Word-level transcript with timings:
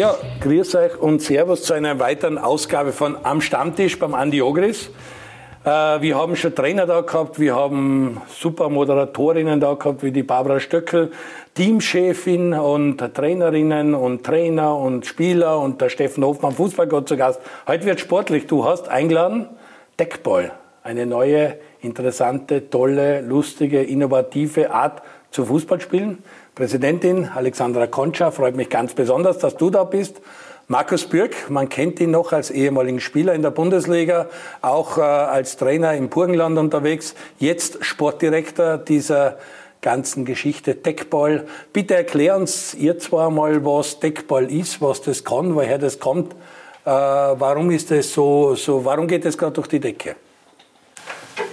Ja, 0.00 0.16
grüß 0.40 0.76
euch 0.76 0.98
und 0.98 1.20
Servus 1.20 1.64
zu 1.64 1.74
einer 1.74 1.98
weiteren 1.98 2.38
Ausgabe 2.38 2.90
von 2.90 3.18
Am 3.22 3.42
Stammtisch 3.42 3.98
beim 3.98 4.14
Andi 4.14 4.40
Ogris. 4.40 4.88
Äh, 5.62 5.68
wir 5.68 6.16
haben 6.16 6.36
schon 6.36 6.54
Trainer 6.54 6.86
da 6.86 7.02
gehabt, 7.02 7.38
wir 7.38 7.54
haben 7.54 8.18
super 8.34 8.70
Moderatorinnen 8.70 9.60
da 9.60 9.74
gehabt, 9.74 10.02
wie 10.02 10.10
die 10.10 10.22
Barbara 10.22 10.58
Stöckel, 10.58 11.12
Teamchefin 11.52 12.54
und 12.54 12.96
Trainerinnen 12.96 13.94
und 13.94 14.24
Trainer 14.24 14.74
und 14.74 15.04
Spieler 15.04 15.60
und 15.60 15.82
der 15.82 15.90
Steffen 15.90 16.24
Hofmann, 16.24 16.52
Fußballgott 16.52 17.06
zu 17.06 17.18
Gast. 17.18 17.42
Heute 17.66 17.84
wird 17.84 18.00
sportlich. 18.00 18.46
Du 18.46 18.64
hast 18.64 18.88
eingeladen 18.88 19.48
Deckball, 19.98 20.52
eine 20.82 21.04
neue, 21.04 21.58
interessante, 21.82 22.70
tolle, 22.70 23.20
lustige, 23.20 23.82
innovative 23.82 24.70
Art 24.70 25.02
zu 25.30 25.44
Fußballspielen. 25.44 26.24
Präsidentin 26.60 27.26
Alexandra 27.34 27.86
Concha, 27.86 28.30
freut 28.30 28.54
mich 28.54 28.68
ganz 28.68 28.92
besonders, 28.92 29.38
dass 29.38 29.56
du 29.56 29.70
da 29.70 29.84
bist. 29.84 30.20
Markus 30.68 31.06
Bürg, 31.06 31.48
man 31.48 31.70
kennt 31.70 31.98
ihn 32.00 32.10
noch 32.10 32.34
als 32.34 32.50
ehemaligen 32.50 33.00
Spieler 33.00 33.32
in 33.32 33.40
der 33.40 33.50
Bundesliga, 33.50 34.28
auch 34.60 34.98
äh, 34.98 35.00
als 35.00 35.56
Trainer 35.56 35.94
im 35.94 36.10
Burgenland 36.10 36.58
unterwegs, 36.58 37.14
jetzt 37.38 37.82
Sportdirektor 37.82 38.76
dieser 38.76 39.38
ganzen 39.80 40.26
Geschichte 40.26 40.74
Deckball. 40.74 41.46
Bitte 41.72 41.94
erklär 41.94 42.36
uns 42.36 42.74
ihr 42.74 42.98
zwar 42.98 43.30
mal, 43.30 43.64
was 43.64 43.98
Deckball 43.98 44.52
ist, 44.52 44.82
was 44.82 45.00
das 45.00 45.24
kann, 45.24 45.54
woher 45.54 45.78
das 45.78 45.98
kommt. 45.98 46.34
Äh, 46.84 46.90
warum 46.90 47.70
ist 47.70 47.90
es 47.90 48.12
so, 48.12 48.54
so, 48.54 48.84
warum 48.84 49.08
geht 49.08 49.24
es 49.24 49.38
gerade 49.38 49.52
durch 49.52 49.68
die 49.68 49.80
Decke? 49.80 50.14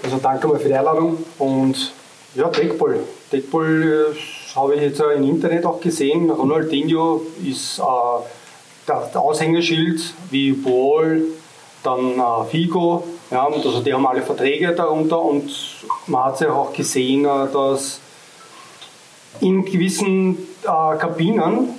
Also 0.04 0.18
danke 0.18 0.50
mal 0.50 0.60
für 0.60 0.68
die 0.68 0.74
Einladung 0.74 1.24
und 1.38 1.94
ja, 2.36 2.50
Deckball. 2.50 3.00
Deckball 3.32 4.12
äh, 4.12 4.37
habe 4.58 4.76
ich 4.76 4.82
jetzt 4.82 5.00
im 5.00 5.24
Internet 5.24 5.66
auch 5.66 5.80
gesehen. 5.80 6.30
Ronaldinho 6.30 7.22
ist 7.48 7.80
äh, 7.80 7.84
der, 8.88 9.22
Aushängeschild 9.22 10.02
wie 10.32 10.52
Ball, 10.52 11.22
dann 11.84 12.20
äh, 12.20 12.50
Figo. 12.50 13.04
Ja, 13.30 13.44
und 13.44 13.66
also 13.66 13.81
die 13.81 13.94
haben 13.94 14.08
alle 14.08 14.22
Verträge 14.22 14.73
darunter 14.73 15.22
und 15.22 15.52
man 16.08 16.26
hat 16.26 16.42
ja 16.42 16.52
auch 16.52 16.73
gesehen, 16.73 17.26
äh, 17.26 17.48
dass 17.54 18.00
in 19.42 19.64
gewissen 19.64 20.38
äh, 20.64 20.98
Kabinen, 20.98 21.70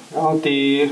die, 0.45 0.91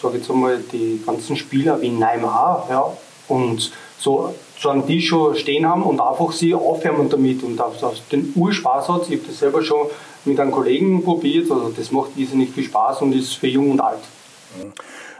sage 0.00 0.18
jetzt 0.18 0.30
einmal, 0.30 0.58
die 0.58 1.02
ganzen 1.04 1.36
Spieler 1.36 1.80
wie 1.80 1.88
Neymar 1.90 2.66
ja, 2.70 2.86
und 3.26 3.72
so, 3.98 4.34
so 4.58 4.68
einen 4.70 4.86
Tisch 4.86 5.08
schon 5.08 5.34
stehen 5.36 5.66
haben 5.66 5.82
und 5.82 6.00
einfach 6.00 6.32
sie 6.32 6.54
aufwärmen 6.54 7.08
damit 7.08 7.42
und 7.42 7.60
auf, 7.60 7.82
auf 7.82 7.96
den 8.10 8.32
Urspaß 8.34 8.88
hat. 8.88 9.08
Ich 9.08 9.18
habe 9.18 9.28
das 9.28 9.38
selber 9.38 9.62
schon 9.62 9.86
mit 10.24 10.38
einem 10.40 10.50
Kollegen 10.50 11.02
probiert, 11.02 11.50
also 11.50 11.70
das 11.76 11.90
macht 11.90 12.10
irrsinnig 12.16 12.50
viel 12.50 12.64
Spaß 12.64 13.02
und 13.02 13.14
ist 13.14 13.34
für 13.34 13.46
jung 13.46 13.70
und 13.72 13.80
alt. 13.80 14.00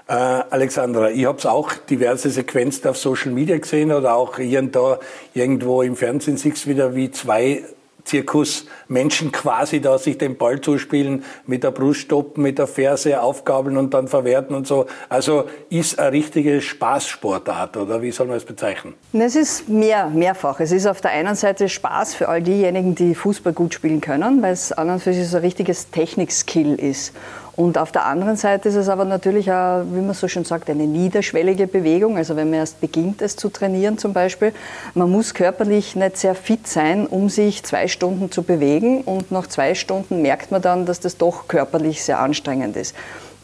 Äh, 0.06 0.12
Alexandra, 0.12 1.10
ich 1.10 1.24
habe 1.24 1.50
auch 1.50 1.72
diverse 1.72 2.30
Sequenzen 2.30 2.88
auf 2.88 2.98
Social 2.98 3.32
Media 3.32 3.56
gesehen 3.56 3.90
oder 3.90 4.14
auch 4.14 4.38
hier 4.38 4.58
und 4.58 4.76
da 4.76 4.98
irgendwo 5.32 5.82
im 5.82 5.96
Fernsehen 5.96 6.36
siehst 6.36 6.66
wieder, 6.66 6.94
wie 6.94 7.10
zwei 7.10 7.62
Zirkusmenschen 8.04 9.32
quasi 9.32 9.80
da 9.80 9.98
sich 9.98 10.18
den 10.18 10.36
Ball 10.36 10.60
zuspielen, 10.60 11.24
mit 11.46 11.64
der 11.64 11.70
Brust 11.70 12.00
stoppen, 12.00 12.42
mit 12.42 12.58
der 12.58 12.66
Ferse 12.66 13.20
aufgabeln 13.20 13.76
und 13.76 13.94
dann 13.94 14.08
verwerten 14.08 14.54
und 14.54 14.66
so. 14.66 14.86
Also 15.08 15.44
ist 15.70 15.98
eine 15.98 16.12
richtige 16.12 16.60
Spaßsportart 16.60 17.76
oder 17.76 18.02
wie 18.02 18.10
soll 18.10 18.26
man 18.26 18.36
es 18.36 18.44
bezeichnen? 18.44 18.94
Es 19.12 19.36
ist 19.36 19.68
mehr, 19.68 20.08
mehrfach. 20.08 20.60
Es 20.60 20.70
ist 20.70 20.86
auf 20.86 21.00
der 21.00 21.12
einen 21.12 21.34
Seite 21.34 21.68
Spaß 21.68 22.14
für 22.14 22.28
all 22.28 22.42
diejenigen, 22.42 22.94
die 22.94 23.14
Fußball 23.14 23.52
gut 23.52 23.74
spielen 23.74 24.00
können, 24.00 24.42
weil 24.42 24.52
es 24.52 24.72
an 24.72 24.90
und 24.90 25.02
für 25.02 25.14
sich 25.14 25.28
so 25.28 25.38
ein 25.38 25.42
richtiges 25.42 25.90
Technikskill 25.90 26.74
ist. 26.74 27.14
Und 27.56 27.78
auf 27.78 27.92
der 27.92 28.04
anderen 28.06 28.36
Seite 28.36 28.68
ist 28.68 28.74
es 28.74 28.88
aber 28.88 29.04
natürlich 29.04 29.50
auch, 29.52 29.84
wie 29.92 30.00
man 30.00 30.14
so 30.14 30.26
schön 30.26 30.44
sagt, 30.44 30.68
eine 30.68 30.86
niederschwellige 30.86 31.68
Bewegung. 31.68 32.16
Also 32.16 32.34
wenn 32.34 32.50
man 32.50 32.60
erst 32.60 32.80
beginnt, 32.80 33.22
es 33.22 33.36
zu 33.36 33.48
trainieren 33.48 33.96
zum 33.96 34.12
Beispiel, 34.12 34.52
man 34.94 35.10
muss 35.10 35.34
körperlich 35.34 35.94
nicht 35.94 36.16
sehr 36.16 36.34
fit 36.34 36.66
sein, 36.66 37.06
um 37.06 37.28
sich 37.28 37.62
zwei 37.62 37.86
Stunden 37.86 38.32
zu 38.32 38.42
bewegen. 38.42 39.02
Und 39.02 39.30
nach 39.30 39.46
zwei 39.46 39.74
Stunden 39.76 40.20
merkt 40.20 40.50
man 40.50 40.62
dann, 40.62 40.84
dass 40.84 40.98
das 40.98 41.16
doch 41.16 41.46
körperlich 41.46 42.02
sehr 42.02 42.18
anstrengend 42.18 42.76
ist. 42.76 42.94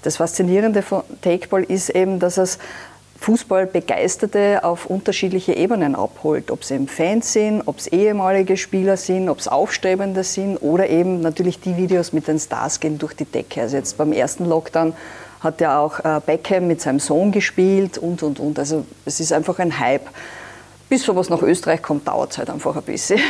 Das 0.03 0.17
Faszinierende 0.17 0.83
von 0.83 1.03
Takeball 1.21 1.63
ist 1.63 1.91
eben, 1.91 2.19
dass 2.19 2.39
es 2.39 2.59
Fußballbegeisterte 3.21 4.65
auf 4.65 4.87
unterschiedliche 4.87 5.53
Ebenen 5.53 5.95
abholt. 5.95 6.51
Ob 6.51 6.63
es 6.63 6.71
eben 6.71 6.89
Fans 6.89 7.35
sind, 7.35 7.63
ob 7.67 7.79
es 7.79 7.87
ehemalige 7.87 8.57
Spieler 8.57 8.97
sind, 8.97 9.29
ob 9.29 9.39
es 9.39 9.47
Aufstrebende 9.47 10.25
sind 10.25 10.57
oder 10.57 10.89
eben 10.89 11.21
natürlich 11.21 11.61
die 11.61 11.77
Videos 11.77 12.15
mit 12.15 12.29
den 12.29 12.39
Stars 12.39 12.81
gehen 12.81 12.99
durch 12.99 13.13
die 13.15 13.27
Decke. 13.27 13.61
Also 13.61 13.77
jetzt 13.77 13.99
beim 13.99 14.13
ersten 14.13 14.47
Lockdown 14.47 14.95
hat 15.41 15.61
ja 15.61 15.79
auch 15.79 16.01
äh, 16.01 16.21
Beckham 16.25 16.67
mit 16.67 16.81
seinem 16.81 16.99
Sohn 16.99 17.31
gespielt 17.31 17.99
und, 17.99 18.23
und, 18.23 18.41
und. 18.41 18.59
Also 18.59 18.87
es 19.05 19.21
ist 19.21 19.35
einfach 19.35 19.59
ein 19.59 19.79
Hype. 19.79 20.09
Bis 20.89 21.03
sowas 21.03 21.29
nach 21.29 21.43
Österreich 21.43 21.83
kommt, 21.83 22.09
dauert 22.09 22.33
es 22.33 22.39
halt 22.39 22.49
einfach 22.49 22.75
ein 22.75 22.83
bisschen. 22.83 23.21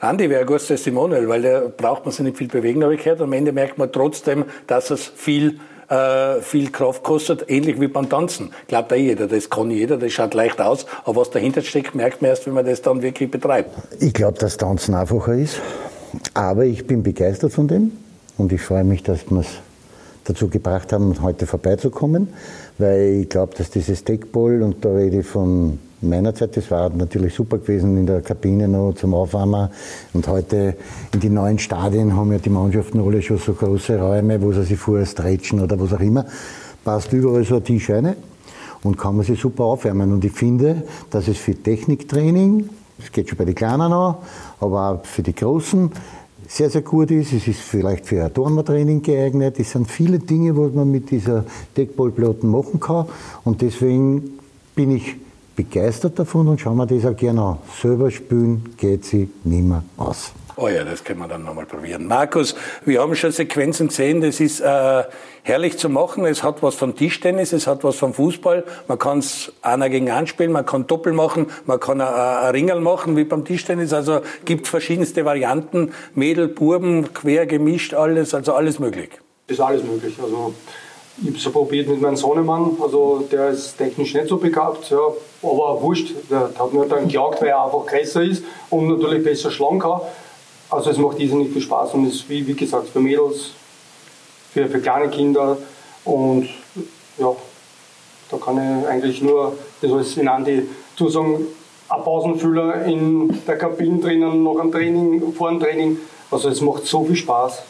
Andi 0.00 0.28
wäre 0.28 0.42
ein 0.42 0.46
gutes 0.46 0.66
Testimonial, 0.66 1.28
weil 1.28 1.42
da 1.42 1.62
braucht 1.74 2.04
man 2.04 2.12
sich 2.12 2.24
nicht 2.24 2.36
viel 2.36 2.48
bewegen, 2.48 2.82
habe 2.82 2.94
ich 2.94 3.02
gehört. 3.02 3.20
Am 3.22 3.32
Ende 3.32 3.52
merkt 3.52 3.78
man 3.78 3.90
trotzdem, 3.90 4.44
dass 4.66 4.90
es 4.90 5.06
viel 5.06 5.60
äh, 5.90 6.40
viel 6.40 6.70
Kraft 6.70 7.02
kostet, 7.02 7.50
ähnlich 7.50 7.80
wie 7.80 7.88
beim 7.88 8.08
Tanzen. 8.08 8.52
Glaubt 8.68 8.92
auch 8.92 8.96
jeder, 8.96 9.26
das 9.26 9.50
kann 9.50 9.70
jeder, 9.70 9.96
das 9.96 10.12
schaut 10.12 10.34
leicht 10.34 10.60
aus, 10.60 10.86
aber 11.04 11.20
was 11.20 11.30
dahinter 11.30 11.62
steckt, 11.62 11.94
merkt 11.94 12.22
man 12.22 12.30
erst, 12.30 12.46
wenn 12.46 12.54
man 12.54 12.64
das 12.64 12.80
dann 12.80 13.02
wirklich 13.02 13.30
betreibt. 13.30 13.76
Ich 14.00 14.14
glaube, 14.14 14.38
dass 14.38 14.56
Tanzen 14.56 14.94
einfacher 14.94 15.34
ist, 15.34 15.60
aber 16.32 16.64
ich 16.64 16.86
bin 16.86 17.02
begeistert 17.02 17.52
von 17.52 17.68
dem 17.68 17.92
und 18.38 18.52
ich 18.52 18.62
freue 18.62 18.84
mich, 18.84 19.02
dass 19.02 19.30
wir 19.30 19.40
es 19.40 19.48
dazu 20.24 20.48
gebracht 20.48 20.92
haben, 20.92 21.20
heute 21.22 21.46
vorbeizukommen, 21.46 22.28
weil 22.78 23.22
ich 23.22 23.28
glaube, 23.28 23.54
dass 23.56 23.70
dieses 23.70 24.04
Deckball, 24.04 24.62
und 24.62 24.84
da 24.84 24.90
rede 24.90 25.20
ich 25.20 25.26
von 25.26 25.78
meiner 26.08 26.34
Zeit, 26.34 26.56
das 26.56 26.70
war 26.70 26.88
natürlich 26.90 27.34
super 27.34 27.58
gewesen 27.58 27.96
in 27.96 28.06
der 28.06 28.22
Kabine 28.22 28.68
noch 28.68 28.94
zum 28.94 29.14
Aufwärmen. 29.14 29.68
Und 30.14 30.26
heute 30.28 30.76
in 31.12 31.20
die 31.20 31.28
neuen 31.28 31.58
Stadien 31.58 32.16
haben 32.16 32.32
ja 32.32 32.38
die 32.38 32.50
Mannschaften 32.50 33.00
alle 33.00 33.20
schon 33.20 33.38
so 33.38 33.52
große 33.52 34.00
Räume, 34.00 34.40
wo 34.40 34.52
sie 34.52 34.64
sich 34.64 34.78
vorher 34.78 35.06
stretchen 35.06 35.60
oder 35.60 35.78
was 35.78 35.92
auch 35.92 36.00
immer. 36.00 36.24
Passt 36.84 37.12
überall 37.12 37.44
so 37.44 37.56
ein 37.56 37.64
Tisch 37.64 37.90
rein 37.90 38.16
und 38.82 38.96
kann 38.96 39.16
man 39.16 39.26
sich 39.26 39.40
super 39.40 39.64
aufwärmen. 39.64 40.12
Und 40.12 40.24
ich 40.24 40.32
finde, 40.32 40.84
dass 41.10 41.28
es 41.28 41.36
für 41.36 41.54
Techniktraining, 41.54 42.68
das 42.98 43.12
geht 43.12 43.28
schon 43.28 43.38
bei 43.38 43.44
den 43.44 43.54
Kleinen 43.54 43.92
an, 43.92 44.16
aber 44.60 44.90
auch 44.90 45.04
für 45.04 45.22
die 45.22 45.34
Großen, 45.34 45.90
sehr, 46.50 46.68
sehr 46.68 46.82
gut 46.82 47.10
ist. 47.12 47.32
Es 47.32 47.46
ist 47.46 47.60
vielleicht 47.60 48.06
für 48.06 48.24
ein 48.24 48.34
Turntraining 48.34 49.02
geeignet. 49.02 49.60
Es 49.60 49.70
sind 49.70 49.88
viele 49.88 50.18
Dinge, 50.18 50.56
was 50.56 50.72
man 50.72 50.90
mit 50.90 51.10
dieser 51.10 51.44
Deckballplatten 51.76 52.50
machen 52.50 52.80
kann. 52.80 53.06
Und 53.44 53.62
deswegen 53.62 54.38
bin 54.74 54.90
ich 54.90 55.14
begeistert 55.62 56.18
davon 56.18 56.48
und 56.48 56.60
schauen 56.60 56.76
wir 56.76 56.86
das 56.86 57.04
auch 57.04 57.16
gerne 57.16 57.42
an. 57.42 57.58
Selber 57.82 58.10
spülen 58.10 58.74
geht 58.78 59.04
sie 59.04 59.28
nicht 59.44 59.64
mehr 59.64 59.84
aus. 59.98 60.32
Oh 60.56 60.68
ja, 60.68 60.84
das 60.84 61.04
können 61.04 61.20
wir 61.20 61.28
dann 61.28 61.44
nochmal 61.44 61.66
probieren. 61.66 62.06
Markus, 62.06 62.54
wir 62.84 63.00
haben 63.00 63.14
schon 63.14 63.30
Sequenzen 63.30 63.88
gesehen, 63.88 64.20
das 64.22 64.40
ist 64.40 64.60
äh, 64.60 65.04
herrlich 65.42 65.78
zu 65.78 65.88
machen. 65.88 66.24
Es 66.24 66.42
hat 66.42 66.62
was 66.62 66.74
von 66.74 66.96
Tischtennis, 66.96 67.52
es 67.52 67.66
hat 67.66 67.84
was 67.84 67.96
von 67.96 68.14
Fußball. 68.14 68.64
Man 68.88 68.98
kann 68.98 69.18
es 69.18 69.52
einer 69.60 69.90
gegen 69.90 70.10
einen 70.10 70.26
spielen, 70.26 70.52
man 70.52 70.64
kann 70.64 70.86
Doppel 70.86 71.12
machen, 71.12 71.46
man 71.66 71.78
kann 71.78 72.00
ein 72.00 72.50
Ringel 72.52 72.80
machen 72.80 73.16
wie 73.16 73.24
beim 73.24 73.44
Tischtennis. 73.44 73.92
Also 73.92 74.20
gibt 74.46 74.66
verschiedenste 74.66 75.24
Varianten, 75.26 75.92
Mädel, 76.14 76.48
Burben, 76.48 77.12
quer 77.12 77.46
gemischt, 77.46 77.92
alles, 77.92 78.34
also 78.34 78.54
alles 78.54 78.78
möglich. 78.78 79.10
Das 79.46 79.58
ist 79.58 79.64
alles 79.64 79.82
möglich. 79.82 80.14
Also 80.22 80.54
ich 81.22 81.28
habe 81.28 81.36
es 81.36 81.52
probiert 81.52 81.88
mit 81.88 82.00
meinem 82.00 82.16
Sohnemann, 82.16 82.76
also 82.80 83.26
der 83.30 83.50
ist 83.50 83.76
technisch 83.76 84.14
nicht 84.14 84.28
so 84.28 84.38
begabt, 84.38 84.90
ja, 84.90 84.98
aber 85.42 85.82
wurscht, 85.82 86.14
der 86.30 86.50
hat 86.58 86.72
mir 86.72 86.86
dann 86.86 87.08
geklagt, 87.08 87.42
weil 87.42 87.48
er 87.48 87.64
einfach 87.64 87.84
größer 87.86 88.22
ist 88.22 88.42
und 88.70 88.88
natürlich 88.88 89.22
besser 89.22 89.50
schlagen 89.50 89.78
kann. 89.78 90.00
Also 90.70 90.90
es 90.90 90.98
macht 90.98 91.18
nicht 91.18 91.32
viel 91.32 91.60
Spaß 91.60 91.94
und 91.94 92.06
ist 92.06 92.28
wie, 92.28 92.46
wie 92.46 92.54
gesagt 92.54 92.88
für 92.88 93.00
Mädels, 93.00 93.52
für, 94.52 94.68
für 94.68 94.80
kleine 94.80 95.10
Kinder 95.10 95.58
und 96.04 96.48
ja, 97.18 97.34
da 98.30 98.36
kann 98.36 98.56
ich 98.56 98.88
eigentlich 98.88 99.20
nur 99.20 99.52
das 99.82 99.92
als 99.92 100.16
in 100.16 100.28
Andi 100.28 100.62
zusagen, 100.96 101.46
ein 101.88 102.02
Pausenfüller 102.02 102.84
in 102.84 103.42
der 103.46 103.58
Kabine 103.58 103.98
drinnen, 103.98 104.42
nach 104.44 104.60
einem 104.60 104.70
Training, 104.70 105.32
vor 105.32 105.50
dem 105.50 105.60
Training. 105.60 105.98
Also 106.30 106.48
es 106.48 106.60
macht 106.60 106.86
so 106.86 107.04
viel 107.04 107.16
Spaß. 107.16 107.62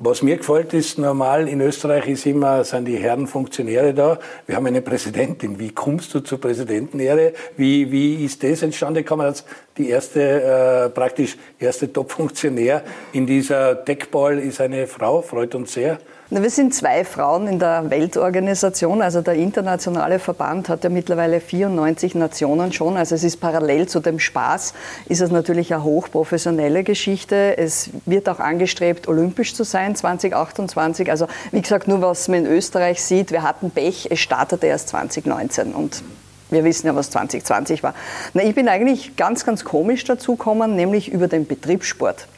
Was 0.00 0.22
mir 0.22 0.36
gefällt, 0.36 0.74
ist 0.74 0.96
normal 0.96 1.48
in 1.48 1.60
Österreich 1.60 2.06
ist 2.06 2.24
immer, 2.24 2.62
sind 2.62 2.84
die 2.84 2.96
Herren 2.96 3.26
Funktionäre 3.26 3.92
da. 3.92 4.20
Wir 4.46 4.54
haben 4.54 4.66
eine 4.66 4.80
Präsidentin. 4.80 5.58
Wie 5.58 5.70
kommst 5.70 6.14
du 6.14 6.20
zur 6.20 6.40
Präsidentenehre? 6.40 7.32
Wie, 7.56 7.90
wie 7.90 8.24
ist 8.24 8.44
das 8.44 8.62
entstanden 8.62 9.02
gekommen 9.02 9.26
als 9.26 9.44
die 9.76 9.88
erste, 9.88 10.20
äh, 10.22 10.90
praktisch 10.90 11.36
erste 11.58 11.92
Top-Funktionär 11.92 12.84
in 13.12 13.26
dieser 13.26 13.74
Deckball 13.74 14.38
ist 14.38 14.60
eine 14.60 14.86
Frau, 14.86 15.20
freut 15.20 15.56
uns 15.56 15.72
sehr. 15.72 15.98
Wir 16.30 16.50
sind 16.50 16.74
zwei 16.74 17.06
Frauen 17.06 17.46
in 17.46 17.58
der 17.58 17.88
Weltorganisation. 17.88 19.00
Also 19.00 19.22
der 19.22 19.32
internationale 19.32 20.18
Verband 20.18 20.68
hat 20.68 20.84
ja 20.84 20.90
mittlerweile 20.90 21.40
94 21.40 22.14
Nationen 22.16 22.70
schon. 22.70 22.98
Also 22.98 23.14
es 23.14 23.24
ist 23.24 23.40
parallel 23.40 23.88
zu 23.88 24.00
dem 24.00 24.18
Spaß, 24.18 24.74
ist 25.06 25.22
es 25.22 25.30
natürlich 25.30 25.72
eine 25.72 25.84
hochprofessionelle 25.84 26.84
Geschichte. 26.84 27.56
Es 27.56 27.88
wird 28.04 28.28
auch 28.28 28.40
angestrebt, 28.40 29.08
olympisch 29.08 29.54
zu 29.54 29.64
sein 29.64 29.96
2028. 29.96 31.10
Also 31.10 31.28
wie 31.50 31.62
gesagt, 31.62 31.88
nur 31.88 32.02
was 32.02 32.28
man 32.28 32.44
in 32.44 32.46
Österreich 32.46 33.02
sieht, 33.02 33.32
wir 33.32 33.42
hatten 33.42 33.70
Pech, 33.70 34.08
es 34.10 34.20
startete 34.20 34.66
erst 34.66 34.90
2019 34.90 35.72
und 35.72 36.02
wir 36.50 36.62
wissen 36.62 36.88
ja, 36.88 36.94
was 36.94 37.08
2020 37.08 37.82
war. 37.82 37.94
Na, 38.34 38.42
ich 38.42 38.54
bin 38.54 38.68
eigentlich 38.68 39.16
ganz, 39.16 39.46
ganz 39.46 39.64
komisch 39.64 40.04
dazu 40.04 40.36
gekommen, 40.36 40.76
nämlich 40.76 41.10
über 41.10 41.26
den 41.26 41.46
Betriebssport. 41.46 42.28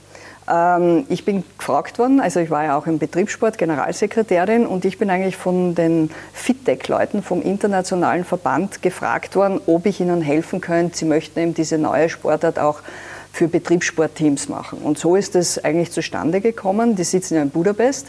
Ähm, 0.51 1.05
ich 1.09 1.25
bin 1.25 1.45
gefragt 1.59 1.99
worden, 1.99 2.21
also 2.21 2.41
ich 2.41 2.51
war 2.51 2.65
ja 2.65 2.77
auch 2.77 2.87
im 2.87 2.99
Betriebssport 2.99 3.57
Generalsekretärin 3.57 4.67
und 4.67 4.85
ich 4.85 4.99
bin 4.99 5.09
eigentlich 5.09 5.37
von 5.37 5.75
den 5.75 6.11
FITTEC-Leuten 6.33 7.23
vom 7.23 7.41
internationalen 7.43 8.25
Verband 8.25 8.83
gefragt 8.83 9.37
worden, 9.37 9.61
ob 9.67 9.87
ich 9.87 10.01
ihnen 10.01 10.23
helfen 10.23 10.61
könnte. 10.61 10.97
Sie 10.99 11.05
möchten 11.05 11.39
eben 11.39 11.55
diese 11.55 11.79
neue 11.79 12.09
Sportart 12.09 12.59
auch 12.59 12.81
für 13.33 13.47
Betriebssportteams 13.47 14.49
machen. 14.49 14.81
Und 14.81 14.99
so 14.99 15.15
ist 15.15 15.37
es 15.37 15.63
eigentlich 15.63 15.93
zustande 15.93 16.41
gekommen. 16.41 16.97
Die 16.97 17.05
sitzen 17.05 17.37
ja 17.37 17.43
in 17.43 17.51
Budapest. 17.51 18.09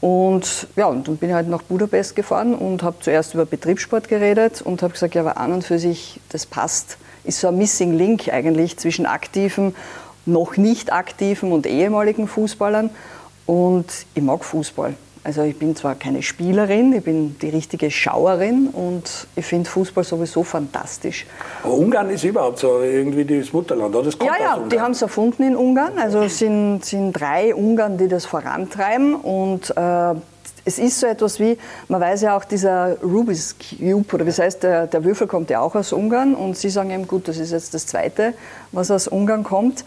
Und 0.00 0.68
ja, 0.76 0.86
und 0.86 1.08
dann 1.08 1.16
bin 1.16 1.30
ich 1.30 1.34
halt 1.34 1.48
nach 1.48 1.62
Budapest 1.62 2.16
gefahren 2.16 2.54
und 2.54 2.82
habe 2.82 2.96
zuerst 3.00 3.34
über 3.34 3.44
Betriebssport 3.44 4.08
geredet 4.08 4.62
und 4.62 4.82
habe 4.82 4.92
gesagt, 4.92 5.14
ja, 5.14 5.22
aber 5.22 5.36
an 5.36 5.52
und 5.52 5.64
für 5.64 5.78
sich, 5.78 6.20
das 6.30 6.46
passt, 6.46 6.98
ist 7.24 7.40
so 7.40 7.48
ein 7.48 7.58
Missing 7.58 7.94
Link 7.94 8.28
eigentlich 8.28 8.76
zwischen 8.76 9.04
aktiven 9.06 9.74
noch 10.26 10.56
nicht 10.56 10.92
aktiven 10.92 11.52
und 11.52 11.66
ehemaligen 11.66 12.28
Fußballern. 12.28 12.90
Und 13.46 13.86
ich 14.14 14.22
mag 14.22 14.44
Fußball. 14.44 14.94
Also 15.26 15.42
ich 15.42 15.58
bin 15.58 15.74
zwar 15.74 15.96
keine 15.96 16.22
Spielerin, 16.22 16.92
ich 16.92 17.02
bin 17.02 17.36
die 17.40 17.48
richtige 17.48 17.90
Schauerin 17.90 18.68
und 18.68 19.26
ich 19.34 19.44
finde 19.44 19.68
Fußball 19.68 20.04
sowieso 20.04 20.44
fantastisch. 20.44 21.26
Aber 21.64 21.74
Ungarn 21.74 22.10
ist 22.10 22.22
überhaupt 22.22 22.60
so 22.60 22.80
irgendwie 22.80 23.24
das 23.24 23.52
Mutterland, 23.52 23.92
oder? 23.92 24.04
Das 24.04 24.16
kommt 24.16 24.30
ja, 24.30 24.56
ja, 24.56 24.62
die 24.70 24.80
haben 24.80 24.92
es 24.92 25.02
erfunden 25.02 25.42
in 25.42 25.56
Ungarn. 25.56 25.98
Also 25.98 26.20
es 26.20 26.38
sind, 26.38 26.84
sind 26.84 27.12
drei 27.12 27.52
Ungarn, 27.52 27.98
die 27.98 28.06
das 28.06 28.24
vorantreiben 28.24 29.16
und 29.16 29.76
äh, 29.76 30.14
es 30.64 30.78
ist 30.78 31.00
so 31.00 31.06
etwas 31.08 31.40
wie, 31.40 31.58
man 31.88 32.00
weiß 32.00 32.22
ja 32.22 32.36
auch, 32.36 32.44
dieser 32.44 32.96
Rubik's 33.00 33.56
Cube, 33.58 34.14
oder 34.14 34.26
wie 34.26 34.30
heißt, 34.30 34.62
der, 34.62 34.86
der 34.86 35.04
Würfel 35.04 35.26
kommt 35.26 35.50
ja 35.50 35.60
auch 35.60 35.74
aus 35.74 35.92
Ungarn 35.92 36.36
und 36.36 36.56
Sie 36.56 36.70
sagen 36.70 36.90
eben, 36.90 37.08
gut, 37.08 37.26
das 37.26 37.38
ist 37.38 37.50
jetzt 37.50 37.74
das 37.74 37.86
Zweite, 37.86 38.34
was 38.70 38.92
aus 38.92 39.08
Ungarn 39.08 39.42
kommt 39.42 39.84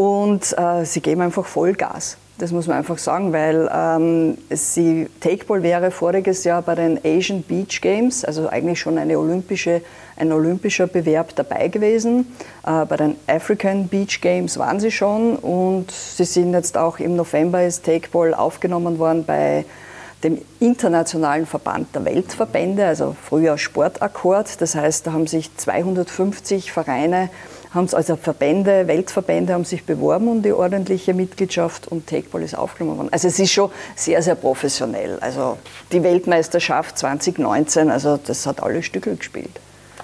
und 0.00 0.56
äh, 0.56 0.86
sie 0.86 1.02
geben 1.02 1.20
einfach 1.20 1.44
Vollgas. 1.44 2.16
Das 2.38 2.52
muss 2.52 2.66
man 2.66 2.78
einfach 2.78 2.96
sagen, 2.96 3.34
weil 3.34 3.68
ähm, 3.70 4.38
sie, 4.48 5.10
Takeball 5.20 5.62
wäre 5.62 5.90
voriges 5.90 6.44
Jahr 6.44 6.62
bei 6.62 6.74
den 6.74 6.98
Asian 7.04 7.42
Beach 7.42 7.82
Games, 7.82 8.24
also 8.24 8.48
eigentlich 8.48 8.80
schon 8.80 8.96
eine 8.96 9.18
olympische, 9.18 9.82
ein 10.16 10.32
olympischer 10.32 10.86
Bewerb 10.86 11.36
dabei 11.36 11.68
gewesen. 11.68 12.34
Äh, 12.66 12.86
bei 12.86 12.96
den 12.96 13.16
African 13.26 13.88
Beach 13.88 14.22
Games 14.22 14.58
waren 14.58 14.80
sie 14.80 14.90
schon 14.90 15.36
und 15.36 15.90
sie 15.90 16.24
sind 16.24 16.54
jetzt 16.54 16.78
auch 16.78 16.98
im 16.98 17.14
November 17.14 17.62
ist 17.62 17.84
Takeball 17.84 18.32
aufgenommen 18.32 18.98
worden 18.98 19.26
bei 19.26 19.66
dem 20.24 20.40
internationalen 20.60 21.44
Verband 21.44 21.94
der 21.94 22.06
Weltverbände, 22.06 22.86
also 22.86 23.14
früher 23.22 23.58
Sportakkord. 23.58 24.62
Das 24.62 24.74
heißt, 24.74 25.06
da 25.06 25.12
haben 25.12 25.26
sich 25.26 25.54
250 25.54 26.72
Vereine 26.72 27.28
haben 27.72 27.84
es 27.84 27.94
also 27.94 28.16
Verbände, 28.16 28.88
Weltverbände 28.88 29.52
haben 29.52 29.64
sich 29.64 29.84
beworben 29.84 30.28
um 30.28 30.42
die 30.42 30.52
ordentliche 30.52 31.14
Mitgliedschaft 31.14 31.88
und 31.88 32.06
Takeball 32.06 32.42
ist 32.42 32.56
aufgenommen 32.56 32.98
worden. 32.98 33.08
Also 33.12 33.28
es 33.28 33.38
ist 33.38 33.52
schon 33.52 33.70
sehr, 33.94 34.22
sehr 34.22 34.34
professionell. 34.34 35.18
Also 35.20 35.58
die 35.92 36.02
Weltmeisterschaft 36.02 36.98
2019, 36.98 37.90
also 37.90 38.18
das 38.24 38.46
hat 38.46 38.62
alle 38.62 38.82
Stücke 38.82 39.14
gespielt. 39.14 39.60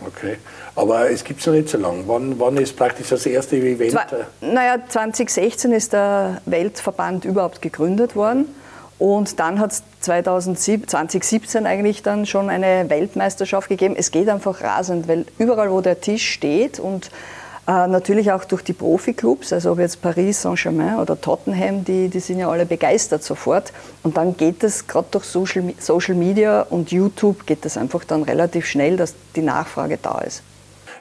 Okay, 0.07 0.37
aber 0.75 1.11
es 1.11 1.25
gibt 1.25 1.41
es 1.41 1.47
noch 1.47 1.55
nicht 1.55 1.69
so 1.69 1.79
lange. 1.79 2.05
Wann, 2.07 2.39
wann 2.39 2.57
ist 2.59 2.77
praktisch 2.77 3.09
das 3.09 3.27
erste 3.27 3.57
Event? 3.57 3.93
Zwei, 3.93 4.07
naja, 4.43 4.79
2016 4.87 5.73
ist 5.73 5.93
der 5.93 6.43
Weltverband 6.45 7.25
überhaupt 7.25 7.63
gegründet 7.63 8.15
worden. 8.15 8.47
Und 8.99 9.41
dann 9.41 9.59
hat 9.59 9.73
es 9.73 9.83
2017 10.01 11.67
eigentlich 11.67 12.03
dann 12.03 12.25
schon 12.25 12.49
eine 12.49 12.89
Weltmeisterschaft 12.89 13.69
gegeben. 13.69 13.95
Es 13.97 14.11
geht 14.11 14.29
einfach 14.29 14.63
rasend, 14.63 15.07
weil 15.07 15.27
überall, 15.39 15.71
wo 15.71 15.83
der 15.83 16.01
Tisch 16.01 16.31
steht 16.31 16.79
und 16.79 17.11
äh, 17.67 17.89
natürlich 17.89 18.31
auch 18.31 18.45
durch 18.45 18.63
die 18.63 18.73
Profiklubs, 18.73 19.53
also 19.53 19.73
ob 19.73 19.81
jetzt 19.81 20.01
Paris 20.01 20.43
Saint-Germain 20.43 20.99
oder 20.99 21.21
Tottenham, 21.21 21.85
die, 21.85 22.09
die 22.09 22.21
sind 22.21 22.39
ja 22.39 22.49
alle 22.49 22.65
begeistert 22.65 23.25
sofort. 23.25 23.73
Und 24.05 24.17
dann 24.17 24.37
geht 24.37 24.63
es 24.63 24.87
gerade 24.87 25.09
durch 25.11 25.25
Social, 25.25 25.75
Social 25.79 26.15
Media 26.15 26.63
und 26.63 26.93
YouTube 26.93 27.45
geht 27.47 27.65
das 27.65 27.77
einfach 27.77 28.05
dann 28.05 28.23
relativ 28.23 28.67
schnell, 28.67 28.97
dass 28.97 29.15
die 29.35 29.43
Nachfrage 29.43 29.99
da 30.01 30.19
ist. 30.21 30.43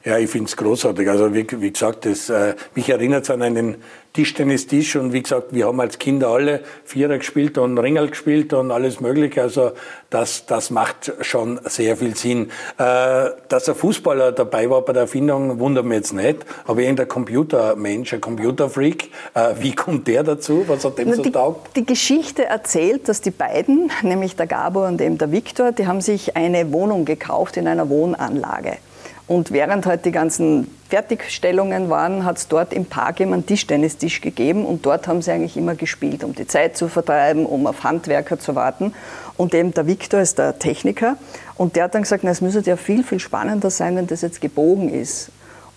Ja, 0.06 0.20
ich 0.20 0.30
finde 0.30 0.46
es 0.46 0.56
großartig. 0.56 1.10
Also 1.10 1.34
wie, 1.34 1.48
wie 1.60 1.72
gesagt, 1.72 2.06
das, 2.06 2.30
äh, 2.30 2.54
mich 2.76 2.88
erinnert 2.90 3.24
es 3.24 3.32
an 3.32 3.42
einen 3.42 3.78
Tischtennistisch 4.14 4.96
und 4.98 5.14
wie 5.14 5.24
gesagt, 5.24 5.48
wir 5.50 5.66
haben 5.66 5.80
als 5.82 5.98
Kinder 5.98 6.30
alle 6.30 6.62
Vierer 6.86 7.18
gespielt 7.18 7.58
und 7.58 7.80
Ringel 7.80 8.10
gespielt 8.10 8.54
und 8.54 8.70
alles 8.70 9.02
Mögliche. 9.02 9.42
Also 9.42 9.72
das, 10.12 10.46
das 10.46 10.70
macht 10.70 11.12
schon 11.22 11.60
sehr 11.66 11.98
viel 11.98 12.16
Sinn. 12.16 12.52
Äh, 12.78 13.32
dass 13.50 13.68
ein 13.68 13.74
Fußballer 13.74 14.32
dabei 14.32 14.70
war 14.70 14.84
bei 14.84 14.94
der 14.94 15.02
Erfindung, 15.02 15.60
wundert 15.60 15.86
mich 15.86 15.98
jetzt 15.98 16.14
nicht. 16.14 16.46
Aber 16.66 16.82
irgendein 16.82 17.08
Computermensch, 17.08 18.14
ein 18.14 18.22
Computerfreak, 18.22 19.10
äh, 19.34 19.56
wie 19.60 19.74
kommt 19.74 20.08
der 20.08 20.22
dazu? 20.22 20.66
Was 20.68 20.86
hat 20.86 21.00
dem 21.00 21.14
so 21.16 21.24
taugt? 21.24 21.76
Die 21.76 21.86
Geschichte 21.86 22.46
erzählt, 22.46 23.10
dass 23.10 23.22
die 23.22 23.32
beiden, 23.32 23.92
nämlich 24.04 24.36
der 24.36 24.46
Gabor 24.46 24.88
und 24.88 25.02
eben 25.02 25.18
der 25.18 25.32
Viktor, 25.32 25.72
die 25.72 25.88
haben 25.88 26.02
sich 26.02 26.38
eine 26.38 26.72
Wohnung 26.72 27.06
gekauft 27.06 27.58
in 27.58 27.68
einer 27.68 27.90
Wohnanlage. 27.90 28.78
Und 29.28 29.52
während 29.52 29.88
halt 29.88 30.06
die 30.06 30.12
ganzen 30.12 30.70
Fertigstellungen 30.90 31.90
waren, 31.90 32.26
hat 32.26 32.38
es 32.38 32.48
dort 32.48 32.72
im 32.74 32.86
Park 32.86 33.20
eben 33.20 33.34
einen 33.34 33.46
Tischtennistisch 33.46 34.22
gegeben 34.22 34.66
und 34.66 34.86
dort 34.86 35.08
haben 35.08 35.24
sie 35.24 35.32
eigentlich 35.32 35.58
immer 35.58 35.74
gespielt, 35.74 36.24
um 36.24 36.36
die 36.36 36.46
Zeit 36.46 36.78
zu 36.78 36.88
vertreiben, 36.88 37.48
um 37.48 37.66
auf 37.66 37.84
Handwerker 37.84 38.38
zu 38.38 38.54
warten. 38.54 38.94
Und 39.36 39.56
eben 39.56 39.74
der 39.74 39.88
Viktor 39.88 40.20
ist 40.20 40.38
der 40.38 40.60
Techniker 40.60 41.18
und 41.56 41.76
der 41.76 41.86
hat 41.86 41.96
dann 41.96 42.04
gesagt, 42.04 42.24
na, 42.24 42.30
es 42.30 42.42
müsste 42.42 42.62
ja 42.62 42.78
viel, 42.78 43.04
viel 43.04 43.20
spannender 43.20 43.72
sein, 43.72 43.96
wenn 43.96 44.06
das 44.06 44.22
jetzt 44.22 44.42
gebogen 44.42 44.90
ist. 44.90 45.32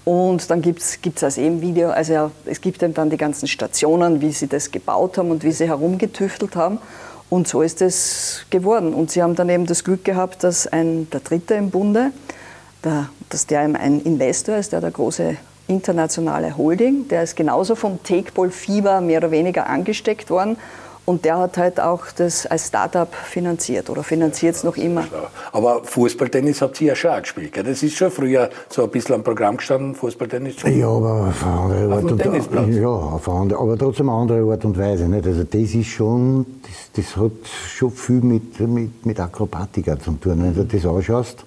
Und 0.05 0.51
dann 0.51 0.63
gibt 0.63 0.81
es 0.81 1.23
als 1.23 1.39
eben 1.39 1.61
Video, 1.61 1.91
also 1.91 2.13
ja, 2.13 2.31
es 2.47 2.61
gibt 2.61 2.83
eben 2.83 2.95
dann 2.95 3.11
die 3.11 3.17
ganzen 3.17 3.47
Stationen, 3.47 4.21
wie 4.21 4.33
sie 4.33 4.47
das 4.47 4.71
gebaut 4.71 5.19
haben 5.19 5.31
und 5.31 5.43
wie 5.43 5.53
sie 5.53 5.69
herumgetüftelt 5.69 6.57
haben. 6.57 6.79
Und 7.31 7.47
so 7.47 7.61
ist 7.61 7.83
es 7.83 8.47
geworden. 8.49 8.95
Und 8.95 9.11
sie 9.11 9.23
haben 9.23 9.35
dann 9.35 9.51
eben 9.51 9.67
das 9.67 9.85
Glück 9.85 10.05
gehabt, 10.05 10.45
dass 10.45 10.67
ein, 10.67 11.11
der 11.11 11.21
Dritte 11.21 11.55
im 11.55 11.71
Bunde, 11.71 12.11
der, 12.85 13.11
dass 13.31 13.47
der 13.47 13.61
ein 13.61 14.03
Investor 14.03 14.57
ist, 14.57 14.73
der 14.73 14.81
der 14.81 14.91
große 14.91 15.37
internationale 15.69 16.57
Holding, 16.57 17.09
der 17.09 17.23
ist 17.23 17.37
genauso 17.37 17.75
vom 17.75 18.03
Takeball-Fieber 18.03 19.01
mehr 19.01 19.19
oder 19.19 19.31
weniger 19.31 19.67
angesteckt 19.67 20.31
worden. 20.31 20.57
Und 21.05 21.25
der 21.25 21.39
hat 21.39 21.57
halt 21.57 21.81
auch 21.81 22.05
das 22.15 22.45
als 22.45 22.67
Startup 22.67 23.09
finanziert 23.15 23.89
oder 23.89 24.03
finanziert 24.03 24.57
es 24.57 24.63
noch 24.63 24.77
immer. 24.77 25.07
Aber 25.53 25.83
Fußballtennis 25.83 26.61
habt 26.61 26.79
ihr 26.83 26.89
ja 26.89 26.95
schon 26.95 27.13
auch 27.13 27.23
gespielt, 27.23 27.55
gell? 27.55 27.65
Das 27.65 27.83
ist 27.83 27.97
schon 27.97 28.11
früher 28.11 28.51
so 28.69 28.85
ein 28.85 28.91
bisschen 28.91 29.15
am 29.15 29.25
Programm 29.25 29.57
gestanden, 29.57 29.95
Fußballtennis. 29.95 30.57
Ja, 30.65 30.87
aber 30.87 31.29
auf 31.29 31.47
eine 31.47 31.61
andere 31.61 31.95
Art 31.95 32.13
und 32.13 32.27
Weise. 32.27 32.79
Ja, 32.79 32.89
auf 32.89 33.27
andere, 33.27 33.59
aber 33.59 33.79
trotzdem 33.79 34.11
eine 34.11 34.19
andere 34.19 34.53
Art 34.53 34.67
und 34.67 34.77
Weise. 34.77 35.09
Nicht? 35.09 35.27
Also 35.27 35.45
das 35.45 35.75
ist 35.75 35.87
schon, 35.87 36.45
das, 36.63 37.07
das 37.07 37.17
hat 37.17 37.33
schon 37.75 37.91
viel 37.91 38.21
mit, 38.21 38.61
mit, 38.61 39.07
mit 39.07 39.19
Akrobatika 39.19 39.99
zu 39.99 40.13
tun. 40.13 40.43
Wenn 40.43 40.55
du 40.55 40.65
das 40.65 40.85
anschaust, 40.85 41.43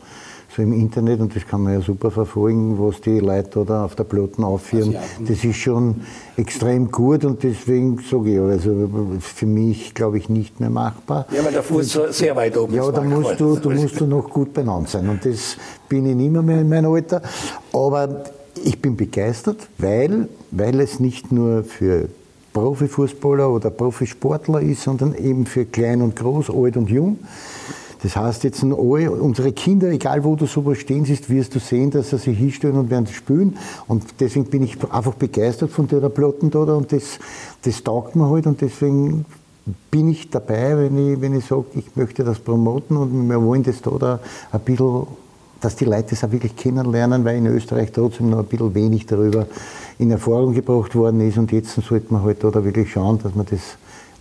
so 0.56 0.62
im 0.62 0.74
Internet 0.74 1.22
und 1.22 1.36
das 1.36 1.48
kann 1.48 1.62
man 1.62 1.74
ja 1.74 1.82
super 1.82 2.12
verfolgen, 2.12 2.78
was 2.78 3.00
die 3.02 3.20
Leute 3.20 3.64
da 3.66 3.86
auf 3.86 3.96
der 3.96 4.04
Platten 4.04 4.44
aufführen. 4.44 4.96
Das 5.28 5.44
ist 5.44 5.56
schon 5.56 6.02
extrem 6.36 6.92
gut 6.92 7.24
und 7.24 7.44
deswegen 7.44 8.00
sage 8.00 8.34
ich, 8.34 8.40
also 8.40 8.90
für 9.20 9.46
mich 9.46 9.94
glaube 9.94 10.18
ich 10.18 10.28
nicht 10.30 10.60
mehr 10.60 10.70
machbar. 10.70 11.26
Ja, 11.32 11.44
weil 11.46 11.54
der 11.54 11.64
Fuß 11.64 11.96
und, 11.98 12.14
sehr 12.14 12.36
weit 12.36 12.58
oben 12.58 12.74
Ja, 12.74 12.92
da 12.92 13.02
musst 13.02 13.40
du, 13.40 13.56
da 13.56 13.70
musst 13.70 14.00
du 14.00 14.06
noch 14.06 14.30
gut 14.30 14.54
benannt 14.54 14.90
sein 14.90 15.08
und 15.08 15.26
das 15.26 15.58
bin 15.88 16.06
ich 16.06 16.16
nicht 16.16 16.32
mehr 16.32 16.62
in 16.62 16.70
meinem 16.70 16.92
Alter. 16.92 17.22
Aber 17.72 18.24
ich 18.64 18.82
bin 18.82 18.98
begeistert, 18.98 19.70
weil, 19.78 20.28
weil 20.52 20.82
es 20.82 21.00
nicht 21.00 21.32
nur 21.32 21.64
für 21.64 22.10
Profifußballer 22.54 23.50
oder 23.50 23.70
Profisportler 23.70 24.62
ist, 24.62 24.84
sondern 24.84 25.16
eben 25.16 25.46
für 25.46 25.66
klein 25.66 26.02
und 26.02 26.18
groß, 26.18 26.50
alt 26.50 26.76
und 26.76 26.90
jung. 26.90 27.20
Das 28.04 28.16
heißt, 28.16 28.44
jetzt 28.46 28.64
alle, 28.64 29.12
unsere 29.12 29.52
Kinder, 29.52 29.90
egal 29.90 30.24
wo 30.24 30.36
du 30.36 30.48
sowas 30.48 30.80
stehen 30.80 31.06
siehst, 31.06 31.30
wirst 31.30 31.54
du 31.54 31.60
sehen, 31.60 31.92
dass 31.92 32.10
sie 32.10 32.18
sich 32.18 32.38
hinstellen 32.38 32.78
und 32.78 32.90
werden 32.90 33.06
spülen. 33.08 33.58
Und 33.88 34.04
deswegen 34.20 34.46
bin 34.46 34.64
ich 34.64 34.78
einfach 34.92 35.14
begeistert 35.14 35.70
von 35.70 35.88
der 35.88 36.10
Platten 36.10 36.50
da 36.50 36.60
und 36.60 36.92
das, 36.92 37.20
das 37.62 37.84
taugt 37.84 38.16
mir 38.16 38.28
halt. 38.28 38.48
Und 38.48 38.62
deswegen 38.62 39.26
bin 39.92 40.10
ich 40.10 40.32
dabei, 40.32 40.78
wenn 40.78 41.14
ich, 41.14 41.22
wenn 41.22 41.36
ich 41.36 41.46
sage, 41.46 41.66
ich 41.76 41.96
möchte 41.96 42.24
das 42.24 42.40
promoten. 42.40 42.98
Und 42.98 43.30
wir 43.30 43.42
wollen 43.42 43.62
das 43.62 43.82
da, 43.84 43.92
da 43.92 44.20
ein 44.52 44.62
bisschen, 44.62 45.06
dass 45.60 45.76
die 45.76 45.86
Leute 45.86 46.10
das 46.10 46.24
auch 46.24 46.32
wirklich 46.32 46.56
kennenlernen, 46.56 47.24
weil 47.24 47.38
in 47.38 47.46
Österreich 47.46 47.92
trotzdem 47.92 48.32
noch 48.32 48.40
ein 48.40 48.46
bisschen 48.46 48.74
wenig 48.74 49.06
darüber 49.06 49.46
in 50.00 50.10
Erfahrung 50.10 50.56
gebracht 50.56 50.96
worden 50.96 51.22
ist. 51.22 51.38
Und 51.38 51.52
jetzt 51.52 51.76
sollte 51.76 52.12
man 52.12 52.24
halt 52.24 52.44
da 52.44 52.64
wirklich 52.66 52.92
schauen, 52.92 53.20
dass 53.22 53.36
man 53.36 53.46
das 53.46 53.62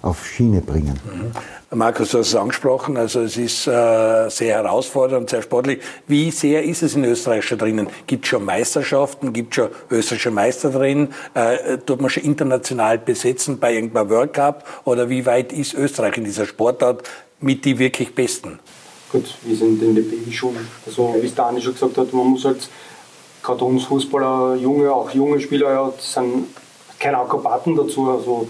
auf 0.02 0.26
Schiene 0.26 0.60
bringen. 0.60 0.98
Mhm. 1.04 1.78
Markus, 1.78 2.10
du 2.10 2.18
hast 2.18 2.28
es 2.28 2.34
angesprochen, 2.34 2.96
also 2.96 3.20
es 3.20 3.36
ist 3.36 3.66
äh, 3.66 4.28
sehr 4.28 4.56
herausfordernd, 4.56 5.30
sehr 5.30 5.42
sportlich. 5.42 5.80
Wie 6.06 6.30
sehr 6.30 6.64
ist 6.64 6.82
es 6.82 6.96
in 6.96 7.04
Österreich 7.04 7.44
schon 7.44 7.58
drinnen? 7.58 7.88
Gibt 8.06 8.24
es 8.24 8.30
schon 8.30 8.44
Meisterschaften? 8.44 9.32
Gibt 9.32 9.52
es 9.52 9.56
schon 9.56 9.68
österreichische 9.90 10.30
Meister 10.30 10.70
drin? 10.70 11.08
Äh, 11.34 11.78
tut 11.78 12.00
man 12.00 12.10
schon 12.10 12.24
international 12.24 12.98
besetzen 12.98 13.60
bei 13.60 13.74
irgendeinem 13.74 14.10
World 14.10 14.32
Cup? 14.32 14.64
Oder 14.84 15.08
wie 15.10 15.26
weit 15.26 15.52
ist 15.52 15.74
Österreich 15.74 16.16
in 16.16 16.24
dieser 16.24 16.46
Sportart 16.46 17.02
mit 17.40 17.64
die 17.64 17.78
wirklich 17.78 18.14
Besten? 18.14 18.58
Gut, 19.12 19.34
wir 19.42 19.56
sind 19.56 19.82
in 19.82 19.94
der 19.94 20.02
BI 20.02 20.32
schon, 20.32 20.56
also 20.86 21.16
wie 21.20 21.26
es 21.26 21.34
Dani 21.34 21.60
schon 21.60 21.74
gesagt 21.74 21.98
hat, 21.98 22.12
man 22.12 22.28
muss 22.28 22.44
halt, 22.44 22.68
gerade 23.42 23.64
uns 23.64 23.84
Fußballer, 23.84 24.54
junge, 24.56 24.92
auch 24.92 25.10
junge 25.10 25.40
Spieler, 25.40 25.70
ja, 25.70 25.92
sind 25.98 26.46
keine 26.98 27.18
Akrobaten 27.18 27.74
dazu, 27.74 28.08
also 28.10 28.48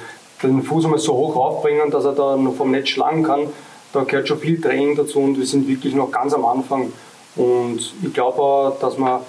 den 0.48 0.62
Fuß 0.62 0.84
einmal 0.84 0.98
so 0.98 1.14
hoch 1.14 1.36
aufbringen, 1.36 1.90
dass 1.90 2.04
er 2.04 2.12
da 2.12 2.36
noch 2.36 2.54
vom 2.54 2.70
Netz 2.70 2.88
schlagen 2.88 3.22
kann. 3.22 3.46
Da 3.92 4.04
gehört 4.04 4.28
schon 4.28 4.38
viel 4.38 4.60
Training 4.60 4.96
dazu 4.96 5.18
und 5.18 5.38
wir 5.38 5.46
sind 5.46 5.68
wirklich 5.68 5.94
noch 5.94 6.10
ganz 6.10 6.32
am 6.32 6.44
Anfang. 6.44 6.92
Und 7.36 7.92
ich 8.02 8.12
glaube, 8.12 8.76
dass 8.80 8.98
man, 8.98 9.20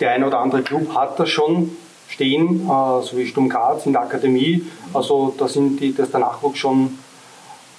der 0.00 0.12
ein 0.12 0.24
oder 0.24 0.40
andere 0.40 0.62
Club 0.62 0.94
hat 0.94 1.18
das 1.18 1.28
schon 1.28 1.76
stehen, 2.08 2.66
äh, 2.66 3.02
so 3.02 3.16
wie 3.16 3.26
Sturm 3.26 3.48
Graz 3.48 3.86
in 3.86 3.92
der 3.92 4.02
Akademie. 4.02 4.64
Also 4.92 5.34
da 5.36 5.48
sind 5.48 5.78
die, 5.80 5.94
das 5.94 6.10
der 6.10 6.20
Nachwuchs 6.20 6.58
schon 6.58 6.98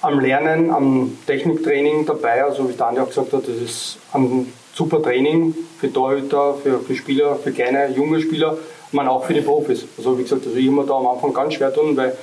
am 0.00 0.20
Lernen, 0.20 0.70
am 0.70 1.18
Techniktraining 1.26 2.06
dabei. 2.06 2.44
Also 2.44 2.68
wie 2.68 2.74
Daniel 2.74 3.02
auch 3.02 3.08
gesagt 3.08 3.32
hat, 3.32 3.48
das 3.48 3.56
ist 3.56 3.98
ein 4.12 4.52
super 4.74 5.02
Training 5.02 5.54
für 5.80 5.92
Torhüter, 5.92 6.54
für, 6.62 6.78
für 6.80 6.94
Spieler, 6.94 7.36
für 7.36 7.52
kleine, 7.52 7.90
junge 7.90 8.20
Spieler, 8.20 8.56
man 8.92 9.08
auch 9.08 9.24
für 9.24 9.34
die 9.34 9.40
Profis. 9.40 9.86
Also 9.96 10.18
wie 10.18 10.22
gesagt, 10.22 10.46
also 10.46 10.56
ich 10.56 10.66
immer 10.66 10.84
da 10.84 10.94
am 10.94 11.06
Anfang 11.06 11.32
ganz 11.32 11.54
schwer 11.54 11.74
tun, 11.74 11.96
weil 11.96 12.16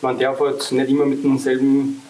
man 0.00 0.18
darf 0.18 0.40
halt 0.40 0.72
nicht 0.72 0.90
immer 0.90 1.06
mit 1.06 1.24
demselben 1.24 2.02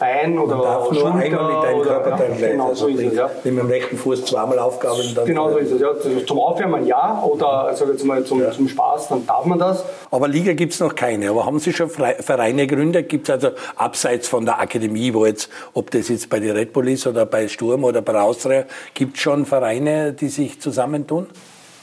Bein 0.00 0.38
oder 0.38 0.56
Man 0.56 0.64
darf 0.64 0.90
nur 0.92 1.14
einmal 1.14 1.54
mit 1.54 1.62
deinem 1.62 1.82
Körperteil 1.82 2.32
gleich. 2.38 2.52
Genau 2.52 2.68
also 2.68 2.86
so 2.86 2.88
ist 2.88 3.02
es, 3.02 3.14
ja. 3.14 3.30
Mit 3.44 3.58
dem 3.58 3.66
rechten 3.66 3.98
Fuß 3.98 4.24
zweimal 4.24 4.58
aufgabeln. 4.58 5.14
Dann 5.14 5.26
Genau 5.26 5.50
so 5.50 5.58
ist 5.58 5.70
es, 5.72 5.80
ja. 5.80 5.90
Zum 6.26 6.38
Aufwärmen 6.38 6.86
ja, 6.86 7.22
oder 7.22 7.70
sag 7.76 7.88
jetzt 7.88 8.04
mal 8.04 8.24
zum, 8.24 8.40
Ja. 8.40 8.50
zum 8.50 8.66
Spaß, 8.66 9.08
dann 9.08 9.26
darf 9.26 9.44
man 9.44 9.58
das. 9.58 9.84
Aber 10.10 10.26
Liga 10.26 10.54
gibt 10.54 10.72
es 10.72 10.80
noch 10.80 10.94
keine. 10.94 11.28
Aber 11.28 11.44
haben 11.44 11.58
Sie 11.58 11.74
schon 11.74 11.90
Vereine 11.90 12.66
gegründet? 12.66 13.10
Gibt 13.10 13.28
es 13.28 13.34
also 13.34 13.50
abseits 13.76 14.26
von 14.26 14.46
der 14.46 14.58
Akademie, 14.58 15.12
wo 15.12 15.26
jetzt, 15.26 15.50
ob 15.74 15.90
das 15.90 16.08
jetzt 16.08 16.30
bei 16.30 16.40
der 16.40 16.54
Red 16.54 16.72
Bull 16.72 16.88
ist 16.88 17.06
oder 17.06 17.26
bei 17.26 17.46
Sturm 17.48 17.84
oder 17.84 18.00
bei 18.00 18.18
Austria, 18.18 18.64
gibt 18.94 19.16
es 19.16 19.22
schon 19.22 19.44
Vereine, 19.44 20.14
die 20.14 20.28
sich 20.28 20.60
zusammentun? 20.60 21.26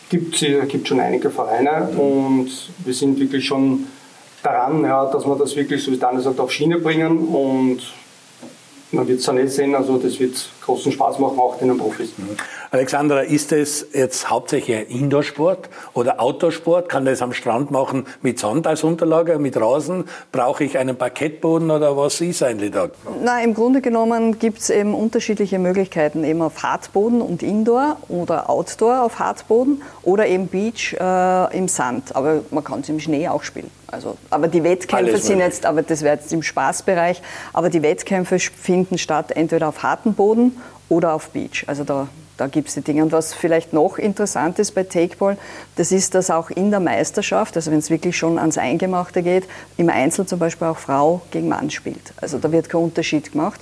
gibt 0.10 0.42
es 0.42 0.70
gibt 0.70 0.88
schon 0.88 1.02
einige 1.02 1.30
Vereine 1.30 1.90
und 1.98 2.50
wir 2.80 2.94
sind 2.94 3.20
wirklich 3.20 3.46
schon 3.46 3.88
daran, 4.44 4.84
ja, 4.84 5.06
dass 5.06 5.26
wir 5.26 5.36
das 5.36 5.56
wirklich, 5.56 5.84
so 5.84 5.92
wie 5.92 5.98
Daniel 5.98 6.24
sagt, 6.24 6.40
auf 6.40 6.52
Schiene 6.52 6.80
bringen 6.80 7.28
und 7.28 7.82
man 8.92 9.08
wird 9.08 9.20
es 9.20 9.26
dann 9.26 9.38
eh 9.38 9.48
sehen, 9.48 9.76
also 9.76 9.98
das 9.98 10.20
wird 10.20 10.50
großen 10.68 10.92
Spaß 10.92 11.18
machen, 11.20 11.40
auch 11.40 11.58
den 11.58 11.76
Profis. 11.78 12.12
Alexandra, 12.72 13.22
ist 13.22 13.52
es 13.54 13.88
jetzt 13.94 14.30
hauptsächlich 14.30 14.78
ein 14.78 14.88
Indoorsport 14.88 15.70
oder 15.94 16.20
Outdoorsport? 16.20 16.90
Kann 16.90 17.06
das 17.06 17.22
am 17.22 17.34
Strand 17.34 17.72
machen 17.72 18.06
mit 18.22 18.38
Sand 18.38 18.68
als 18.68 18.84
Unterlage, 18.84 19.40
mit 19.40 19.56
Rasen? 19.56 20.04
Brauche 20.32 20.66
ich 20.66 20.78
einen 20.78 20.98
Parkettboden 20.98 21.72
oder 21.72 21.96
was 21.96 22.20
ist 22.20 22.44
eigentlich 22.44 22.72
da? 22.72 22.90
Na, 23.24 23.42
im 23.42 23.54
Grunde 23.54 23.82
genommen 23.82 24.38
gibt 24.38 24.60
es 24.60 24.70
eben 24.70 24.94
unterschiedliche 24.94 25.58
Möglichkeiten, 25.58 26.26
eben 26.26 26.42
auf 26.42 26.62
Hartboden 26.62 27.22
und 27.22 27.42
Indoor 27.42 27.96
oder 28.10 28.50
Outdoor 28.50 29.04
auf 29.04 29.20
Hartboden 29.20 29.82
oder 30.04 30.28
eben 30.28 30.48
Beach 30.48 30.94
äh, 31.00 31.58
im 31.58 31.70
Sand. 31.70 32.14
Aber 32.16 32.42
man 32.52 32.64
kann 32.64 32.82
es 32.82 32.90
im 32.90 33.00
Schnee 33.00 33.30
auch 33.30 33.44
spielen. 33.44 33.72
Also, 33.90 34.18
aber 34.30 34.50
die 34.50 34.66
Wettkämpfe 34.66 35.12
Alles 35.14 35.28
sind 35.28 35.38
möglich. 35.38 35.54
jetzt, 35.54 35.66
aber 35.66 35.82
das 35.82 36.02
wäre 36.02 36.18
jetzt 36.18 36.34
im 36.34 36.44
Spaßbereich, 36.44 37.22
aber 37.54 37.70
die 37.70 37.82
Wettkämpfe 37.82 38.38
finden 38.38 38.98
statt 38.98 39.32
entweder 39.32 39.70
auf 39.70 39.82
hartem 39.82 40.14
Boden 40.14 40.57
oder 40.90 41.14
auf 41.14 41.30
Beach. 41.30 41.66
Also 41.68 41.84
da, 41.84 42.08
da 42.38 42.48
gibt 42.48 42.70
es 42.70 42.76
die 42.76 42.82
Dinge. 42.82 43.04
Und 43.04 43.12
was 43.12 43.34
vielleicht 43.34 43.74
noch 43.74 43.98
interessant 43.98 44.60
ist 44.60 44.74
bei 44.74 44.84
Takeball, 44.84 45.38
das 45.76 45.92
ist, 45.92 46.16
dass 46.16 46.30
auch 46.30 46.50
in 46.50 46.72
der 46.72 46.80
Meisterschaft, 46.80 47.56
also 47.56 47.72
wenn 47.72 47.80
es 47.80 47.90
wirklich 47.90 48.18
schon 48.18 48.38
ans 48.40 48.58
Eingemachte 48.58 49.24
geht, 49.24 49.46
im 49.78 49.90
Einzel 49.90 50.26
zum 50.26 50.40
Beispiel 50.40 50.68
auch 50.68 50.78
Frau 50.78 51.22
gegen 51.32 51.50
Mann 51.50 51.70
spielt. 51.70 52.14
Also 52.18 52.38
da 52.38 52.52
wird 52.52 52.70
kein 52.70 52.82
Unterschied 52.82 53.32
gemacht. 53.32 53.60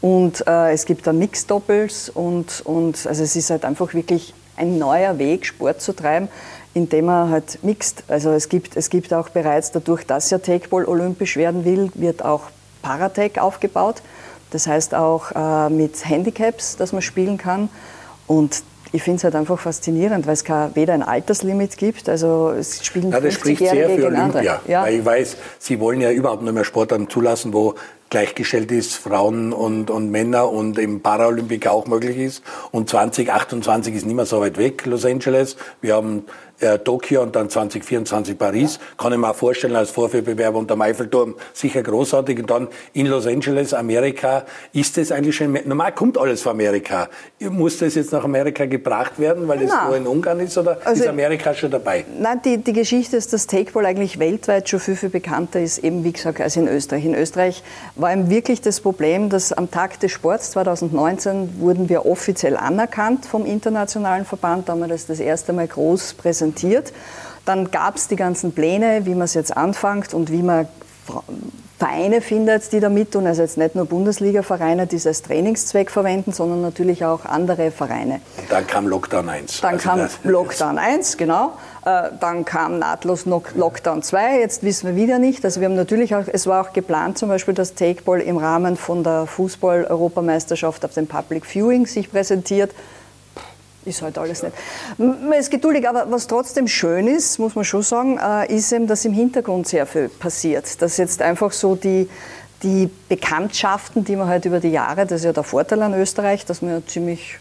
Und 0.00 0.46
äh, 0.46 0.72
es 0.72 0.84
gibt 0.84 1.06
dann 1.06 1.18
Mixed-Doppels 1.18 2.10
und, 2.10 2.60
und 2.64 3.06
also 3.06 3.22
es 3.22 3.34
ist 3.34 3.50
halt 3.50 3.64
einfach 3.64 3.94
wirklich 3.94 4.34
ein 4.56 4.78
neuer 4.78 5.18
Weg, 5.18 5.46
Sport 5.46 5.80
zu 5.80 5.94
treiben, 5.94 6.28
indem 6.74 7.06
man 7.06 7.30
halt 7.30 7.58
mixt. 7.62 8.04
Also 8.08 8.30
es 8.30 8.48
gibt, 8.48 8.76
es 8.76 8.90
gibt 8.90 9.12
auch 9.14 9.30
bereits 9.30 9.72
dadurch, 9.72 10.04
dass 10.04 10.30
ja 10.30 10.38
Takeball 10.38 10.84
olympisch 10.84 11.36
werden 11.36 11.64
will, 11.64 11.90
wird 11.94 12.24
auch 12.24 12.42
Paratech 12.82 13.40
aufgebaut. 13.40 14.02
Das 14.50 14.66
heißt 14.66 14.94
auch 14.94 15.32
äh, 15.34 15.70
mit 15.70 16.08
Handicaps, 16.08 16.76
dass 16.76 16.92
man 16.92 17.02
spielen 17.02 17.38
kann. 17.38 17.68
Und 18.26 18.62
ich 18.92 19.02
finde 19.02 19.18
es 19.18 19.24
halt 19.24 19.34
einfach 19.34 19.58
faszinierend, 19.58 20.26
weil 20.26 20.34
es 20.34 20.44
weder 20.74 20.94
ein 20.94 21.02
Alterslimit 21.02 21.76
gibt, 21.76 22.08
also 22.08 22.50
es 22.50 22.84
spielen 22.84 23.10
Ja, 23.10 23.20
das 23.20 23.34
spricht 23.34 23.58
sehr 23.58 23.72
50-Jährige 23.72 24.02
für. 24.02 24.06
Olympia. 24.06 24.60
Ja. 24.66 24.82
Weil 24.82 24.94
ich 24.94 25.04
weiß, 25.04 25.36
Sie 25.58 25.80
wollen 25.80 26.00
ja 26.00 26.10
überhaupt 26.10 26.42
nicht 26.42 26.54
mehr 26.54 26.64
Sportarten 26.64 27.08
zulassen, 27.08 27.52
wo 27.52 27.74
gleichgestellt 28.08 28.70
ist, 28.70 28.94
Frauen 28.94 29.52
und, 29.52 29.90
und 29.90 30.10
Männer 30.10 30.50
und 30.50 30.78
im 30.78 31.00
Paralympic 31.00 31.66
auch 31.66 31.86
möglich 31.86 32.16
ist. 32.18 32.42
Und 32.70 32.88
2028 32.88 33.94
ist 33.94 34.06
nicht 34.06 34.14
mehr 34.14 34.26
so 34.26 34.40
weit 34.40 34.58
weg, 34.58 34.86
Los 34.86 35.04
Angeles. 35.04 35.56
Wir 35.80 35.96
haben 35.96 36.24
äh, 36.60 36.78
Tokio 36.78 37.22
und 37.22 37.36
dann 37.36 37.50
2024 37.50 38.38
Paris. 38.38 38.78
Kann 38.96 39.12
ich 39.12 39.18
mir 39.18 39.30
auch 39.30 39.34
vorstellen, 39.36 39.76
als 39.76 39.90
Vorführbewerb 39.90 40.54
unter 40.54 40.80
Eiffelturm 40.80 41.34
sicher 41.52 41.82
großartig. 41.82 42.38
Und 42.38 42.50
dann 42.50 42.68
in 42.92 43.06
Los 43.06 43.26
Angeles, 43.26 43.74
Amerika, 43.74 44.44
ist 44.72 44.96
das 44.96 45.12
eigentlich 45.12 45.36
schon, 45.36 45.58
normal 45.64 45.92
kommt 45.92 46.16
alles 46.18 46.42
von 46.42 46.52
Amerika. 46.52 47.08
Muss 47.40 47.78
das 47.78 47.94
jetzt 47.94 48.12
nach 48.12 48.24
Amerika 48.24 48.66
gebracht 48.66 49.18
werden, 49.18 49.48
weil 49.48 49.62
es 49.62 49.70
nur 49.86 49.96
in 49.96 50.06
Ungarn 50.06 50.40
ist, 50.40 50.56
oder 50.56 50.78
Also- 50.84 51.02
ist 51.02 51.08
Amerika 51.08 51.52
schon 51.54 51.70
dabei? 51.70 52.04
Nein, 52.18 52.40
die, 52.44 52.58
die 52.58 52.72
Geschichte 52.72 53.16
ist, 53.16 53.32
dass 53.32 53.46
Takeball 53.46 53.84
eigentlich 53.86 54.18
weltweit 54.18 54.68
schon 54.68 54.80
viel, 54.80 54.96
viel 54.96 55.10
bekannter 55.10 55.60
ist, 55.60 55.78
eben 55.78 56.04
wie 56.04 56.12
gesagt, 56.12 56.40
als 56.40 56.56
in 56.56 56.68
Österreich. 56.68 57.04
In 57.04 57.14
Österreich 57.14 57.62
war 57.96 58.12
eben 58.12 58.30
wirklich 58.30 58.60
das 58.60 58.80
Problem, 58.80 59.28
dass 59.28 59.52
am 59.52 59.70
Tag 59.70 60.00
des 60.00 60.12
Sports 60.12 60.52
2019 60.52 61.60
wurden 61.60 61.88
wir 61.88 62.06
offiziell 62.06 62.56
anerkannt 62.56 63.26
vom 63.26 63.44
Internationalen 63.44 64.24
Verband, 64.24 64.68
da 64.68 64.72
haben 64.72 64.80
wir 64.80 64.88
das 64.88 65.06
das 65.06 65.20
erste 65.20 65.52
Mal 65.52 65.66
groß 65.66 66.14
präsentiert. 66.14 66.45
Dann 67.44 67.70
gab 67.70 67.96
es 67.96 68.08
die 68.08 68.16
ganzen 68.16 68.52
Pläne, 68.52 69.06
wie 69.06 69.14
man 69.14 69.22
es 69.22 69.34
jetzt 69.34 69.56
anfängt 69.56 70.14
und 70.14 70.30
wie 70.32 70.42
man 70.42 70.66
Vereine 71.78 72.22
findet, 72.22 72.72
die 72.72 72.80
da 72.80 72.88
mit 72.88 73.12
tun. 73.12 73.26
Also 73.26 73.42
jetzt 73.42 73.58
nicht 73.58 73.74
nur 73.74 73.84
Bundesliga-Vereine, 73.84 74.86
die 74.86 74.96
es 74.96 75.06
als 75.06 75.20
Trainingszweck 75.20 75.90
verwenden, 75.90 76.32
sondern 76.32 76.62
natürlich 76.62 77.04
auch 77.04 77.26
andere 77.26 77.70
Vereine. 77.70 78.20
Und 78.38 78.50
dann 78.50 78.66
kam 78.66 78.88
Lockdown 78.88 79.28
1. 79.28 79.60
Dann 79.60 79.74
Also 79.74 79.88
kam 79.88 80.08
Lockdown 80.24 80.78
1, 80.78 81.16
genau. 81.18 81.52
Äh, 81.84 82.08
Dann 82.18 82.46
kam 82.46 82.78
nahtlos 82.78 83.26
Lock- 83.26 83.54
Lockdown 83.54 84.02
2. 84.02 84.40
Jetzt 84.40 84.62
wissen 84.62 84.86
wir 84.88 84.96
wieder 84.96 85.18
nicht. 85.18 85.44
Also 85.44 85.60
wir 85.60 85.68
haben 85.68 85.76
natürlich 85.76 86.14
auch, 86.16 86.24
es 86.32 86.46
war 86.46 86.66
auch 86.66 86.72
geplant 86.72 87.18
zum 87.18 87.28
Beispiel, 87.28 87.52
dass 87.54 87.74
Takeball 87.74 88.22
im 88.22 88.38
Rahmen 88.38 88.76
von 88.78 89.04
der 89.04 89.26
Fußball-Europameisterschaft 89.26 90.82
auf 90.84 90.94
dem 90.94 91.06
Public 91.06 91.44
Viewing 91.44 91.86
sich 91.86 92.10
präsentiert. 92.10 92.72
Ist 93.86 94.02
halt 94.02 94.18
alles 94.18 94.42
nicht. 94.42 94.54
Man 94.98 95.32
ist 95.32 95.50
geduldig, 95.50 95.88
aber 95.88 96.10
was 96.10 96.26
trotzdem 96.26 96.66
schön 96.66 97.06
ist, 97.06 97.38
muss 97.38 97.54
man 97.54 97.64
schon 97.64 97.82
sagen, 97.82 98.18
äh, 98.18 98.52
ist 98.52 98.72
eben, 98.72 98.88
dass 98.88 99.04
im 99.04 99.12
Hintergrund 99.12 99.68
sehr 99.68 99.86
viel 99.86 100.08
passiert. 100.08 100.82
Dass 100.82 100.96
jetzt 100.96 101.22
einfach 101.22 101.52
so 101.52 101.76
die, 101.76 102.08
die 102.64 102.90
Bekanntschaften, 103.08 104.04
die 104.04 104.16
man 104.16 104.26
halt 104.26 104.44
über 104.44 104.58
die 104.58 104.70
Jahre, 104.70 105.06
das 105.06 105.20
ist 105.20 105.24
ja 105.24 105.32
der 105.32 105.44
Vorteil 105.44 105.80
an 105.82 105.94
Österreich, 105.94 106.44
dass 106.44 106.62
man 106.62 106.72
ja 106.72 106.86
ziemlich 106.86 107.38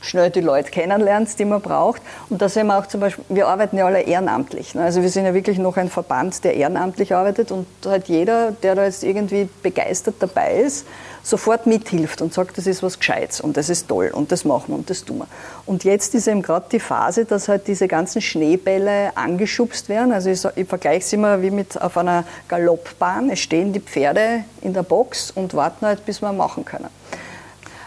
schnell 0.00 0.30
die 0.30 0.40
Leute 0.40 0.70
kennenlernt, 0.70 1.38
die 1.38 1.44
man 1.44 1.60
braucht. 1.60 2.02
Und 2.28 2.42
da 2.42 2.48
sehen 2.48 2.66
wir 2.66 2.78
auch 2.78 2.86
zum 2.86 3.00
Beispiel, 3.00 3.24
wir 3.28 3.48
arbeiten 3.48 3.76
ja 3.76 3.86
alle 3.86 4.00
ehrenamtlich. 4.00 4.74
ne? 4.74 4.82
Also 4.82 5.02
wir 5.02 5.08
sind 5.08 5.24
ja 5.24 5.34
wirklich 5.34 5.58
noch 5.58 5.76
ein 5.76 5.88
Verband, 5.88 6.44
der 6.44 6.54
ehrenamtlich 6.54 7.14
arbeitet 7.14 7.52
und 7.52 7.66
halt 7.86 8.08
jeder, 8.08 8.52
der 8.52 8.74
da 8.74 8.84
jetzt 8.84 9.04
irgendwie 9.04 9.48
begeistert 9.62 10.16
dabei 10.18 10.54
ist, 10.60 10.86
sofort 11.22 11.66
mithilft 11.66 12.20
und 12.20 12.34
sagt, 12.34 12.58
das 12.58 12.66
ist 12.66 12.82
was 12.82 12.98
Gescheites 12.98 13.40
und 13.40 13.56
das 13.56 13.68
ist 13.68 13.88
toll 13.88 14.10
und 14.12 14.32
das 14.32 14.44
machen 14.44 14.68
wir 14.68 14.74
und 14.76 14.90
das 14.90 15.04
tun 15.04 15.18
wir. 15.18 15.26
Und 15.66 15.84
jetzt 15.84 16.14
ist 16.14 16.26
eben 16.26 16.42
gerade 16.42 16.66
die 16.70 16.80
Phase, 16.80 17.24
dass 17.24 17.48
halt 17.48 17.66
diese 17.68 17.88
ganzen 17.88 18.20
Schneebälle 18.20 19.16
angeschubst 19.16 19.88
werden. 19.88 20.12
Also 20.12 20.30
ich, 20.30 20.44
ich 20.56 20.68
vergleiche 20.68 21.00
es 21.00 21.12
immer 21.12 21.40
wie 21.42 21.50
mit 21.50 21.80
auf 21.80 21.96
einer 21.96 22.24
Galoppbahn. 22.48 23.30
Es 23.30 23.40
stehen 23.40 23.72
die 23.72 23.80
Pferde 23.80 24.44
in 24.60 24.74
der 24.74 24.82
Box 24.82 25.30
und 25.30 25.54
warten 25.54 25.86
halt, 25.86 26.04
bis 26.04 26.20
wir 26.20 26.32
machen 26.32 26.64
können. 26.64 26.88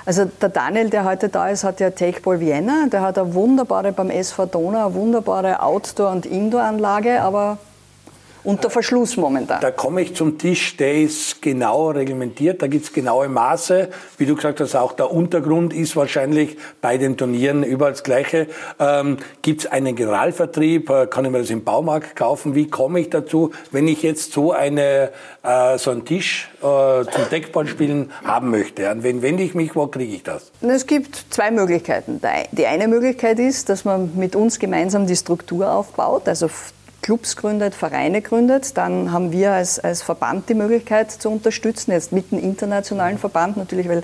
Also 0.06 0.26
der 0.26 0.50
Daniel, 0.50 0.90
der 0.92 1.04
heute 1.04 1.30
da 1.30 1.50
ist, 1.50 1.64
hat 1.64 1.80
ja 1.80 1.90
Takeball 1.90 2.40
Vienna. 2.40 2.86
Der 2.92 3.02
hat 3.02 3.18
eine 3.18 3.34
wunderbare 3.34 3.92
beim 3.92 4.12
SV 4.12 4.46
Donau, 4.46 4.86
eine 4.86 4.94
wunderbare 4.94 5.62
Outdoor- 5.64 6.12
und 6.12 6.28
Indoor-Anlage, 6.28 7.22
aber 7.22 7.58
unter 8.46 8.70
Verschluss 8.70 9.18
momentan. 9.18 9.60
Da 9.60 9.72
komme 9.72 10.02
ich 10.02 10.16
zum 10.16 10.38
Tisch, 10.38 10.78
der 10.78 11.02
ist 11.02 11.42
genau 11.42 11.90
reglementiert, 11.90 12.62
da 12.62 12.68
gibt 12.68 12.86
es 12.86 12.94
genaue 12.94 13.28
Maße. 13.28 13.90
Wie 14.18 14.26
du 14.26 14.36
gesagt 14.36 14.60
hast, 14.60 14.76
auch 14.76 14.94
der 14.94 15.12
Untergrund 15.12 15.74
ist 15.74 15.96
wahrscheinlich 15.96 16.58
bei 16.82 16.98
den 16.98 17.18
Turnieren 17.18 17.64
überall 17.64 17.92
das 17.92 18.04
Gleiche. 18.04 18.48
Ähm, 18.80 19.18
gibt 19.42 19.62
es 19.62 19.68
einen 19.72 19.96
Generalvertrieb? 19.96 20.90
Äh, 20.90 21.08
kann 21.08 21.26
ich 21.26 21.32
mir 21.32 21.40
das 21.40 21.50
im 21.50 21.64
Baumarkt 21.64 22.16
kaufen? 22.16 22.56
Wie 22.56 22.68
komme 22.68 23.00
ich 23.00 23.10
dazu, 23.10 23.52
wenn 23.72 23.88
ich 23.88 24.04
jetzt 24.04 24.32
so, 24.32 24.52
eine, 24.52 25.10
äh, 25.44 25.78
so 25.78 25.92
einen 25.92 26.06
Tisch 26.06 26.50
äh, 26.60 26.64
zum 26.64 27.30
Deckballspielen 27.32 28.12
haben 28.24 28.52
möchte? 28.52 28.90
An 28.90 29.04
wen 29.04 29.22
wende 29.22 29.44
ich 29.44 29.56
mich? 29.56 29.76
Wo 29.76 29.88
kriege 29.88 30.16
ich 30.16 30.24
das? 30.24 30.52
Es 30.62 30.86
gibt 30.86 31.26
zwei 31.30 31.52
Möglichkeiten. 31.52 32.22
Die 32.52 32.66
eine 32.68 32.88
Möglichkeit 32.88 33.40
ist, 33.40 33.70
dass 33.70 33.86
man 33.86 34.12
mit 34.16 34.36
uns 34.36 34.60
gemeinsam 34.60 35.08
die 35.08 35.16
Struktur 35.16 35.72
aufbaut, 35.72 36.28
also 36.28 36.50
Clubs 37.06 37.36
gründet, 37.36 37.76
Vereine 37.76 38.24
gründet, 38.24 38.76
dann 38.78 39.12
haben 39.12 39.32
wir 39.32 39.52
als, 39.52 39.78
als 39.78 40.02
Verband 40.02 40.50
die 40.50 40.56
Möglichkeit 40.56 41.12
zu 41.12 41.30
unterstützen, 41.30 41.92
jetzt 41.92 42.12
mit 42.12 42.32
dem 42.32 42.40
internationalen 42.40 43.20
Verband 43.20 43.58
natürlich, 43.58 43.88
weil 43.88 44.02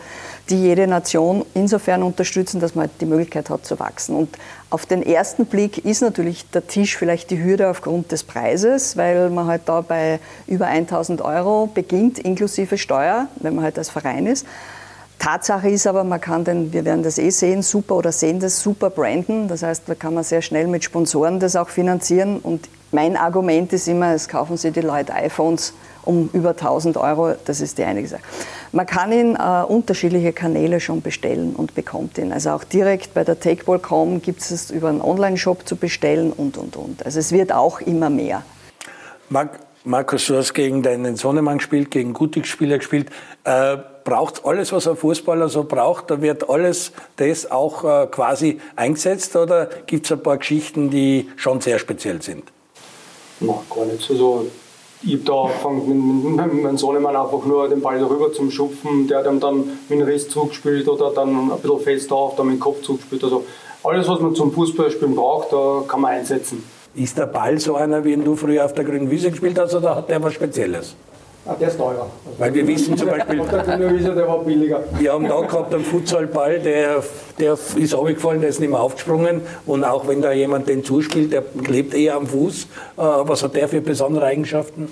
die 0.51 0.61
jede 0.61 0.85
Nation 0.85 1.43
insofern 1.55 2.03
unterstützen, 2.03 2.59
dass 2.59 2.75
man 2.75 2.83
halt 2.83 3.01
die 3.01 3.07
Möglichkeit 3.07 3.49
hat 3.49 3.65
zu 3.65 3.79
wachsen. 3.79 4.15
Und 4.15 4.37
auf 4.69 4.85
den 4.85 5.01
ersten 5.01 5.47
Blick 5.47 5.83
ist 5.83 6.01
natürlich 6.01 6.47
der 6.51 6.67
Tisch 6.67 6.95
vielleicht 6.95 7.31
die 7.31 7.43
Hürde 7.43 7.71
aufgrund 7.71 8.11
des 8.11 8.23
Preises, 8.23 8.95
weil 8.97 9.31
man 9.31 9.47
halt 9.47 9.63
da 9.65 9.81
bei 9.81 10.19
über 10.45 10.67
1000 10.67 11.23
Euro 11.23 11.71
beginnt, 11.73 12.19
inklusive 12.19 12.77
Steuer, 12.77 13.29
wenn 13.37 13.55
man 13.55 13.63
halt 13.63 13.79
als 13.79 13.89
Verein 13.89 14.27
ist. 14.27 14.45
Tatsache 15.21 15.69
ist 15.69 15.85
aber, 15.85 16.03
man 16.03 16.19
kann 16.19 16.45
den, 16.45 16.73
wir 16.73 16.83
werden 16.83 17.03
das 17.03 17.19
eh 17.19 17.29
sehen, 17.29 17.61
super 17.61 17.97
oder 17.97 18.11
sehen 18.11 18.39
das 18.39 18.59
super 18.59 18.89
branden. 18.89 19.47
Das 19.47 19.61
heißt, 19.61 19.83
da 19.85 19.93
kann 19.93 20.15
man 20.15 20.23
sehr 20.23 20.41
schnell 20.41 20.65
mit 20.65 20.83
Sponsoren 20.83 21.39
das 21.39 21.55
auch 21.55 21.69
finanzieren. 21.69 22.39
Und 22.39 22.67
mein 22.91 23.15
Argument 23.15 23.71
ist 23.71 23.87
immer, 23.87 24.15
es 24.15 24.27
kaufen 24.27 24.57
sich 24.57 24.73
die 24.73 24.81
Leute 24.81 25.13
iPhones 25.13 25.75
um 26.05 26.31
über 26.33 26.49
1000 26.49 26.97
Euro. 26.97 27.35
Das 27.45 27.61
ist 27.61 27.77
die 27.77 27.83
eine 27.83 28.07
Sache. 28.07 28.23
Man 28.71 28.87
kann 28.87 29.11
ihn 29.11 29.35
äh, 29.35 29.63
unterschiedliche 29.63 30.33
Kanäle 30.33 30.79
schon 30.79 31.03
bestellen 31.03 31.53
und 31.55 31.75
bekommt 31.75 32.17
ihn. 32.17 32.33
Also 32.33 32.49
auch 32.49 32.63
direkt 32.63 33.13
bei 33.13 33.23
der 33.23 33.39
Takeball.com 33.39 34.23
gibt 34.23 34.41
es 34.41 34.71
über 34.71 34.89
einen 34.89 35.01
Online-Shop 35.01 35.67
zu 35.67 35.75
bestellen 35.75 36.33
und, 36.33 36.57
und, 36.57 36.75
und. 36.75 37.05
Also 37.05 37.19
es 37.19 37.31
wird 37.31 37.53
auch 37.53 37.79
immer 37.79 38.09
mehr. 38.09 38.41
Marc, 39.29 39.59
Markus, 39.83 40.25
du 40.25 40.35
hast 40.35 40.55
gegen 40.55 40.81
deinen 40.81 41.15
Sonnemann 41.15 41.59
gespielt, 41.59 41.91
gegen 41.91 42.13
Gutig-Spieler 42.13 42.79
gespielt. 42.79 43.11
Äh, 43.43 43.77
braucht 44.03 44.45
alles, 44.45 44.71
was 44.71 44.87
ein 44.87 44.95
Fußballer 44.95 45.49
so 45.49 45.63
braucht? 45.63 46.11
Da 46.11 46.21
wird 46.21 46.49
alles 46.49 46.91
das 47.17 47.49
auch 47.49 47.83
äh, 47.83 48.07
quasi 48.07 48.59
eingesetzt 48.75 49.35
oder 49.35 49.69
gibt 49.85 50.05
es 50.05 50.11
ein 50.11 50.23
paar 50.23 50.37
Geschichten, 50.37 50.89
die 50.89 51.29
schon 51.35 51.61
sehr 51.61 51.79
speziell 51.79 52.21
sind? 52.21 52.43
Nein, 53.39 53.55
gar 53.69 53.85
nicht. 53.85 54.09
Also, 54.09 54.47
ich 55.03 55.13
habe 55.13 55.23
da 55.23 55.33
angefangen 55.33 56.35
mit, 56.35 56.53
mit, 56.53 56.63
meinem 56.63 56.77
Sohnemann 56.77 57.15
einfach 57.15 57.43
nur 57.45 57.67
den 57.67 57.81
Ball 57.81 57.99
darüber 57.99 58.31
zum 58.31 58.51
Schupfen. 58.51 59.07
Der 59.07 59.19
hat 59.19 59.25
ihm 59.25 59.39
dann 59.39 59.57
mit 59.89 59.99
dem 59.99 60.01
Riss 60.03 60.29
zugespielt 60.29 60.87
oder 60.87 61.11
dann 61.11 61.51
ein 61.51 61.59
bisschen 61.59 61.79
fest 61.79 62.11
auf, 62.11 62.35
dann 62.35 62.47
mit 62.47 62.57
dem 62.57 62.59
Kopf 62.59 62.81
zugespielt. 62.81 63.23
Also 63.23 63.45
alles, 63.83 64.07
was 64.07 64.19
man 64.19 64.35
zum 64.35 64.51
Fußballspielen 64.51 65.15
braucht, 65.15 65.53
da 65.53 65.83
kann 65.87 66.01
man 66.01 66.11
einsetzen. 66.11 66.63
Ist 66.93 67.17
der 67.17 67.25
Ball 67.25 67.57
so 67.57 67.75
einer, 67.75 68.03
wie 68.03 68.15
du 68.15 68.35
früher 68.35 68.65
auf 68.65 68.73
der 68.73 68.83
grünen 68.83 69.09
Wiese 69.09 69.31
gespielt 69.31 69.57
hast, 69.57 69.73
oder 69.73 69.95
hat 69.95 70.09
der 70.09 70.21
was 70.21 70.33
Spezielles? 70.33 70.95
Ah, 71.45 71.55
der 71.59 71.69
ist 71.69 71.77
teurer. 71.77 72.05
Weil 72.37 72.53
wir 72.53 72.67
wissen 72.67 72.95
zum 72.95 73.09
Beispiel, 73.09 73.39
der 73.51 73.93
Wiese, 73.93 74.13
der 74.13 74.27
war 74.27 74.39
billiger. 74.39 74.83
wir 74.99 75.11
haben 75.11 75.27
da 75.27 75.41
gehabt 75.41 75.73
einen 75.73 75.83
Futsalball, 75.83 76.59
der, 76.59 77.03
der 77.39 77.53
ist 77.53 77.97
runtergefallen, 77.97 78.41
der 78.41 78.49
ist 78.51 78.59
nicht 78.59 78.69
mehr 78.69 78.79
aufgesprungen. 78.79 79.41
Und 79.65 79.83
auch 79.83 80.07
wenn 80.07 80.21
da 80.21 80.31
jemand 80.31 80.67
den 80.69 80.83
zuspielt, 80.83 81.31
der 81.33 81.41
klebt 81.63 81.95
eher 81.95 82.15
am 82.15 82.27
Fuß. 82.27 82.63
Äh, 82.63 82.67
was 83.01 83.41
hat 83.41 83.55
der 83.55 83.67
für 83.67 83.81
besondere 83.81 84.25
Eigenschaften? 84.25 84.87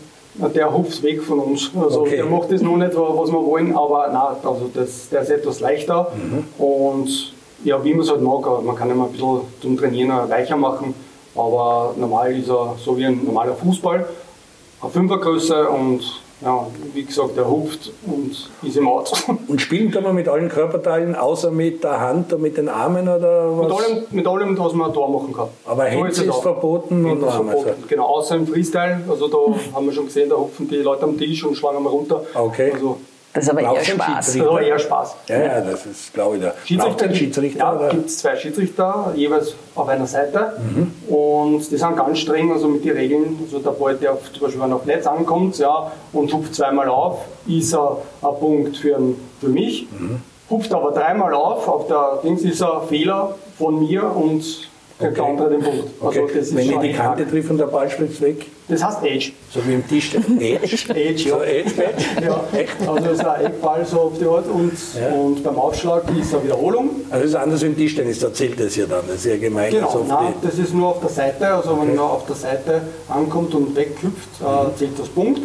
Der 0.55 0.73
hupft 0.73 1.03
weg 1.03 1.21
von 1.21 1.39
uns. 1.39 1.69
Also 1.79 2.01
Okay. 2.01 2.15
der 2.17 2.25
macht 2.25 2.51
das 2.51 2.61
noch 2.61 2.77
nicht, 2.77 2.95
was 2.95 3.31
wir 3.31 3.45
wollen, 3.45 3.75
aber 3.75 4.07
nein, 4.07 4.37
also 4.49 4.69
das, 4.73 5.09
der 5.09 5.21
ist 5.21 5.29
etwas 5.29 5.59
leichter. 5.59 6.11
Und 6.57 7.33
ja, 7.63 7.83
wie 7.83 7.93
man 7.93 8.01
es 8.01 8.09
halt 8.09 8.21
mag, 8.21 8.45
man 8.63 8.75
kann 8.75 8.89
ihn 8.89 8.99
ein 9.01 9.11
bisschen 9.11 9.41
zum 9.61 9.77
Trainieren 9.77 10.29
weicher 10.29 10.55
machen. 10.57 10.93
Aber 11.35 11.93
normal 11.97 12.31
ist 12.35 12.49
er 12.49 12.75
so 12.83 12.97
wie 12.97 13.05
ein 13.05 13.23
normaler 13.23 13.53
Fußball, 13.53 14.05
eine 14.81 14.91
Fünfergröße 14.91 15.67
und 15.69 16.01
ja, 16.41 16.67
wie 16.93 17.03
gesagt, 17.03 17.35
der 17.35 17.49
hupft 17.49 17.91
und 18.05 18.49
ist 18.61 18.77
im 18.77 18.87
Out. 18.87 19.11
Und 19.47 19.61
spielen 19.61 19.91
kann 19.91 20.03
man 20.03 20.15
mit 20.15 20.27
allen 20.27 20.47
Körperteilen, 20.47 21.15
außer 21.15 21.51
mit 21.51 21.83
der 21.83 21.99
Hand 21.99 22.31
und 22.33 22.41
mit 22.41 22.55
den 22.57 22.69
Armen 22.69 23.07
oder 23.09 23.57
was? 23.57 23.67
Mit 23.67 23.77
allem, 23.77 24.03
mit 24.11 24.27
allem, 24.27 24.57
was 24.57 24.73
man 24.73 24.93
da 24.93 25.07
machen 25.07 25.33
kann. 25.35 25.47
Aber 25.65 25.89
Hands 25.89 26.17
es 26.17 26.23
ist 26.23 26.29
auch. 26.29 26.41
verboten 26.41 27.05
und 27.05 27.23
ist 27.23 27.33
verboten. 27.33 27.57
also. 27.57 27.73
Genau, 27.87 28.05
außer 28.05 28.35
im 28.35 28.47
Freestyle. 28.47 29.01
Also 29.09 29.27
da 29.27 29.37
haben 29.73 29.85
wir 29.85 29.93
schon 29.93 30.05
gesehen, 30.05 30.29
da 30.29 30.35
hupfen 30.35 30.69
die 30.69 30.77
Leute 30.77 31.03
am 31.03 31.17
Tisch 31.17 31.43
und 31.43 31.55
schlagen 31.55 31.83
mal 31.83 31.89
runter. 31.89 32.21
Okay. 32.33 32.71
Also, 32.73 32.97
Das 33.33 33.43
ist 33.43 33.49
aber 33.51 33.61
Braucht 33.61 33.77
eher 33.77 33.85
Spaß. 33.85 34.25
das 34.25 34.39
war 34.39 34.61
eher 34.61 34.79
Spaß. 34.79 35.15
Ja, 35.27 35.39
ja, 35.39 35.61
das 35.61 35.85
ist, 35.85 36.13
glaube 36.13 36.37
ich, 36.37 36.41
der. 36.41 36.53
Ein 37.07 37.15
Schiedsrichter? 37.15 37.59
Ja, 37.59 37.89
gibt 37.89 38.07
es 38.07 38.17
zwei 38.17 38.35
Schiedsrichter, 38.35 39.13
jeweils 39.15 39.53
auf 39.75 39.87
einer 39.87 40.07
Seite. 40.07 40.53
Mhm. 40.57 41.13
Und 41.13 41.71
die 41.71 41.77
sind 41.77 41.95
ganz 41.95 42.19
streng, 42.19 42.51
also 42.51 42.67
mit 42.67 42.83
den 42.83 42.97
Regeln. 42.97 43.39
Also 43.43 43.59
der 43.59 43.71
Ball, 43.71 43.95
der 43.95 44.17
zum 44.33 44.41
Beispiel 44.41 44.61
wenn 44.61 44.71
er 44.71 44.75
auf 44.77 44.85
Netz 44.85 45.05
ankommt 45.05 45.57
ja, 45.59 45.91
und 46.11 46.33
hupft 46.33 46.55
zweimal 46.55 46.89
auf, 46.89 47.19
ist 47.47 47.73
er 47.73 47.97
ein 48.21 48.39
Punkt 48.39 48.77
für, 48.77 48.97
für 49.39 49.49
mich. 49.49 49.87
Mhm. 49.91 50.21
Hupft 50.49 50.73
aber 50.73 50.91
dreimal 50.91 51.33
auf, 51.35 51.67
auf 51.67 51.87
der 51.87 52.19
Dings 52.23 52.41
ist 52.41 52.61
er 52.61 52.81
ein 52.81 52.87
Fehler 52.87 53.35
von 53.59 53.79
mir 53.79 54.03
und 54.03 54.68
kriegt 54.99 55.17
der 55.17 55.23
Okay. 55.23 55.31
andere 55.31 55.49
den 55.49 55.61
Punkt. 55.61 55.83
Also 56.01 56.21
Okay. 56.21 56.41
Wenn 56.51 56.69
ich 56.69 56.77
die 56.79 56.93
Kante 56.93 57.27
trifft 57.29 57.49
und 57.49 57.57
der 57.57 57.65
Ball 57.67 57.89
spritzt 57.89 58.21
weg, 58.21 58.45
Das 58.67 58.83
heißt 58.83 58.99
Age. 59.03 59.33
so 59.51 59.59
wie 59.65 59.73
im 59.73 59.87
Tisch. 59.87 60.13
Edge? 60.13 60.77
So 60.77 60.93
ja. 60.93 61.43
Edge, 61.43 61.71
Edge? 61.83 62.25
Ja, 62.25 62.43
also 62.91 63.03
das 63.05 63.13
ist 63.19 63.25
ein 63.25 63.45
Eckball 63.45 63.85
so 63.85 63.99
auf 64.01 64.17
die 64.19 64.25
Art 64.25 64.45
und, 64.47 64.73
Ja. 64.99 65.09
und 65.15 65.43
beim 65.43 65.57
Aufschlag 65.57 66.03
ist 66.19 66.33
eine 66.33 66.43
Wiederholung. 66.43 66.89
Also 67.09 67.23
das 67.23 67.29
ist 67.31 67.35
anders 67.35 67.63
im 67.63 67.75
Tischtennis, 67.77 68.19
da 68.19 68.31
zählt 68.33 68.59
das 68.59 68.75
ja 68.75 68.85
dann. 68.85 69.01
Das 69.07 69.17
ist 69.17 69.25
ja 69.25 69.37
gemein. 69.37 69.71
Genau, 69.71 70.05
nein, 70.07 70.33
das 70.41 70.59
ist 70.59 70.73
nur 70.73 70.89
auf 70.89 70.99
der 70.99 71.09
Seite, 71.09 71.47
also 71.47 71.79
wenn 71.81 71.95
er 71.95 72.03
auf 72.03 72.25
der 72.25 72.35
Seite 72.35 72.81
ankommt 73.07 73.55
und 73.55 73.75
weghüpft, 73.75 74.29
äh, 74.41 74.77
zählt 74.77 74.99
das 74.99 75.07
Punkt. 75.09 75.39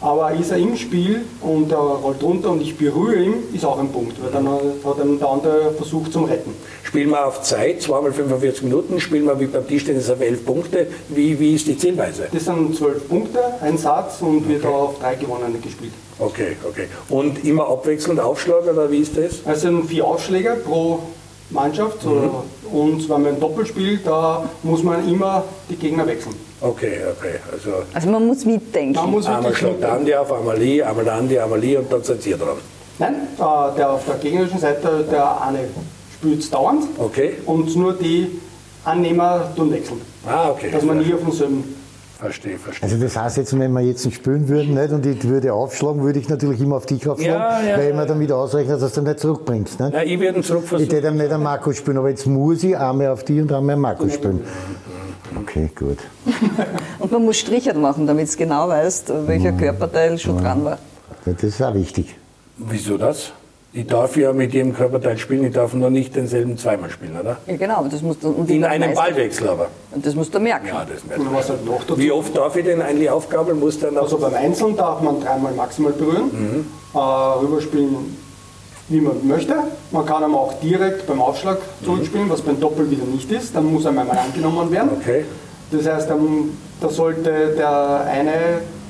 Aber 0.00 0.32
ist 0.32 0.50
er 0.50 0.58
im 0.58 0.76
Spiel 0.76 1.24
und 1.40 1.72
er 1.72 1.78
rollt 1.78 2.22
runter 2.22 2.50
und 2.50 2.60
ich 2.60 2.76
berühre 2.76 3.16
ihn, 3.16 3.34
ist 3.54 3.64
auch 3.64 3.78
ein 3.78 3.88
Punkt, 3.88 4.22
weil 4.22 4.30
dann 4.30 4.46
hat 4.48 5.04
ihm 5.04 5.18
der 5.18 5.28
andere 5.28 5.72
versucht 5.72 6.12
zum 6.12 6.24
Retten. 6.24 6.54
Spielen 6.82 7.10
wir 7.10 7.26
auf 7.26 7.42
Zeit, 7.42 7.82
zweimal 7.82 8.12
45 8.12 8.64
Minuten, 8.64 9.00
spielen 9.00 9.24
wir 9.24 9.40
wie 9.40 9.46
beim 9.46 9.66
Tischtennis 9.66 10.10
auf 10.10 10.20
11 10.20 10.44
Punkte. 10.44 10.86
Wie, 11.08 11.38
wie 11.40 11.54
ist 11.54 11.66
die 11.66 11.78
Zielweise? 11.78 12.28
Das 12.32 12.44
sind 12.44 12.76
zwölf 12.76 13.08
Punkte, 13.08 13.40
ein 13.60 13.78
Satz 13.78 14.20
und 14.20 14.48
wird 14.48 14.64
auf 14.66 14.98
drei 14.98 15.14
Gewonnene 15.14 15.58
gespielt. 15.58 15.92
Okay, 16.18 16.56
okay. 16.68 16.86
Und 17.08 17.44
immer 17.44 17.68
abwechselnd 17.68 18.20
Aufschlag 18.20 18.62
oder 18.70 18.90
wie 18.90 18.98
ist 18.98 19.16
das? 19.16 19.40
Es 19.46 19.62
sind 19.62 19.86
vier 19.86 20.06
Aufschläge 20.06 20.56
pro 20.64 21.00
Mannschaft 21.50 22.04
äh, 22.04 22.74
und 22.74 23.08
wenn 23.08 23.22
man 23.22 23.34
ein 23.34 23.40
Doppel 23.40 23.66
spielt, 23.66 24.06
da 24.06 24.48
muss 24.62 24.82
man 24.82 25.08
immer 25.08 25.44
die 25.70 25.76
Gegner 25.76 26.06
wechseln. 26.06 26.34
Okay, 26.60 26.98
okay. 27.16 27.34
Also 27.52 27.70
Also 27.92 28.08
man 28.10 28.26
muss 28.26 28.44
mitdenken. 28.44 28.94
Man 28.94 29.10
muss 29.10 29.26
einmal 29.26 29.54
schlägt 29.54 29.84
Andi 29.84 30.14
auf, 30.14 30.32
einmal 30.32 30.60
ich, 30.60 30.84
einmal 30.84 31.08
Andi, 31.08 31.38
einmal 31.38 31.62
ich 31.62 31.78
und 31.78 31.92
dann 31.92 32.02
seid 32.02 32.26
ihr 32.26 32.36
dran. 32.36 32.56
Nein, 32.98 33.14
der 33.38 33.90
auf 33.90 34.04
der 34.06 34.16
gegnerischen 34.16 34.58
Seite, 34.58 35.04
der 35.10 35.40
eine 35.42 35.60
spielt 36.14 36.40
es 36.40 36.50
dauernd 36.50 36.84
Okay? 36.98 37.34
und 37.44 37.76
nur 37.76 37.92
die 37.92 38.40
Annehmer 38.84 39.52
tun 39.54 39.70
wechseln. 39.72 40.00
Ah, 40.26 40.50
okay. 40.50 40.70
Dass 40.72 40.82
man 40.82 40.98
nie 40.98 41.12
auf 41.12 41.20
denselben. 41.20 41.74
Verstehe, 42.18 42.58
verstehe. 42.58 42.88
Also 42.88 43.02
das 43.02 43.16
heißt 43.16 43.36
jetzt, 43.36 43.58
wenn 43.58 43.72
wir 43.72 43.80
jetzt 43.82 44.04
nicht 44.06 44.14
spielen 44.16 44.48
würden 44.48 44.74
nicht, 44.74 44.90
und 44.90 45.04
ich 45.04 45.22
würde 45.28 45.52
aufschlagen, 45.52 46.02
würde 46.02 46.18
ich 46.18 46.28
natürlich 46.30 46.60
immer 46.60 46.76
auf 46.76 46.86
dich 46.86 47.06
aufschlagen, 47.06 47.66
Ja, 47.66 47.70
ja, 47.72 47.76
weil 47.76 47.84
ich 47.88 47.94
ja. 47.94 48.00
mir 48.00 48.06
damit 48.06 48.32
ausrechne, 48.32 48.78
dass 48.78 48.92
du 48.94 49.02
nicht 49.02 49.20
zurückbringst. 49.20 49.80
Nicht? 49.80 49.92
Ja, 49.92 50.02
ich 50.02 50.18
werde 50.18 50.38
ihn 50.38 50.40
Ich 50.40 50.46
zurückversuchen. 50.46 50.90
hätte 50.94 51.12
nicht 51.12 51.30
an 51.30 51.42
Marco 51.42 51.72
spielen, 51.72 51.98
aber 51.98 52.08
jetzt 52.08 52.26
muss 52.26 52.64
ich 52.64 52.76
einmal 52.76 53.08
auf 53.08 53.24
dich 53.24 53.40
und 53.42 53.52
einmal 53.52 53.74
an 53.74 53.80
Marco 53.82 54.08
spielen. 54.08 54.40
Okay, 55.42 55.70
gut. 55.78 55.98
Und 56.98 57.12
man 57.12 57.24
muss 57.24 57.36
Strichert 57.36 57.76
machen, 57.76 58.06
damit 58.06 58.26
es 58.28 58.36
genau 58.38 58.68
weißt, 58.68 59.12
welcher 59.26 59.52
Körperteil 59.52 60.18
schon 60.18 60.38
dran 60.38 60.64
war. 60.64 60.78
Das 61.26 61.42
ist 61.42 61.60
auch 61.62 61.74
wichtig. 61.74 62.16
Wieso 62.56 62.96
das? 62.96 63.32
Ich 63.76 63.86
darf 63.86 64.16
ja 64.16 64.32
mit 64.32 64.54
jedem 64.54 64.74
Körperteil 64.74 65.18
spielen, 65.18 65.44
ich 65.44 65.52
darf 65.52 65.74
nur 65.74 65.90
nicht 65.90 66.16
denselben 66.16 66.56
zweimal 66.56 66.88
spielen, 66.88 67.14
oder? 67.20 67.36
Ja, 67.46 67.56
genau, 67.58 67.74
aber 67.80 67.90
das 67.90 68.00
musst 68.00 68.22
du, 68.24 68.30
und 68.30 68.48
In 68.50 68.64
einem 68.64 68.94
Ballwechsel 68.94 69.50
aber. 69.50 69.68
Und 69.92 70.06
das 70.06 70.14
musst 70.14 70.34
du 70.34 70.40
merken. 70.40 70.68
Ja, 70.68 70.86
das 70.86 71.02
Und 71.18 71.34
was 71.34 71.50
halt 71.50 71.66
noch 71.66 71.80
dazu. 71.84 71.98
Wie 71.98 72.10
oft 72.10 72.34
darf 72.34 72.56
ich 72.56 72.64
den 72.64 72.80
eigentlich 72.80 73.10
aufgabeln? 73.10 73.60
Muss 73.60 73.78
dann 73.78 73.98
Also 73.98 74.16
auch 74.16 74.20
beim 74.20 74.32
Einzelnen 74.32 74.78
darf 74.78 75.02
man 75.02 75.20
dreimal 75.20 75.52
maximal 75.52 75.92
berühren, 75.92 76.30
Mhm. 76.32 76.66
äh, 76.94 76.98
rüberspielen, 76.98 78.16
wie 78.88 79.00
man 79.02 79.26
möchte. 79.28 79.54
Man 79.90 80.06
kann 80.06 80.24
aber 80.24 80.40
auch 80.40 80.54
direkt 80.60 81.06
beim 81.06 81.20
Aufschlag 81.20 81.58
zurückspielen, 81.84 82.30
was 82.30 82.40
beim 82.40 82.58
Doppel 82.58 82.90
wieder 82.90 83.04
nicht 83.04 83.30
ist. 83.30 83.54
Dann 83.54 83.70
muss 83.70 83.84
einmal 83.84 84.06
angenommen 84.08 84.70
werden. 84.70 84.92
Okay. 85.02 85.26
Das 85.70 85.86
heißt, 85.86 86.08
da 86.80 86.88
sollte 86.88 87.54
der 87.58 88.06
eine, 88.10 88.32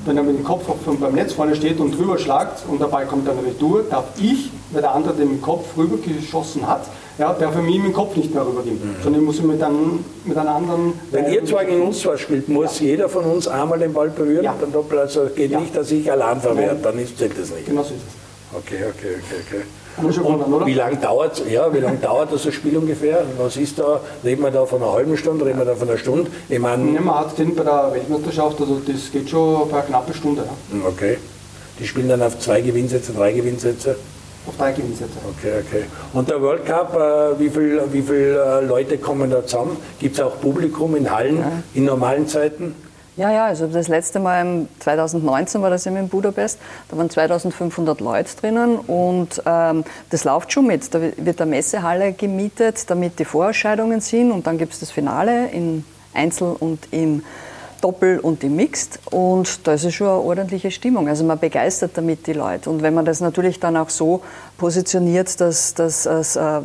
wenn 0.07 0.17
er 0.17 0.23
mit 0.23 0.37
dem 0.37 0.43
Kopf 0.43 0.69
auf, 0.69 0.77
beim 0.99 1.13
Netz 1.13 1.33
vorne 1.33 1.55
steht 1.55 1.79
und 1.79 1.97
drüber 1.97 2.17
schlagt 2.17 2.63
und 2.67 2.79
der 2.79 2.87
Ball 2.87 3.05
kommt 3.05 3.27
dann 3.27 3.37
retour, 3.39 3.83
darf 3.89 4.05
ich, 4.17 4.49
weil 4.71 4.81
der 4.81 4.93
andere 4.93 5.13
den 5.13 5.41
Kopf 5.41 5.65
rüber 5.77 5.97
geschossen 5.97 6.67
hat, 6.67 6.85
ja, 7.17 7.33
der 7.33 7.51
für 7.51 7.61
mich 7.61 7.75
im 7.75 7.93
Kopf 7.93 8.15
nicht 8.15 8.33
mehr 8.33 8.45
rübergehen, 8.45 8.75
mhm. 8.75 8.95
sondern 9.03 9.21
ich 9.21 9.25
muss 9.25 9.41
mit 9.41 9.61
einem, 9.61 10.05
mit 10.23 10.37
einem 10.37 10.49
anderen... 10.49 10.93
Wenn 11.11 11.31
ihr 11.31 11.43
zwei 11.45 11.65
gegen 11.65 11.81
uns 11.81 11.99
zwei 11.99 12.15
spielt, 12.17 12.47
muss 12.47 12.79
ja. 12.79 12.87
jeder 12.87 13.09
von 13.09 13.25
uns 13.25 13.47
einmal 13.47 13.79
den 13.79 13.93
Ball 13.93 14.09
berühren, 14.09 14.43
ja. 14.43 14.55
dann 14.59 14.71
doppelt, 14.71 15.01
also 15.01 15.27
geht 15.35 15.51
ja. 15.51 15.59
nicht, 15.59 15.75
dass 15.75 15.91
ich 15.91 16.11
allein 16.11 16.39
verwehrt, 16.39 16.83
dann 16.83 16.99
ist, 16.99 17.17
zählt 17.17 17.37
das 17.39 17.49
nicht. 17.51 17.65
Genau 17.65 17.83
so 17.83 17.93
ist 17.93 18.01
es. 18.07 18.57
Okay, 18.57 18.83
okay, 18.89 19.15
okay, 19.17 19.41
okay. 19.45 19.63
Und 19.97 20.65
wie 20.65 20.73
lange 20.73 20.97
dauert 20.97 21.41
ja, 21.49 21.73
wie 21.73 21.79
lange 21.79 21.97
dauert 21.97 22.31
das 22.31 22.53
Spiel 22.53 22.77
ungefähr? 22.77 23.23
Was 23.37 23.57
ist 23.57 23.79
da? 23.79 23.99
Reden 24.23 24.43
wir 24.43 24.51
da 24.51 24.65
von 24.65 24.81
einer 24.81 24.91
halben 24.91 25.17
Stunde, 25.17 25.45
reden 25.45 25.57
wir 25.57 25.65
da 25.65 25.75
von 25.75 25.89
einer 25.89 25.97
Stunde? 25.97 26.29
Ich 26.49 26.59
meine, 26.59 26.91
ja, 26.91 27.01
man 27.01 27.15
hat 27.15 27.37
den 27.37 27.55
bei 27.55 27.63
der 27.63 27.91
Weltmeisterschaft, 27.93 28.61
also 28.61 28.79
das 28.85 29.11
geht 29.11 29.29
schon 29.29 29.67
bei 29.69 29.77
einer 29.77 29.87
knappen 29.87 30.13
Stunde. 30.13 30.43
Ja. 30.43 30.87
Okay. 30.87 31.17
Die 31.79 31.87
spielen 31.87 32.09
dann 32.09 32.21
auf 32.21 32.37
zwei 32.39 32.61
Gewinnsätze, 32.61 33.11
drei 33.13 33.31
Gewinnsätze? 33.33 33.95
Auf 34.45 34.55
drei 34.57 34.71
Gewinnsätze. 34.71 35.17
Okay, 35.37 35.63
okay. 35.67 35.83
Und 36.13 36.29
der 36.29 36.41
World 36.41 36.65
Cup, 36.65 36.95
äh, 36.95 37.39
wie 37.39 37.49
viele 37.49 37.91
wie 37.91 38.01
viel, 38.01 38.39
äh, 38.39 38.65
Leute 38.65 38.97
kommen 38.97 39.29
da 39.29 39.45
zusammen? 39.45 39.77
Gibt 39.99 40.15
es 40.15 40.21
auch 40.21 40.39
Publikum 40.39 40.95
in 40.95 41.11
Hallen 41.11 41.39
ja. 41.39 41.51
in 41.73 41.85
normalen 41.85 42.27
Zeiten? 42.27 42.75
Ja, 43.17 43.31
ja, 43.31 43.45
also 43.47 43.65
das 43.65 43.87
letzte 43.87 44.19
Mal 44.19 44.67
2019 44.79 45.59
war 45.63 45.71
das 45.71 45.87
eben 45.87 45.97
in 45.97 46.07
Budapest. 46.07 46.59
Da 46.87 46.97
waren 46.97 47.09
2500 47.09 47.99
Leute 47.99 48.29
drinnen 48.39 48.77
und 48.77 49.41
ähm, 49.43 49.83
das 50.11 50.23
läuft 50.23 50.53
schon 50.53 50.67
mit. 50.67 50.93
Da 50.93 51.01
wird 51.01 51.41
eine 51.41 51.49
Messehalle 51.49 52.13
gemietet, 52.13 52.87
damit 52.91 53.17
die 53.17 53.25
Vorausscheidungen 53.25 54.01
sind 54.01 54.31
und 54.31 54.45
dann 54.45 54.59
gibt 54.59 54.73
es 54.73 54.81
das 54.81 54.91
Finale 54.91 55.47
in 55.49 55.83
Einzel 56.13 56.55
und 56.59 56.87
im 56.91 57.23
Doppel 57.81 58.19
und 58.19 58.43
im 58.43 58.55
Mixed 58.55 58.99
und 59.11 59.65
da 59.65 59.73
ist 59.73 59.83
es 59.83 59.95
schon 59.95 60.07
eine 60.07 60.17
ordentliche 60.17 60.69
Stimmung. 60.69 61.07
Also 61.07 61.23
man 61.23 61.39
begeistert 61.39 61.91
damit 61.95 62.27
die 62.27 62.33
Leute 62.33 62.69
und 62.69 62.83
wenn 62.83 62.93
man 62.93 63.05
das 63.05 63.19
natürlich 63.19 63.59
dann 63.59 63.77
auch 63.77 63.89
so 63.89 64.21
positioniert, 64.59 65.41
dass, 65.41 65.73
dass 65.73 66.05
es 66.05 66.35
äh, 66.35 66.61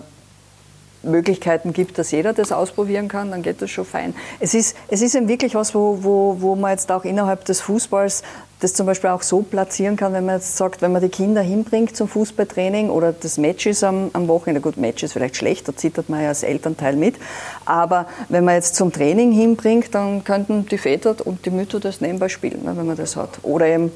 Möglichkeiten 1.02 1.72
gibt, 1.72 1.98
dass 1.98 2.10
jeder 2.10 2.32
das 2.32 2.52
ausprobieren 2.52 3.08
kann, 3.08 3.30
dann 3.30 3.42
geht 3.42 3.62
das 3.62 3.70
schon 3.70 3.84
fein. 3.84 4.14
Es 4.40 4.54
ist, 4.54 4.76
es 4.88 5.02
ist 5.02 5.14
eben 5.14 5.28
wirklich 5.28 5.54
was, 5.54 5.74
wo, 5.74 5.98
wo, 6.02 6.36
wo 6.40 6.54
man 6.54 6.72
jetzt 6.72 6.90
auch 6.90 7.04
innerhalb 7.04 7.44
des 7.44 7.60
Fußballs 7.60 8.22
das 8.62 8.74
zum 8.74 8.86
Beispiel 8.86 9.10
auch 9.10 9.22
so 9.22 9.42
platzieren 9.42 9.96
kann, 9.96 10.12
wenn 10.12 10.24
man 10.24 10.36
jetzt 10.36 10.56
sagt, 10.56 10.82
wenn 10.82 10.92
man 10.92 11.02
die 11.02 11.08
Kinder 11.08 11.42
hinbringt 11.42 11.96
zum 11.96 12.06
Fußballtraining 12.06 12.90
oder 12.90 13.12
das 13.12 13.36
Match 13.36 13.66
ist 13.66 13.82
am, 13.82 14.10
am 14.12 14.28
Wochenende, 14.28 14.60
gut, 14.60 14.76
Match 14.76 15.02
ist 15.02 15.14
vielleicht 15.14 15.36
schlecht, 15.36 15.66
da 15.66 15.76
zittert 15.76 16.08
man 16.08 16.22
ja 16.22 16.28
als 16.28 16.44
Elternteil 16.44 16.94
mit, 16.94 17.16
aber 17.64 18.06
wenn 18.28 18.44
man 18.44 18.54
jetzt 18.54 18.76
zum 18.76 18.92
Training 18.92 19.32
hinbringt, 19.32 19.92
dann 19.94 20.22
könnten 20.22 20.66
die 20.66 20.78
Väter 20.78 21.16
und 21.24 21.44
die 21.44 21.50
Mütter 21.50 21.80
das 21.80 22.00
nebenbei 22.00 22.28
spielen, 22.28 22.62
ne, 22.64 22.76
wenn 22.76 22.86
man 22.86 22.96
das 22.96 23.16
hat. 23.16 23.40
Oder 23.42 23.66
eben 23.66 23.90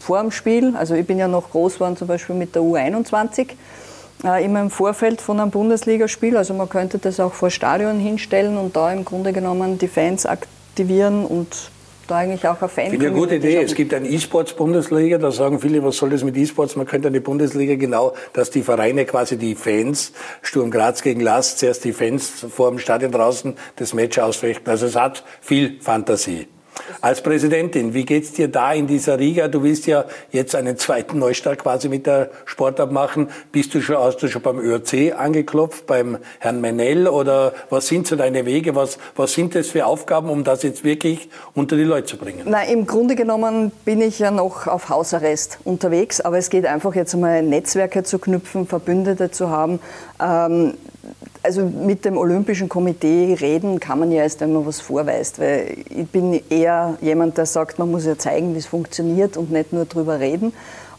vor 0.00 0.20
dem 0.20 0.32
Spiel, 0.32 0.74
also 0.76 0.94
ich 0.94 1.06
bin 1.06 1.18
ja 1.18 1.28
noch 1.28 1.50
groß 1.50 1.74
geworden 1.74 1.96
zum 1.96 2.08
Beispiel 2.08 2.34
mit 2.34 2.56
der 2.56 2.62
U21, 2.62 3.42
äh, 3.42 3.54
immer 4.22 4.60
im 4.60 4.70
Vorfeld 4.70 5.20
von 5.20 5.40
einem 5.40 5.50
Bundesligaspiel. 5.50 6.36
Also 6.36 6.54
man 6.54 6.68
könnte 6.68 6.98
das 6.98 7.20
auch 7.20 7.32
vor 7.32 7.50
Stadion 7.50 7.98
hinstellen 7.98 8.56
und 8.56 8.76
da 8.76 8.92
im 8.92 9.04
Grunde 9.04 9.32
genommen 9.32 9.78
die 9.78 9.88
Fans 9.88 10.26
aktivieren 10.26 11.24
und 11.24 11.70
da 12.10 12.16
eigentlich 12.16 12.46
auch 12.46 12.60
eine 12.60 12.68
Fan. 12.68 12.90
Finde 12.90 13.06
eine 13.06 13.14
gute 13.14 13.36
Idee. 13.36 13.62
Es 13.62 13.74
gibt 13.74 13.94
ein 13.94 14.04
E-Sports-Bundesliga, 14.04 15.18
da 15.18 15.30
sagen 15.30 15.60
viele, 15.60 15.82
was 15.84 15.96
soll 15.96 16.10
das 16.10 16.24
mit 16.24 16.36
E-Sports? 16.36 16.76
Man 16.76 16.86
könnte 16.86 17.08
eine 17.08 17.20
Bundesliga 17.20 17.76
genau, 17.76 18.14
dass 18.32 18.50
die 18.50 18.62
Vereine 18.62 19.04
quasi 19.04 19.36
die 19.36 19.54
Fans, 19.54 20.12
Sturm 20.42 20.70
Graz 20.70 21.02
gegen 21.02 21.20
Last, 21.20 21.58
zuerst 21.58 21.84
die 21.84 21.92
Fans 21.92 22.46
vor 22.50 22.70
dem 22.70 22.78
Stadion 22.78 23.12
draußen 23.12 23.54
das 23.76 23.94
Match 23.94 24.18
ausfechten. 24.18 24.68
Also 24.68 24.86
es 24.86 24.96
hat 24.96 25.24
viel 25.40 25.80
Fantasie. 25.80 26.48
Als 27.00 27.22
Präsidentin, 27.22 27.94
wie 27.94 28.04
geht's 28.04 28.32
dir 28.32 28.48
da 28.48 28.72
in 28.72 28.86
dieser 28.86 29.18
Riga? 29.18 29.48
Du 29.48 29.62
willst 29.62 29.86
ja 29.86 30.04
jetzt 30.30 30.54
einen 30.54 30.76
zweiten 30.76 31.18
Neustart 31.18 31.58
quasi 31.58 31.88
mit 31.88 32.06
der 32.06 32.30
Sportart 32.44 32.92
machen. 32.92 33.28
Bist 33.52 33.74
du 33.74 33.80
schon, 33.80 33.98
hast 33.98 34.18
du 34.18 34.28
schon 34.28 34.42
beim 34.42 34.58
ÖRC 34.58 35.14
angeklopft, 35.16 35.86
beim 35.86 36.18
Herrn 36.38 36.60
Menel 36.60 37.08
oder 37.08 37.52
was 37.70 37.88
sind 37.88 38.06
so 38.06 38.16
deine 38.16 38.46
Wege? 38.46 38.74
Was, 38.74 38.98
was 39.16 39.32
sind 39.32 39.54
das 39.54 39.68
für 39.68 39.86
Aufgaben, 39.86 40.30
um 40.30 40.44
das 40.44 40.62
jetzt 40.62 40.84
wirklich 40.84 41.28
unter 41.54 41.76
die 41.76 41.84
Leute 41.84 42.06
zu 42.06 42.16
bringen? 42.16 42.42
Na, 42.44 42.62
im 42.64 42.86
Grunde 42.86 43.16
genommen 43.16 43.72
bin 43.84 44.00
ich 44.00 44.18
ja 44.18 44.30
noch 44.30 44.66
auf 44.66 44.88
Hausarrest 44.88 45.58
unterwegs, 45.64 46.20
aber 46.20 46.38
es 46.38 46.50
geht 46.50 46.66
einfach 46.66 46.94
jetzt 46.94 47.14
einmal 47.14 47.42
Netzwerke 47.42 48.02
zu 48.02 48.18
knüpfen, 48.18 48.66
Verbündete 48.66 49.30
zu 49.30 49.50
haben. 49.50 49.80
Ähm, 50.20 50.74
also 51.42 51.64
mit 51.64 52.04
dem 52.04 52.16
Olympischen 52.16 52.68
Komitee 52.68 53.36
reden 53.40 53.80
kann 53.80 53.98
man 53.98 54.12
ja 54.12 54.22
erst, 54.22 54.40
wenn 54.40 54.52
man 54.52 54.66
was 54.66 54.80
vorweist, 54.80 55.38
weil 55.38 55.76
ich 55.88 56.06
bin 56.08 56.40
eher 56.50 56.98
jemand, 57.00 57.38
der 57.38 57.46
sagt, 57.46 57.78
man 57.78 57.90
muss 57.90 58.04
ja 58.04 58.18
zeigen, 58.18 58.54
wie 58.54 58.58
es 58.58 58.66
funktioniert 58.66 59.36
und 59.36 59.50
nicht 59.50 59.72
nur 59.72 59.86
drüber 59.86 60.20
reden. 60.20 60.52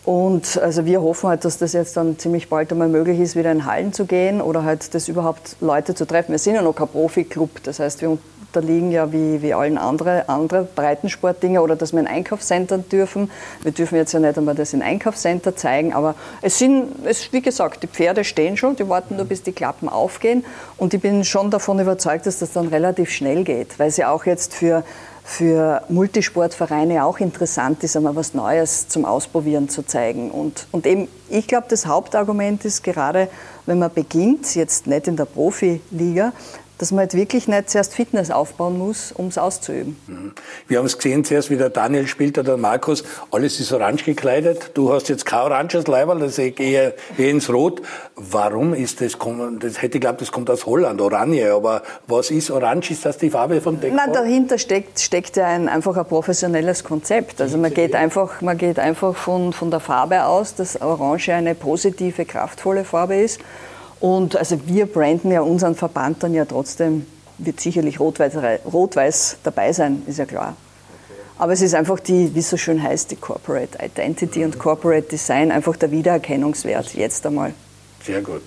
Und 0.03 0.59
also 0.59 0.85
wir 0.85 1.01
hoffen 1.01 1.29
halt, 1.29 1.45
dass 1.45 1.59
das 1.59 1.73
jetzt 1.73 1.95
dann 1.95 2.17
ziemlich 2.17 2.49
bald 2.49 2.71
einmal 2.71 2.87
möglich 2.87 3.19
ist, 3.19 3.35
wieder 3.35 3.51
in 3.51 3.65
Hallen 3.65 3.93
zu 3.93 4.05
gehen 4.05 4.41
oder 4.41 4.63
halt 4.63 4.95
das 4.95 5.07
überhaupt 5.07 5.57
Leute 5.61 5.93
zu 5.93 6.05
treffen. 6.05 6.31
Wir 6.31 6.39
sind 6.39 6.55
ja 6.55 6.63
noch 6.63 6.75
kein 6.75 6.87
Profi-Club, 6.87 7.61
das 7.63 7.79
heißt, 7.79 8.01
wir 8.01 8.17
unterliegen 8.53 8.91
ja 8.91 9.13
wie, 9.13 9.41
wie 9.41 9.53
allen 9.53 9.77
anderen 9.77 10.27
andere 10.27 10.67
Breitensportdinge 10.75 11.61
oder 11.61 11.77
dass 11.77 11.93
wir 11.93 12.01
in 12.01 12.07
Einkaufscenter 12.07 12.79
dürfen. 12.79 13.31
Wir 13.63 13.71
dürfen 13.71 13.95
jetzt 13.95 14.11
ja 14.11 14.19
nicht 14.19 14.37
einmal 14.37 14.55
das 14.55 14.73
in 14.73 14.81
Einkaufscenter 14.81 15.55
zeigen, 15.55 15.93
aber 15.93 16.15
es 16.41 16.59
sind, 16.59 17.05
es, 17.05 17.31
wie 17.31 17.41
gesagt, 17.41 17.83
die 17.83 17.87
Pferde 17.87 18.25
stehen 18.25 18.57
schon, 18.57 18.75
die 18.75 18.87
warten 18.89 19.15
nur, 19.15 19.25
bis 19.25 19.41
die 19.43 19.53
Klappen 19.53 19.87
aufgehen 19.87 20.43
und 20.77 20.93
ich 20.93 21.01
bin 21.01 21.23
schon 21.23 21.49
davon 21.49 21.79
überzeugt, 21.79 22.25
dass 22.25 22.39
das 22.39 22.51
dann 22.51 22.67
relativ 22.67 23.09
schnell 23.09 23.45
geht, 23.45 23.79
weil 23.79 23.89
sie 23.89 24.03
auch 24.03 24.25
jetzt 24.25 24.53
für 24.53 24.83
für 25.23 25.83
Multisportvereine 25.87 27.05
auch 27.05 27.19
interessant 27.19 27.83
ist, 27.83 27.95
einmal 27.95 28.15
was 28.15 28.33
Neues 28.33 28.87
zum 28.87 29.05
Ausprobieren 29.05 29.69
zu 29.69 29.83
zeigen. 29.83 30.31
Und, 30.31 30.67
und 30.71 30.85
eben, 30.87 31.07
ich 31.29 31.47
glaube, 31.47 31.67
das 31.69 31.85
Hauptargument 31.85 32.65
ist 32.65 32.83
gerade, 32.83 33.27
wenn 33.65 33.79
man 33.79 33.93
beginnt, 33.93 34.55
jetzt 34.55 34.87
nicht 34.87 35.07
in 35.07 35.15
der 35.15 35.25
Profiliga, 35.25 36.33
dass 36.81 36.91
man 36.91 37.01
halt 37.01 37.13
wirklich 37.13 37.47
nicht 37.47 37.69
zuerst 37.69 37.93
Fitness 37.93 38.31
aufbauen 38.31 38.77
muss, 38.77 39.11
um 39.11 39.27
es 39.27 39.37
auszuüben. 39.37 39.95
Mhm. 40.07 40.33
Wir 40.67 40.79
haben 40.79 40.87
es 40.87 40.97
gesehen 40.97 41.23
zuerst, 41.23 41.51
wie 41.51 41.57
der 41.57 41.69
Daniel 41.69 42.07
spielt 42.07 42.39
oder 42.39 42.53
der 42.53 42.57
Markus, 42.57 43.03
alles 43.29 43.59
ist 43.59 43.71
orange 43.71 44.03
gekleidet. 44.03 44.71
Du 44.73 44.91
hast 44.91 45.07
jetzt 45.07 45.25
kein 45.25 45.41
oranges 45.41 45.85
Leiberl, 45.85 46.19
das 46.19 46.39
ist 46.39 46.59
eher, 46.59 46.93
eher 47.17 47.29
ins 47.29 47.53
Rot. 47.53 47.83
Warum 48.15 48.73
ist 48.73 48.99
das, 48.99 49.15
das 49.59 49.77
hätte 49.77 49.85
ich 49.85 49.91
geglaubt, 49.91 50.21
das 50.21 50.31
kommt 50.31 50.49
aus 50.49 50.65
Holland, 50.65 50.99
Oranje, 50.99 51.53
aber 51.53 51.83
was 52.07 52.31
ist 52.31 52.49
orange? 52.49 52.91
Ist 52.91 53.05
das 53.05 53.19
die 53.19 53.29
Farbe 53.29 53.61
von 53.61 53.79
Deckball? 53.79 54.07
Nein, 54.07 54.13
dahinter 54.13 54.57
steckt, 54.57 54.99
steckt 54.99 55.37
ja 55.37 55.45
ein, 55.45 55.69
einfach 55.69 55.95
ein 55.95 56.05
professionelles 56.05 56.83
Konzept. 56.83 57.41
Also 57.41 57.59
man 57.59 57.71
geht 57.71 57.93
einfach, 57.93 58.41
man 58.41 58.57
geht 58.57 58.79
einfach 58.79 59.15
von, 59.15 59.53
von 59.53 59.69
der 59.69 59.79
Farbe 59.79 60.25
aus, 60.25 60.55
dass 60.55 60.81
Orange 60.81 61.31
eine 61.33 61.53
positive, 61.53 62.25
kraftvolle 62.25 62.85
Farbe 62.85 63.17
ist. 63.17 63.39
Und 64.01 64.35
also 64.35 64.59
wir 64.65 64.87
branden 64.87 65.31
ja 65.31 65.41
unseren 65.41 65.75
Verband 65.75 66.23
dann 66.23 66.33
ja 66.33 66.45
trotzdem, 66.45 67.05
wird 67.37 67.59
sicherlich 67.61 67.99
Rot-Weiß 67.99 69.37
dabei 69.43 69.71
sein, 69.71 70.01
ist 70.07 70.17
ja 70.19 70.25
klar. 70.25 70.55
Aber 71.37 71.53
es 71.53 71.61
ist 71.61 71.73
einfach 71.73 71.99
die, 71.99 72.33
wie 72.35 72.39
es 72.39 72.49
so 72.49 72.57
schön 72.57 72.81
heißt, 72.81 73.11
die 73.11 73.15
Corporate 73.15 73.77
Identity 73.83 74.43
und 74.43 74.59
Corporate 74.59 75.07
Design, 75.07 75.51
einfach 75.51 75.75
der 75.75 75.91
Wiedererkennungswert 75.91 76.93
jetzt 76.93 77.25
einmal. 77.25 77.53
Sehr 78.03 78.21
gut. 78.21 78.41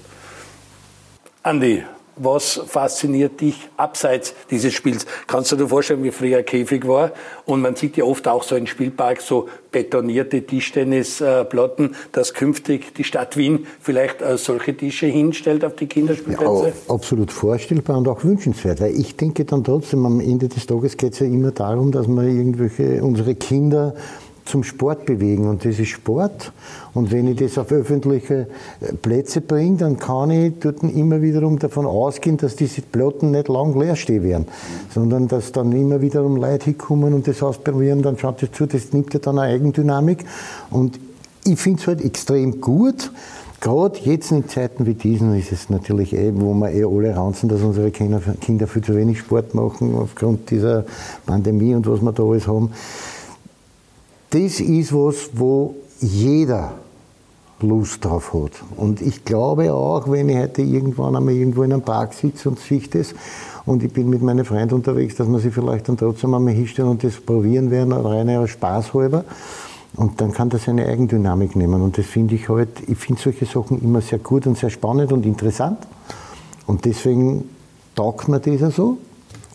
Andi, 1.43 1.85
was 2.17 2.61
fasziniert 2.67 3.41
dich 3.41 3.69
abseits 3.77 4.35
dieses 4.51 4.73
Spiels? 4.75 5.07
Kannst 5.27 5.53
du 5.53 5.57
dir 5.57 5.69
vorstellen, 5.69 6.03
wie 6.05 6.11
früher 6.11 6.43
Käfig 6.43 6.87
war? 6.87 7.13
Und 7.47 7.61
man 7.61 7.77
sieht 7.77 7.97
ja 7.97 8.05
oft 8.05 8.27
auch 8.29 8.43
so 8.43 8.57
in 8.57 8.67
Spielpark 8.67 9.21
so 9.21 9.49
betonierte 9.71 10.43
Tischtennisplatten, 10.43 11.97
dass 12.13 12.33
künftig 12.33 12.95
die 12.95 13.05
Stadt 13.05 13.37
Wien 13.37 13.67
vielleicht 13.81 14.23
äh, 14.23 14.39
solche 14.39 14.77
Tische 14.77 15.07
hinstellt 15.07 15.65
auf 15.65 15.75
die 15.75 15.87
Kinderspielplätze? 15.87 16.69
Ja, 16.69 16.95
absolut 16.95 17.33
vorstellbar 17.33 17.99
und 17.99 18.09
auch 18.09 18.23
wünschenswert. 18.23 18.81
Weil 18.81 18.99
ich 18.99 19.17
denke 19.17 19.45
dann 19.45 19.65
trotzdem, 19.65 20.07
am 20.07 20.21
Ende 20.21 20.49
des 20.49 20.67
Tages 20.67 20.97
geht 20.97 21.15
es 21.15 21.19
ja 21.19 21.27
immer 21.27 21.51
darum, 21.51 21.91
dass 21.91 22.07
man 22.07 22.27
irgendwelche, 22.27 23.03
unsere 23.03 23.35
Kinder 23.35 23.95
zum 24.45 24.63
Sport 24.63 25.07
bewegen 25.07 25.49
und 25.49 25.65
das 25.65 25.79
ist 25.79 25.89
Sport. 25.89 26.53
Und 26.93 27.11
wenn 27.11 27.27
ich 27.29 27.39
das 27.39 27.57
auf 27.59 27.73
öffentliche 27.73 28.47
äh, 28.81 28.93
Plätze 28.93 29.41
bringe, 29.41 29.79
dann 29.79 29.99
kann 29.99 30.31
ich 30.31 30.55
dort 30.61 30.83
immer 30.83 31.23
wiederum 31.23 31.59
davon 31.59 31.87
ausgehen, 31.87 32.37
dass 32.37 32.57
diese 32.57 32.83
Platten 32.83 33.31
nicht 33.31 33.49
lang 33.49 33.79
leer 33.79 33.97
stehen 33.97 34.23
werden, 34.23 34.47
sondern 34.93 35.29
dass 35.29 35.53
dann 35.53 35.73
immer 35.73 36.01
wiederum 36.01 36.37
Leute 36.37 36.67
hinkommen 36.67 37.15
und 37.15 37.27
das 37.27 37.43
ausprobieren, 37.43 38.03
dann 38.03 38.19
schaut 38.19 38.43
das 38.43 38.53
zu, 38.53 38.67
das 38.67 38.93
nimmt 38.93 39.15
ja 39.15 39.21
dann 39.21 39.39
eine 39.39 39.55
Eigendynamik 39.55 40.25
und 40.71 40.99
ich 41.45 41.59
finde 41.59 41.81
es 41.81 41.87
halt 41.87 42.05
extrem 42.05 42.61
gut. 42.61 43.11
Gerade 43.61 43.99
jetzt 44.01 44.31
in 44.31 44.47
Zeiten 44.47 44.85
wie 44.85 44.93
diesen 44.93 45.35
ist 45.39 45.51
es 45.51 45.71
natürlich 45.71 46.13
eh, 46.13 46.33
wo 46.35 46.53
wir 46.53 46.71
eh 46.71 46.85
alle 46.85 47.17
ranzen, 47.17 47.49
dass 47.49 47.63
unsere 47.63 47.91
Kinder, 47.91 48.21
Kinder 48.41 48.67
viel 48.67 48.83
zu 48.83 48.95
wenig 48.95 49.21
Sport 49.21 49.55
machen 49.55 49.95
aufgrund 49.95 50.51
dieser 50.51 50.85
Pandemie 51.25 51.75
und 51.75 51.87
was 51.87 52.03
wir 52.03 52.13
da 52.13 52.23
alles 52.23 52.47
haben 52.47 52.71
das 54.35 54.59
ist 54.59 54.93
was, 54.93 55.31
wo 55.35 55.77
jeder 56.01 56.73
Lust 57.61 58.05
drauf 58.05 58.35
hat. 58.35 58.51
Und 58.77 59.01
ich 59.01 59.25
glaube 59.25 59.73
auch, 59.73 60.11
wenn 60.11 60.29
ich 60.29 60.37
heute 60.37 60.63
irgendwann 60.63 61.15
einmal 61.15 61.35
irgendwo 61.35 61.63
in 61.63 61.73
einem 61.73 61.83
Park 61.83 62.15
sitze 62.15 62.49
und 62.49 62.59
sehe 62.59 62.83
das 62.91 63.15
und 63.65 63.85
ich 63.85 63.93
bin 63.93 64.11
mit 64.11 64.23
meinen 64.23 64.45
Freunden 64.45 64.75
unterwegs, 64.75 65.15
dass 65.15 65.29
man 65.29 65.41
sich 65.41 65.55
vielleicht 65.55 65.89
dann 65.89 65.97
trotzdem 65.97 66.35
einmal 66.35 66.53
hinstellen 66.53 66.91
und 66.91 67.05
das 67.05 67.21
probieren 67.21 67.71
werden, 67.71 67.93
rein 67.93 68.29
aus 68.31 68.51
Spaß 68.51 68.93
halber. 68.93 69.25
Und 69.97 70.21
dann 70.21 70.33
kann 70.33 70.51
das 70.51 70.69
eine 70.69 70.85
Eigendynamik 70.87 71.55
nehmen. 71.55 71.81
Und 71.81 71.97
das 71.97 72.07
finde 72.07 72.35
ich 72.35 72.49
halt, 72.49 72.71
ich 72.89 72.99
finde 72.99 73.23
solche 73.23 73.47
Sachen 73.47 73.81
immer 73.81 74.01
sehr 74.01 74.19
gut 74.19 74.49
und 74.49 74.59
sehr 74.59 74.71
spannend 74.71 75.13
und 75.13 75.25
interessant. 75.25 75.79
Und 76.67 76.85
deswegen 76.85 77.49
taugt 77.95 78.27
mir 78.27 78.41
das 78.41 78.61
ja 78.61 78.71
so. 78.73 78.99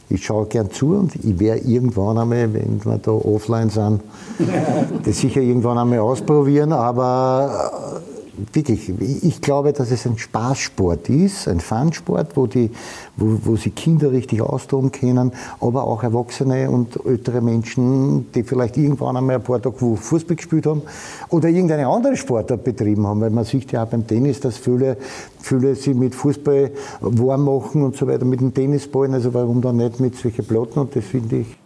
Ich 0.09 0.25
schaue 0.25 0.47
gern 0.47 0.71
zu 0.71 0.95
und 0.95 1.15
ich 1.15 1.39
werde 1.39 1.61
irgendwann 1.61 2.17
einmal, 2.17 2.51
wenn 2.53 2.83
wir 2.83 2.97
da 2.97 3.11
offline 3.11 3.69
sind, 3.69 4.01
das 5.05 5.19
sicher 5.19 5.41
irgendwann 5.41 5.77
einmal 5.77 5.99
ausprobieren, 5.99 6.73
aber 6.73 8.01
wirklich, 8.53 8.91
ich 8.99 9.41
glaube, 9.41 9.73
dass 9.73 9.91
es 9.91 10.05
ein 10.05 10.17
Spaßsport 10.17 11.09
ist, 11.09 11.47
ein 11.47 11.59
Funsport, 11.59 12.35
wo, 12.35 12.47
die, 12.47 12.71
wo, 13.17 13.39
wo 13.43 13.55
sie 13.55 13.71
Kinder 13.71 14.11
richtig 14.11 14.41
austoben 14.41 14.91
können, 14.91 15.31
aber 15.59 15.83
auch 15.83 16.03
Erwachsene 16.03 16.69
und 16.69 16.99
ältere 17.05 17.41
Menschen, 17.41 18.31
die 18.33 18.43
vielleicht 18.43 18.77
irgendwann 18.77 19.17
einmal 19.17 19.35
ein 19.35 19.43
paar 19.43 19.61
Tage 19.61 19.77
Fußball 19.95 20.35
gespielt 20.35 20.65
haben 20.65 20.81
oder 21.29 21.49
irgendeine 21.49 21.87
andere 21.87 22.15
Sportart 22.15 22.63
betrieben 22.63 23.05
haben, 23.05 23.21
weil 23.21 23.29
man 23.29 23.45
sieht 23.45 23.71
ja 23.71 23.83
auch 23.83 23.87
beim 23.87 24.07
Tennis, 24.07 24.39
dass 24.39 24.57
viele, 24.57 24.97
viele 25.39 25.75
sich 25.75 25.95
mit 25.95 26.15
Fußball 26.15 26.71
warm 27.01 27.45
machen 27.45 27.83
und 27.83 27.95
so 27.95 28.07
weiter, 28.07 28.25
mit 28.25 28.41
den 28.41 28.53
Tennisballen, 28.53 29.13
also 29.13 29.33
warum 29.33 29.61
dann 29.61 29.77
nicht 29.77 29.99
mit 29.99 30.15
solchen 30.15 30.45
Platten? 30.45 30.79
Und 30.79 30.95
das 30.95 31.05
finde 31.05 31.37
ich 31.37 31.58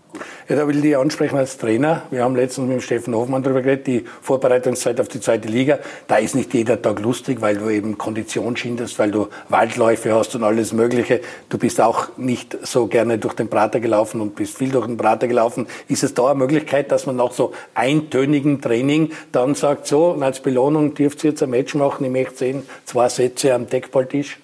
ja, 0.49 0.55
da 0.55 0.67
will 0.67 0.83
ich 0.83 0.97
ansprechen 0.97 1.37
als 1.37 1.57
Trainer. 1.57 2.03
Wir 2.11 2.23
haben 2.23 2.35
letztens 2.35 2.67
mit 2.67 2.77
dem 2.77 2.81
Steffen 2.81 3.15
Hofmann 3.15 3.43
darüber 3.43 3.61
geredet, 3.61 3.87
die 3.87 4.05
Vorbereitungszeit 4.21 4.99
auf 4.99 5.07
die 5.07 5.19
zweite 5.19 5.47
Liga. 5.47 5.79
Da 6.07 6.17
ist 6.17 6.35
nicht 6.35 6.53
jeder 6.53 6.81
Tag 6.81 6.99
lustig, 6.99 7.41
weil 7.41 7.57
du 7.57 7.69
eben 7.69 7.97
Kondition 7.97 8.55
schindest, 8.57 8.99
weil 8.99 9.11
du 9.11 9.29
Waldläufe 9.49 10.13
hast 10.13 10.35
und 10.35 10.43
alles 10.43 10.73
Mögliche. 10.73 11.21
Du 11.49 11.57
bist 11.57 11.79
auch 11.81 12.09
nicht 12.17 12.57
so 12.65 12.87
gerne 12.87 13.17
durch 13.17 13.33
den 13.33 13.49
Prater 13.49 13.79
gelaufen 13.79 14.21
und 14.21 14.35
bist 14.35 14.57
viel 14.57 14.69
durch 14.69 14.85
den 14.85 14.97
Prater 14.97 15.27
gelaufen. 15.27 15.67
Ist 15.87 16.03
es 16.03 16.13
da 16.13 16.27
eine 16.27 16.39
Möglichkeit, 16.39 16.91
dass 16.91 17.05
man 17.05 17.15
nach 17.15 17.31
so 17.31 17.53
eintönigen 17.73 18.61
Training 18.61 19.11
dann 19.31 19.55
sagt, 19.55 19.87
so, 19.87 20.17
als 20.19 20.41
Belohnung 20.41 20.93
dürft 20.93 21.23
ihr 21.23 21.31
jetzt 21.31 21.41
ein 21.41 21.49
Match 21.49 21.73
machen, 21.75 22.05
ich 22.05 22.11
möchte 22.11 22.35
sehen, 22.35 22.63
zwei 22.85 23.09
Sätze 23.09 23.53
am 23.53 23.67
Deckballtisch? 23.67 24.37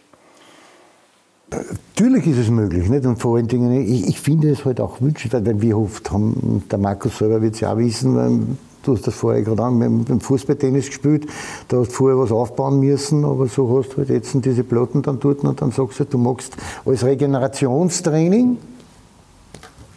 Natürlich 1.52 2.28
ist 2.28 2.38
es 2.38 2.50
möglich, 2.50 2.90
nicht? 2.90 3.06
Und 3.06 3.18
vor 3.18 3.38
allen 3.38 3.48
Dingen, 3.48 3.72
ich, 3.82 4.08
ich 4.08 4.20
finde 4.20 4.52
es 4.52 4.66
halt 4.66 4.80
auch 4.80 5.02
wünschenswert, 5.02 5.46
weil 5.46 5.62
wir 5.62 5.78
oft 5.78 6.12
haben, 6.12 6.64
der 6.70 6.78
Markus 6.78 7.18
selber 7.18 7.42
wird 7.42 7.56
es 7.56 7.62
ja 7.62 7.74
auch 7.74 7.78
wissen, 7.78 8.58
du 8.84 8.94
hast 8.94 9.08
das 9.08 9.16
vorher 9.16 9.42
gerade 9.42 9.64
an, 9.64 9.78
mit 9.78 10.10
dem 10.10 10.22
Fußballtennis 10.22 10.88
gespielt, 10.88 11.28
da 11.68 11.78
hast 11.78 11.90
du 11.90 11.96
vorher 11.96 12.20
was 12.20 12.32
aufbauen 12.32 12.80
müssen, 12.80 13.26
aber 13.26 13.48
so 13.48 13.78
hast 13.78 13.94
du 13.94 13.98
halt 13.98 14.10
jetzt 14.10 14.34
diese 14.46 14.64
Platten 14.64 15.02
dann 15.02 15.20
dort 15.20 15.44
und 15.44 15.62
dann 15.62 15.72
sagst 15.72 16.00
du, 16.00 16.06
du 16.06 16.18
magst 16.18 16.56
als 16.86 17.04
Regenerationstraining, 17.04 18.58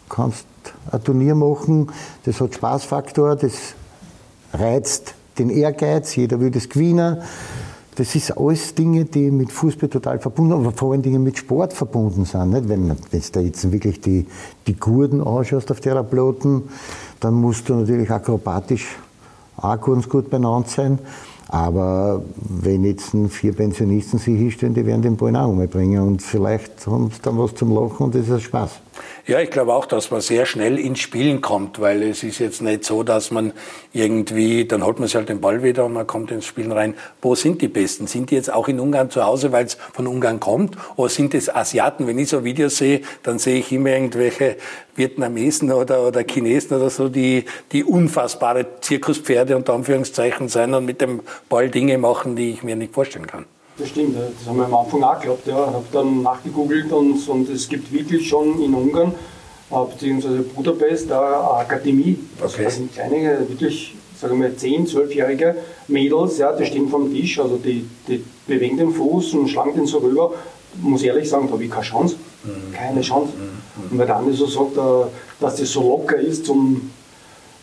kannst 0.09 0.45
ein 0.91 1.03
Turnier 1.03 1.35
machen, 1.35 1.87
das 2.25 2.41
hat 2.41 2.55
Spaßfaktor, 2.55 3.35
das 3.35 3.75
reizt 4.53 5.13
den 5.37 5.49
Ehrgeiz, 5.49 6.15
jeder 6.15 6.39
will 6.39 6.51
das 6.51 6.69
gewinnen. 6.69 7.21
Das 7.95 8.15
ist 8.15 8.37
alles 8.37 8.73
Dinge, 8.73 9.05
die 9.05 9.29
mit 9.29 9.51
Fußball 9.51 9.89
total 9.89 10.19
verbunden, 10.19 10.53
aber 10.53 10.71
vor 10.71 10.93
allen 10.93 11.01
Dingen 11.01 11.21
mit 11.21 11.37
Sport 11.37 11.73
verbunden 11.73 12.25
sind. 12.25 12.49
Nicht? 12.49 12.67
Wenn 12.67 12.89
du 12.89 12.95
da 13.31 13.39
jetzt 13.39 13.71
wirklich 13.71 14.01
die, 14.01 14.25
die 14.65 14.75
Gurden 14.75 15.21
anschaust 15.25 15.71
auf 15.71 15.79
der 15.79 16.01
Platten, 16.03 16.63
dann 17.19 17.35
musst 17.35 17.69
du 17.69 17.75
natürlich 17.75 18.09
akrobatisch 18.09 18.97
auch 19.57 19.79
ganz 19.79 20.09
gut 20.09 20.29
benannt 20.29 20.69
sein. 20.69 20.99
Aber 21.53 22.23
wenn 22.35 22.83
jetzt 22.83 23.11
vier 23.29 23.53
Pensionisten 23.53 24.17
sich 24.17 24.35
hinstellen, 24.35 24.73
die 24.73 24.87
werden 24.87 25.03
den 25.03 25.17
Ball 25.17 25.35
auch 25.35 25.49
umbringen 25.49 26.01
und 26.01 26.23
vielleicht 26.23 26.87
haben 26.87 27.11
sie 27.11 27.21
dann 27.21 27.37
was 27.37 27.53
zum 27.53 27.75
Lachen 27.75 28.07
und 28.07 28.15
das 28.15 28.27
ist 28.27 28.41
Spaß. 28.41 28.71
Ja, 29.27 29.39
ich 29.39 29.51
glaube 29.51 29.71
auch, 29.71 29.85
dass 29.85 30.09
man 30.09 30.21
sehr 30.21 30.47
schnell 30.47 30.79
ins 30.79 30.99
Spielen 30.99 31.41
kommt, 31.41 31.79
weil 31.79 32.01
es 32.01 32.23
ist 32.23 32.39
jetzt 32.39 32.63
nicht 32.63 32.83
so, 32.83 33.03
dass 33.03 33.29
man 33.29 33.53
irgendwie, 33.91 34.65
dann 34.65 34.83
holt 34.83 34.97
man 34.97 35.07
sich 35.07 35.15
halt 35.15 35.29
den 35.29 35.41
Ball 35.41 35.61
wieder 35.61 35.85
und 35.85 35.93
man 35.93 36.07
kommt 36.07 36.31
ins 36.31 36.45
Spielen 36.45 36.71
rein. 36.71 36.95
Wo 37.21 37.35
sind 37.35 37.61
die 37.61 37.67
Besten? 37.67 38.07
Sind 38.07 38.31
die 38.31 38.35
jetzt 38.35 38.51
auch 38.51 38.67
in 38.67 38.79
Ungarn 38.79 39.11
zu 39.11 39.23
Hause, 39.23 39.51
weil 39.51 39.65
es 39.65 39.75
von 39.93 40.07
Ungarn 40.07 40.39
kommt? 40.39 40.75
Oder 40.95 41.09
sind 41.09 41.35
es 41.35 41.53
Asiaten? 41.53 42.07
Wenn 42.07 42.17
ich 42.17 42.29
so 42.29 42.43
Videos 42.43 42.77
sehe, 42.77 43.01
dann 43.21 43.37
sehe 43.37 43.59
ich 43.59 43.71
immer 43.71 43.91
irgendwelche 43.91 44.57
Vietnamesen 44.95 45.71
oder, 45.71 46.07
oder 46.07 46.23
Chinesen 46.23 46.77
oder 46.77 46.89
so, 46.89 47.09
die, 47.09 47.45
die 47.71 47.83
unfassbare 47.83 48.65
Zirkuspferde 48.81 49.55
unter 49.55 49.73
Anführungszeichen 49.73 50.49
sein 50.49 50.73
und 50.73 50.85
mit 50.85 51.01
dem 51.01 51.21
Ball 51.49 51.69
Dinge 51.69 51.97
machen, 51.97 52.35
die 52.35 52.51
ich 52.51 52.63
mir 52.63 52.75
nicht 52.75 52.93
vorstellen 52.93 53.27
kann. 53.27 53.45
Das 53.77 53.89
stimmt, 53.89 54.15
das 54.15 54.47
haben 54.47 54.57
wir 54.57 54.65
am 54.65 54.75
Anfang 54.75 55.03
auch 55.03 55.19
geglaubt. 55.19 55.47
Ja. 55.47 55.67
Ich 55.67 55.73
habe 55.73 55.85
dann 55.91 56.21
nachgegoogelt 56.21 56.91
und, 56.91 57.27
und 57.27 57.49
es 57.49 57.67
gibt 57.67 57.91
wirklich 57.91 58.27
schon 58.27 58.61
in 58.61 58.73
Ungarn, 58.73 59.13
äh, 59.71 59.75
beziehungsweise 59.91 60.43
Budapest, 60.43 61.11
eine 61.11 61.25
Akademie. 61.25 62.19
Also 62.39 62.53
okay. 62.53 62.65
Das 62.65 62.75
sind 62.75 62.93
kleine, 62.93 63.39
wirklich, 63.49 63.95
sagen 64.15 64.39
wir, 64.39 64.55
10-, 64.55 64.87
12-jährige 64.87 65.55
Mädels, 65.87 66.37
ja, 66.37 66.51
die 66.51 66.65
stehen 66.65 66.87
vom 66.87 67.11
Tisch, 67.11 67.39
also 67.39 67.57
die, 67.57 67.89
die 68.07 68.23
bewegen 68.45 68.77
den 68.77 68.91
Fuß 68.91 69.33
und 69.33 69.47
schlagen 69.47 69.73
den 69.73 69.87
so 69.87 69.97
rüber. 69.97 70.33
Ich 70.75 70.83
muss 70.83 71.01
ehrlich 71.01 71.27
sagen, 71.27 71.47
da 71.47 71.53
habe 71.53 71.63
ich 71.63 71.71
keine 71.71 71.83
Chance. 71.83 72.15
Mhm. 72.43 72.73
Keine 72.73 73.01
Chance. 73.01 73.33
Mhm. 73.35 73.52
Und 73.75 73.97
weil 73.97 74.05
der 74.05 74.17
Andi 74.17 74.33
so 74.33 74.45
sagt, 74.45 74.77
äh, 74.77 75.09
dass 75.39 75.55
das 75.55 75.71
so 75.71 75.81
locker 75.81 76.17
ist 76.17 76.45
zum, 76.45 76.91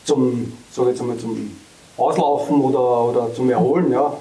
zum, 0.05 0.53
sag 0.73 0.89
jetzt 0.89 1.01
einmal, 1.01 1.17
zum 1.19 1.57
Auslaufen 1.97 2.61
oder, 2.61 3.05
oder 3.05 3.35
zum 3.35 3.51
Erholen. 3.51 3.93
Ja. 3.93 4.17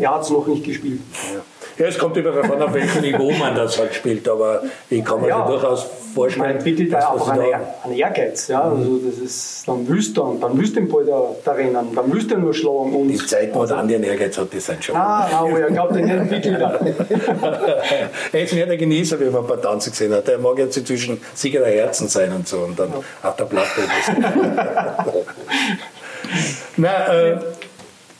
Er 0.00 0.14
hat 0.14 0.22
es 0.22 0.30
noch 0.30 0.46
nicht 0.46 0.64
gespielt. 0.64 1.00
Ja. 1.34 1.40
Ja, 1.78 1.86
es 1.86 1.96
kommt 1.96 2.16
immer 2.16 2.32
davon, 2.32 2.60
auf 2.60 2.74
welchem 2.74 3.02
Niveau 3.02 3.30
man 3.32 3.54
das 3.54 3.78
halt 3.78 3.94
spielt, 3.94 4.28
aber 4.28 4.62
ich 4.90 5.04
kann 5.04 5.20
mir 5.20 5.28
ja, 5.28 5.46
durchaus 5.46 5.86
vorstellen. 6.12 6.46
Man 6.46 6.56
entwickelt 6.56 6.92
da 6.92 7.10
auch 7.10 7.28
einen, 7.28 7.54
einen 7.84 7.94
Ehrgeiz. 7.94 8.48
Ja? 8.48 8.62
Also 8.62 8.98
das 8.98 9.18
ist, 9.18 9.68
dann 9.68 9.86
willst 9.86 10.16
du, 10.16 10.38
dann 10.40 10.58
willst 10.58 10.74
du 10.74 10.80
den 10.80 10.88
Ball 10.88 11.04
da, 11.04 11.22
da 11.44 11.52
rennen, 11.52 11.94
dann 11.94 12.12
willst 12.12 12.30
du 12.30 12.38
nur 12.38 12.52
schlagen. 12.52 12.94
Und 12.94 13.08
die 13.08 13.16
Zeit, 13.18 13.54
wo 13.54 13.60
also, 13.60 13.74
der 13.74 13.82
Andi 13.82 13.94
einen 13.94 14.04
Ehrgeiz 14.04 14.36
hat, 14.36 14.52
die 14.52 14.58
sind 14.58 14.84
schon. 14.84 14.96
Ah, 14.96 15.28
nein, 15.30 15.52
aber 15.52 15.68
ich 15.68 15.74
glaube, 15.74 15.94
den 15.94 16.08
entwickelt 16.08 16.60
er. 16.60 16.80
er 18.32 18.42
ist 18.42 18.52
nicht 18.52 18.68
der 18.68 18.76
Genießer, 18.76 19.20
wie 19.20 19.26
man 19.26 19.42
ein 19.42 19.46
paar 19.46 19.62
Tanzen 19.62 19.92
gesehen 19.92 20.12
hat. 20.12 20.28
Er 20.28 20.38
mag 20.38 20.58
jetzt 20.58 20.84
zwischen 20.84 21.20
Sieger 21.34 21.60
der 21.60 21.70
Herzen 21.70 22.08
sein 22.08 22.32
und 22.32 22.48
so 22.48 22.58
und 22.58 22.76
dann 22.78 22.90
ja. 22.90 23.28
auf 23.28 23.36
der 23.36 23.44
Platte. 23.44 23.82
Na, 26.76 27.12
äh, 27.12 27.38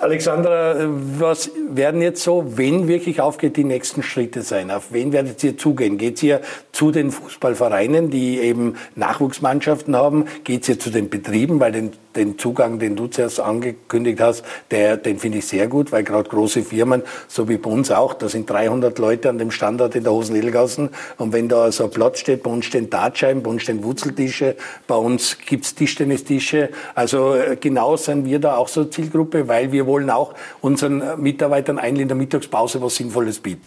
Alexandra, 0.01 0.77
was 1.19 1.51
werden 1.71 2.01
jetzt 2.03 2.23
so, 2.23 2.57
wenn 2.57 2.87
wirklich 2.87 3.21
aufgeht, 3.21 3.57
die 3.57 3.65
nächsten 3.65 4.05
Schritte 4.05 4.43
sein? 4.43 4.71
Auf 4.71 4.93
wen 4.93 5.13
werdet 5.13 5.43
ihr 5.43 5.59
zugehen? 5.59 5.99
Geht 5.99 6.23
ihr 6.23 6.41
zu 6.71 6.93
den 6.93 7.11
Fußballvereinen, 7.11 8.09
die 8.09 8.39
eben 8.39 8.77
Nachwuchsmannschaften 8.95 9.97
haben? 9.97 10.27
Geht 10.45 10.69
ihr 10.69 10.79
zu 10.79 10.91
den 10.91 11.11
Betrieben? 11.11 11.59
Weil 11.59 11.73
den, 11.73 11.93
den 12.17 12.39
Zugang, 12.39 12.79
den 12.79 12.97
du 12.97 13.07
zuerst 13.07 13.41
angekündigt 13.41 14.21
hast, 14.21 14.45
der, 14.71 14.97
den 14.97 15.19
finde 15.19 15.39
ich 15.39 15.47
sehr 15.47 15.67
gut, 15.69 15.93
weil 15.93 16.05
gerade 16.05 16.29
große 16.29 16.63
Firmen, 16.63 17.03
so 17.29 17.49
wie 17.49 17.59
bei 17.59 17.71
uns 17.71 17.91
auch, 17.91 18.15
da 18.15 18.29
sind 18.29 18.49
300 18.49 18.99
Leute 18.99 19.29
an 19.29 19.39
dem 19.39 19.51
Standort 19.51 19.95
in 19.95 20.05
der 20.05 20.13
Hosenlilgassen 20.13 20.91
und 21.19 21.33
wenn 21.33 21.49
da 21.49 21.71
so 21.73 21.85
ein 21.85 21.91
Platz 21.91 22.21
steht, 22.21 22.43
bei 22.43 22.51
uns 22.51 22.67
stehen 22.67 22.91
Dartscheiben, 22.91 23.43
bei 23.43 23.51
uns 23.51 23.63
stehen 23.63 23.83
Wurzeltische, 23.85 24.57
bei 24.87 24.97
uns 24.97 25.39
gibt's 25.39 25.75
Tischtennistische. 25.75 26.71
Also 26.95 27.35
äh, 27.35 27.57
genau 27.57 27.97
sind 27.97 28.25
wir 28.25 28.39
da 28.39 28.57
auch 28.57 28.69
so 28.69 28.85
Zielgruppe, 28.85 29.49
weil 29.49 29.73
wir 29.73 29.87
wollen 29.87 30.11
auch 30.11 30.35
unseren 30.61 31.21
Mitarbeitern 31.21 31.79
eigentlich 31.79 32.03
in 32.03 32.09
der 32.09 32.17
Mittagspause 32.17 32.83
was 32.83 32.97
Sinnvolles 32.97 33.39
bieten. 33.39 33.63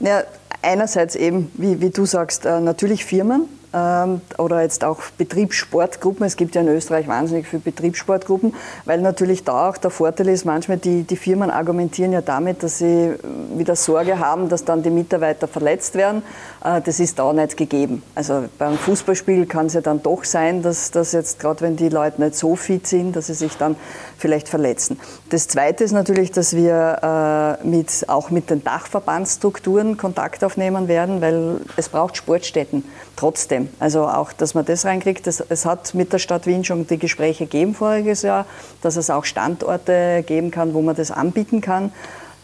Ja, 0.00 0.22
einerseits 0.62 1.16
eben, 1.16 1.50
wie, 1.54 1.80
wie 1.80 1.90
du 1.90 2.04
sagst, 2.06 2.46
äh, 2.46 2.60
natürlich 2.60 3.04
Firmen, 3.04 3.48
ähm, 3.72 4.20
oder 4.38 4.62
jetzt 4.62 4.84
auch 4.84 5.00
Betriebssportgruppen. 5.16 6.26
Es 6.26 6.36
gibt 6.36 6.54
ja 6.54 6.60
in 6.60 6.68
Österreich 6.68 7.06
wahnsinnig 7.06 7.46
viele 7.46 7.62
Betriebssportgruppen, 7.62 8.54
weil 8.84 9.00
natürlich 9.00 9.44
da 9.44 9.68
auch 9.68 9.76
der 9.76 9.90
Vorteil 9.90 10.28
ist, 10.28 10.44
manchmal 10.44 10.78
die, 10.78 11.04
die 11.04 11.16
Firmen 11.16 11.50
argumentieren 11.50 12.12
ja 12.12 12.20
damit, 12.20 12.62
dass 12.62 12.78
sie 12.78 13.14
wieder 13.56 13.76
Sorge 13.76 14.18
haben, 14.18 14.48
dass 14.48 14.64
dann 14.64 14.82
die 14.82 14.90
Mitarbeiter 14.90 15.46
verletzt 15.46 15.94
werden. 15.94 16.22
Äh, 16.64 16.80
das 16.80 17.00
ist 17.00 17.18
da 17.18 17.32
nicht 17.32 17.56
gegeben. 17.56 18.02
Also 18.14 18.44
beim 18.58 18.76
Fußballspiel 18.76 19.46
kann 19.46 19.66
es 19.66 19.74
ja 19.74 19.80
dann 19.80 20.02
doch 20.02 20.24
sein, 20.24 20.62
dass, 20.62 20.90
dass 20.90 21.12
jetzt 21.12 21.38
gerade 21.38 21.60
wenn 21.60 21.76
die 21.76 21.88
Leute 21.88 22.20
nicht 22.20 22.34
so 22.34 22.56
fit 22.56 22.86
sind, 22.86 23.14
dass 23.14 23.26
sie 23.26 23.34
sich 23.34 23.56
dann 23.56 23.76
vielleicht 24.18 24.48
verletzen. 24.48 24.98
Das 25.30 25.48
Zweite 25.48 25.84
ist 25.84 25.92
natürlich, 25.92 26.32
dass 26.32 26.54
wir 26.54 27.58
äh, 27.62 27.66
mit, 27.66 28.08
auch 28.08 28.30
mit 28.30 28.50
den 28.50 28.64
Dachverbandsstrukturen 28.64 29.96
Kontakt 29.96 30.39
aufnehmen 30.44 30.88
werden, 30.88 31.20
weil 31.20 31.60
es 31.76 31.88
braucht 31.88 32.16
Sportstätten 32.16 32.84
trotzdem. 33.16 33.68
Also 33.78 34.06
auch, 34.06 34.32
dass 34.32 34.54
man 34.54 34.64
das 34.64 34.84
reinkriegt. 34.84 35.26
Das, 35.26 35.40
es 35.48 35.66
hat 35.66 35.94
mit 35.94 36.12
der 36.12 36.18
Stadt 36.18 36.46
Wien 36.46 36.64
schon 36.64 36.86
die 36.86 36.98
Gespräche 36.98 37.44
gegeben 37.44 37.74
voriges 37.74 38.22
Jahr, 38.22 38.46
dass 38.82 38.96
es 38.96 39.10
auch 39.10 39.24
Standorte 39.24 40.24
geben 40.26 40.50
kann, 40.50 40.74
wo 40.74 40.82
man 40.82 40.96
das 40.96 41.10
anbieten 41.10 41.60
kann. 41.60 41.92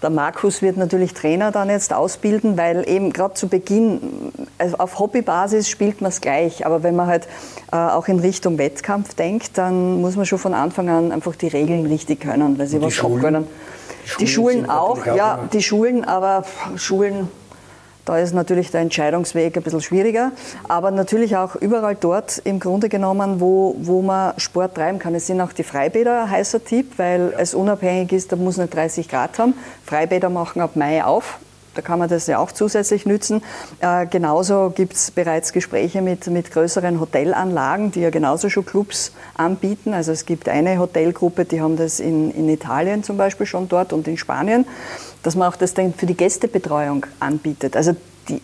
Der 0.02 0.10
Markus 0.10 0.60
wird 0.60 0.76
natürlich 0.76 1.14
Trainer 1.14 1.50
dann 1.50 1.70
jetzt 1.70 1.92
ausbilden, 1.92 2.58
weil 2.58 2.86
eben 2.86 3.12
gerade 3.12 3.32
zu 3.32 3.48
Beginn, 3.48 4.30
also 4.58 4.76
auf 4.76 4.98
Hobbybasis 4.98 5.70
spielt 5.70 6.02
man 6.02 6.10
es 6.10 6.20
gleich, 6.20 6.66
aber 6.66 6.82
wenn 6.82 6.94
man 6.94 7.06
halt 7.06 7.26
äh, 7.72 7.76
auch 7.76 8.06
in 8.06 8.20
Richtung 8.20 8.58
Wettkampf 8.58 9.14
denkt, 9.14 9.56
dann 9.56 10.02
muss 10.02 10.16
man 10.16 10.26
schon 10.26 10.38
von 10.38 10.52
Anfang 10.52 10.90
an 10.90 11.12
einfach 11.12 11.34
die 11.34 11.48
Regeln 11.48 11.86
richtig 11.86 12.20
können, 12.20 12.58
weil 12.58 12.66
sie 12.66 12.80
was 12.82 12.92
Schulen? 12.92 13.16
abkönnen. 13.16 13.46
Die 14.20 14.26
Schulen, 14.26 14.58
die 14.58 14.66
Schulen 14.66 14.70
auch, 14.70 15.06
ja, 15.06 15.48
die 15.52 15.62
Schulen, 15.62 16.04
aber 16.04 16.44
Schulen 16.76 17.28
da 18.06 18.18
ist 18.18 18.32
natürlich 18.32 18.70
der 18.70 18.80
Entscheidungsweg 18.80 19.56
ein 19.56 19.62
bisschen 19.62 19.82
schwieriger, 19.82 20.32
aber 20.68 20.90
natürlich 20.90 21.36
auch 21.36 21.56
überall 21.56 21.96
dort 21.96 22.38
im 22.44 22.60
Grunde 22.60 22.88
genommen, 22.88 23.40
wo, 23.40 23.76
wo 23.78 24.00
man 24.00 24.32
Sport 24.38 24.76
treiben 24.76 24.98
kann. 24.98 25.14
Es 25.14 25.26
sind 25.26 25.40
auch 25.40 25.52
die 25.52 25.64
Freibäder 25.64 26.22
ein 26.22 26.30
heißer 26.30 26.64
Tipp, 26.64 26.92
weil 26.98 27.34
es 27.36 27.52
unabhängig 27.52 28.12
ist, 28.12 28.32
da 28.32 28.36
muss 28.36 28.56
nicht 28.56 28.74
30 28.74 29.08
Grad 29.08 29.38
haben. 29.38 29.54
Freibäder 29.84 30.30
machen 30.30 30.62
ab 30.62 30.76
Mai 30.76 31.04
auf, 31.04 31.38
Da 31.76 31.82
kann 31.82 31.98
man 31.98 32.08
das 32.08 32.26
ja 32.26 32.38
auch 32.38 32.50
zusätzlich 32.52 33.06
nützen. 33.06 33.42
Äh, 33.80 34.06
genauso 34.06 34.72
gibt 34.74 34.94
es 34.94 35.10
bereits 35.10 35.52
Gespräche 35.52 36.02
mit, 36.02 36.26
mit 36.26 36.50
größeren 36.50 37.00
Hotelanlagen, 37.00 37.92
die 37.92 38.00
ja 38.00 38.10
genauso 38.10 38.48
schon 38.48 38.64
Clubs 38.64 39.12
anbieten. 39.34 39.94
Also 39.94 40.12
es 40.12 40.26
gibt 40.26 40.48
eine 40.48 40.78
Hotelgruppe, 40.78 41.44
die 41.44 41.60
haben 41.60 41.76
das 41.76 42.00
in, 42.00 42.30
in 42.32 42.48
Italien 42.48 43.02
zum 43.02 43.16
Beispiel 43.16 43.46
schon 43.46 43.68
dort 43.68 43.92
und 43.92 44.08
in 44.08 44.16
Spanien, 44.16 44.66
dass 45.22 45.36
man 45.36 45.52
auch 45.52 45.56
das 45.56 45.74
dann 45.74 45.92
für 45.92 46.06
die 46.06 46.16
Gästebetreuung 46.16 47.06
anbietet. 47.20 47.76
Also 47.76 47.94
die, 48.28 48.40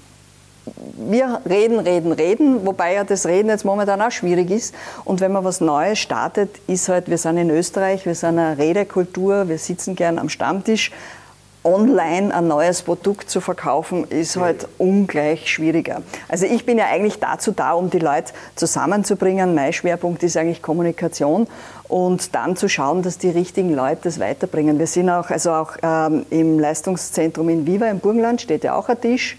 wir 0.96 1.40
reden, 1.48 1.80
reden, 1.80 2.12
reden, 2.12 2.66
wobei 2.66 2.94
ja 2.94 3.04
das 3.04 3.26
Reden 3.26 3.48
jetzt 3.48 3.64
momentan 3.64 4.00
auch 4.02 4.10
schwierig 4.10 4.50
ist. 4.50 4.74
Und 5.04 5.20
wenn 5.20 5.32
man 5.32 5.44
was 5.44 5.60
Neues 5.60 5.98
startet, 5.98 6.50
ist 6.66 6.88
halt, 6.88 7.08
wir 7.08 7.18
sind 7.18 7.38
in 7.38 7.50
Österreich, 7.50 8.06
wir 8.06 8.14
sind 8.14 8.38
eine 8.38 8.58
Redekultur, 8.58 9.48
wir 9.48 9.58
sitzen 9.58 9.96
gern 9.96 10.18
am 10.18 10.28
Stammtisch. 10.28 10.92
Online 11.64 12.34
ein 12.34 12.48
neues 12.48 12.82
Produkt 12.82 13.30
zu 13.30 13.40
verkaufen, 13.40 14.04
ist 14.08 14.36
halt 14.36 14.66
ungleich 14.78 15.48
schwieriger. 15.48 16.02
Also 16.28 16.46
ich 16.46 16.66
bin 16.66 16.78
ja 16.78 16.86
eigentlich 16.86 17.20
dazu 17.20 17.52
da, 17.52 17.72
um 17.72 17.88
die 17.88 18.00
Leute 18.00 18.32
zusammenzubringen. 18.56 19.54
Mein 19.54 19.72
Schwerpunkt 19.72 20.22
ist 20.22 20.36
eigentlich 20.36 20.60
Kommunikation 20.60 21.46
und 21.88 22.34
dann 22.34 22.56
zu 22.56 22.68
schauen, 22.68 23.02
dass 23.02 23.18
die 23.18 23.30
richtigen 23.30 23.74
Leute 23.74 24.00
das 24.04 24.18
weiterbringen. 24.18 24.78
Wir 24.78 24.86
sind 24.86 25.08
auch, 25.08 25.30
also 25.30 25.52
auch 25.52 25.76
ähm, 25.82 26.26
im 26.30 26.58
Leistungszentrum 26.58 27.48
in 27.48 27.66
Viva 27.66 27.86
im 27.86 28.00
Burgenland 28.00 28.40
steht 28.40 28.64
ja 28.64 28.74
auch 28.74 28.88
ein 28.88 29.00
Tisch 29.00 29.38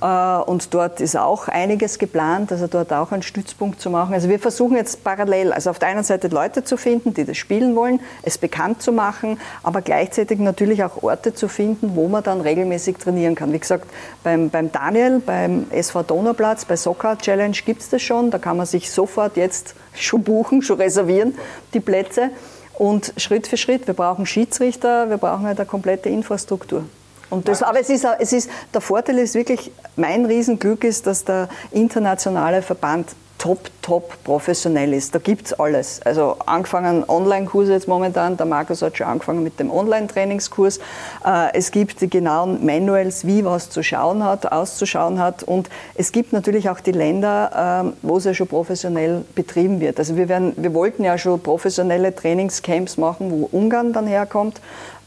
und 0.00 0.72
dort 0.72 1.00
ist 1.00 1.16
auch 1.16 1.48
einiges 1.48 1.98
geplant, 1.98 2.52
also 2.52 2.66
dort 2.66 2.92
auch 2.92 3.12
einen 3.12 3.22
Stützpunkt 3.22 3.80
zu 3.80 3.90
machen. 3.90 4.14
Also 4.14 4.28
wir 4.28 4.38
versuchen 4.38 4.76
jetzt 4.76 5.04
parallel, 5.04 5.52
also 5.52 5.70
auf 5.70 5.78
der 5.78 5.88
einen 5.88 6.04
Seite 6.04 6.28
Leute 6.28 6.64
zu 6.64 6.78
finden, 6.78 7.12
die 7.12 7.24
das 7.24 7.36
spielen 7.36 7.76
wollen, 7.76 8.00
es 8.22 8.38
bekannt 8.38 8.80
zu 8.80 8.92
machen, 8.92 9.38
aber 9.62 9.82
gleichzeitig 9.82 10.38
natürlich 10.38 10.82
auch 10.84 11.02
Orte 11.02 11.34
zu 11.34 11.48
finden, 11.48 11.96
wo 11.96 12.08
man 12.08 12.22
dann 12.22 12.40
regelmäßig 12.40 12.96
trainieren 12.96 13.34
kann. 13.34 13.52
Wie 13.52 13.58
gesagt, 13.58 13.88
beim, 14.24 14.48
beim 14.48 14.72
Daniel, 14.72 15.20
beim 15.20 15.66
SV 15.70 16.02
Donauplatz, 16.02 16.64
bei 16.64 16.76
Soccer 16.76 17.18
Challenge 17.18 17.56
gibt 17.66 17.82
es 17.82 17.90
das 17.90 18.00
schon. 18.00 18.30
Da 18.30 18.38
kann 18.38 18.56
man 18.56 18.66
sich 18.66 18.90
sofort 18.90 19.36
jetzt 19.36 19.74
schon 19.94 20.22
buchen, 20.22 20.62
schon 20.62 20.80
reservieren, 20.80 21.34
die 21.74 21.80
Plätze. 21.80 22.30
Und 22.72 23.12
Schritt 23.18 23.46
für 23.46 23.58
Schritt, 23.58 23.86
wir 23.86 23.92
brauchen 23.92 24.24
Schiedsrichter, 24.24 25.10
wir 25.10 25.18
brauchen 25.18 25.44
halt 25.44 25.60
eine 25.60 25.66
komplette 25.66 26.08
Infrastruktur. 26.08 26.84
Und 27.30 27.48
das, 27.48 27.62
aber 27.62 27.80
es 27.80 27.88
ist, 27.88 28.06
es 28.18 28.32
ist, 28.32 28.50
der 28.74 28.80
Vorteil 28.80 29.18
ist 29.18 29.34
wirklich, 29.34 29.70
mein 29.96 30.26
Riesenglück 30.26 30.84
ist, 30.84 31.06
dass 31.06 31.24
der 31.24 31.48
internationale 31.72 32.62
Verband 32.62 33.06
top, 33.40 33.70
top 33.80 34.22
professionell 34.22 34.92
ist. 34.92 35.14
Da 35.14 35.18
gibt 35.18 35.46
es 35.46 35.58
alles. 35.58 36.02
Also 36.02 36.36
angefangen 36.44 37.04
Online-Kurse 37.08 37.72
jetzt 37.72 37.88
momentan, 37.88 38.36
der 38.36 38.44
Markus 38.44 38.82
hat 38.82 38.98
schon 38.98 39.06
angefangen 39.06 39.42
mit 39.42 39.58
dem 39.58 39.70
Online-Trainingskurs. 39.70 40.78
Äh, 41.24 41.54
es 41.54 41.70
gibt 41.70 42.00
die 42.02 42.10
genauen 42.10 42.64
Manuals, 42.64 43.26
wie 43.26 43.44
was 43.44 43.70
zu 43.70 43.82
schauen 43.82 44.22
hat, 44.22 44.52
auszuschauen 44.52 45.18
hat. 45.18 45.42
Und 45.42 45.70
es 45.94 46.12
gibt 46.12 46.34
natürlich 46.34 46.68
auch 46.68 46.80
die 46.80 46.92
Länder, 46.92 47.82
ähm, 47.82 47.92
wo 48.02 48.18
es 48.18 48.24
ja 48.24 48.34
schon 48.34 48.46
professionell 48.46 49.24
betrieben 49.34 49.80
wird. 49.80 49.98
Also 49.98 50.16
wir, 50.16 50.28
werden, 50.28 50.52
wir 50.56 50.74
wollten 50.74 51.02
ja 51.02 51.16
schon 51.16 51.40
professionelle 51.40 52.14
Trainingscamps 52.14 52.98
machen, 52.98 53.30
wo 53.30 53.48
Ungarn 53.50 53.94
dann 53.94 54.06
herkommt 54.06 54.60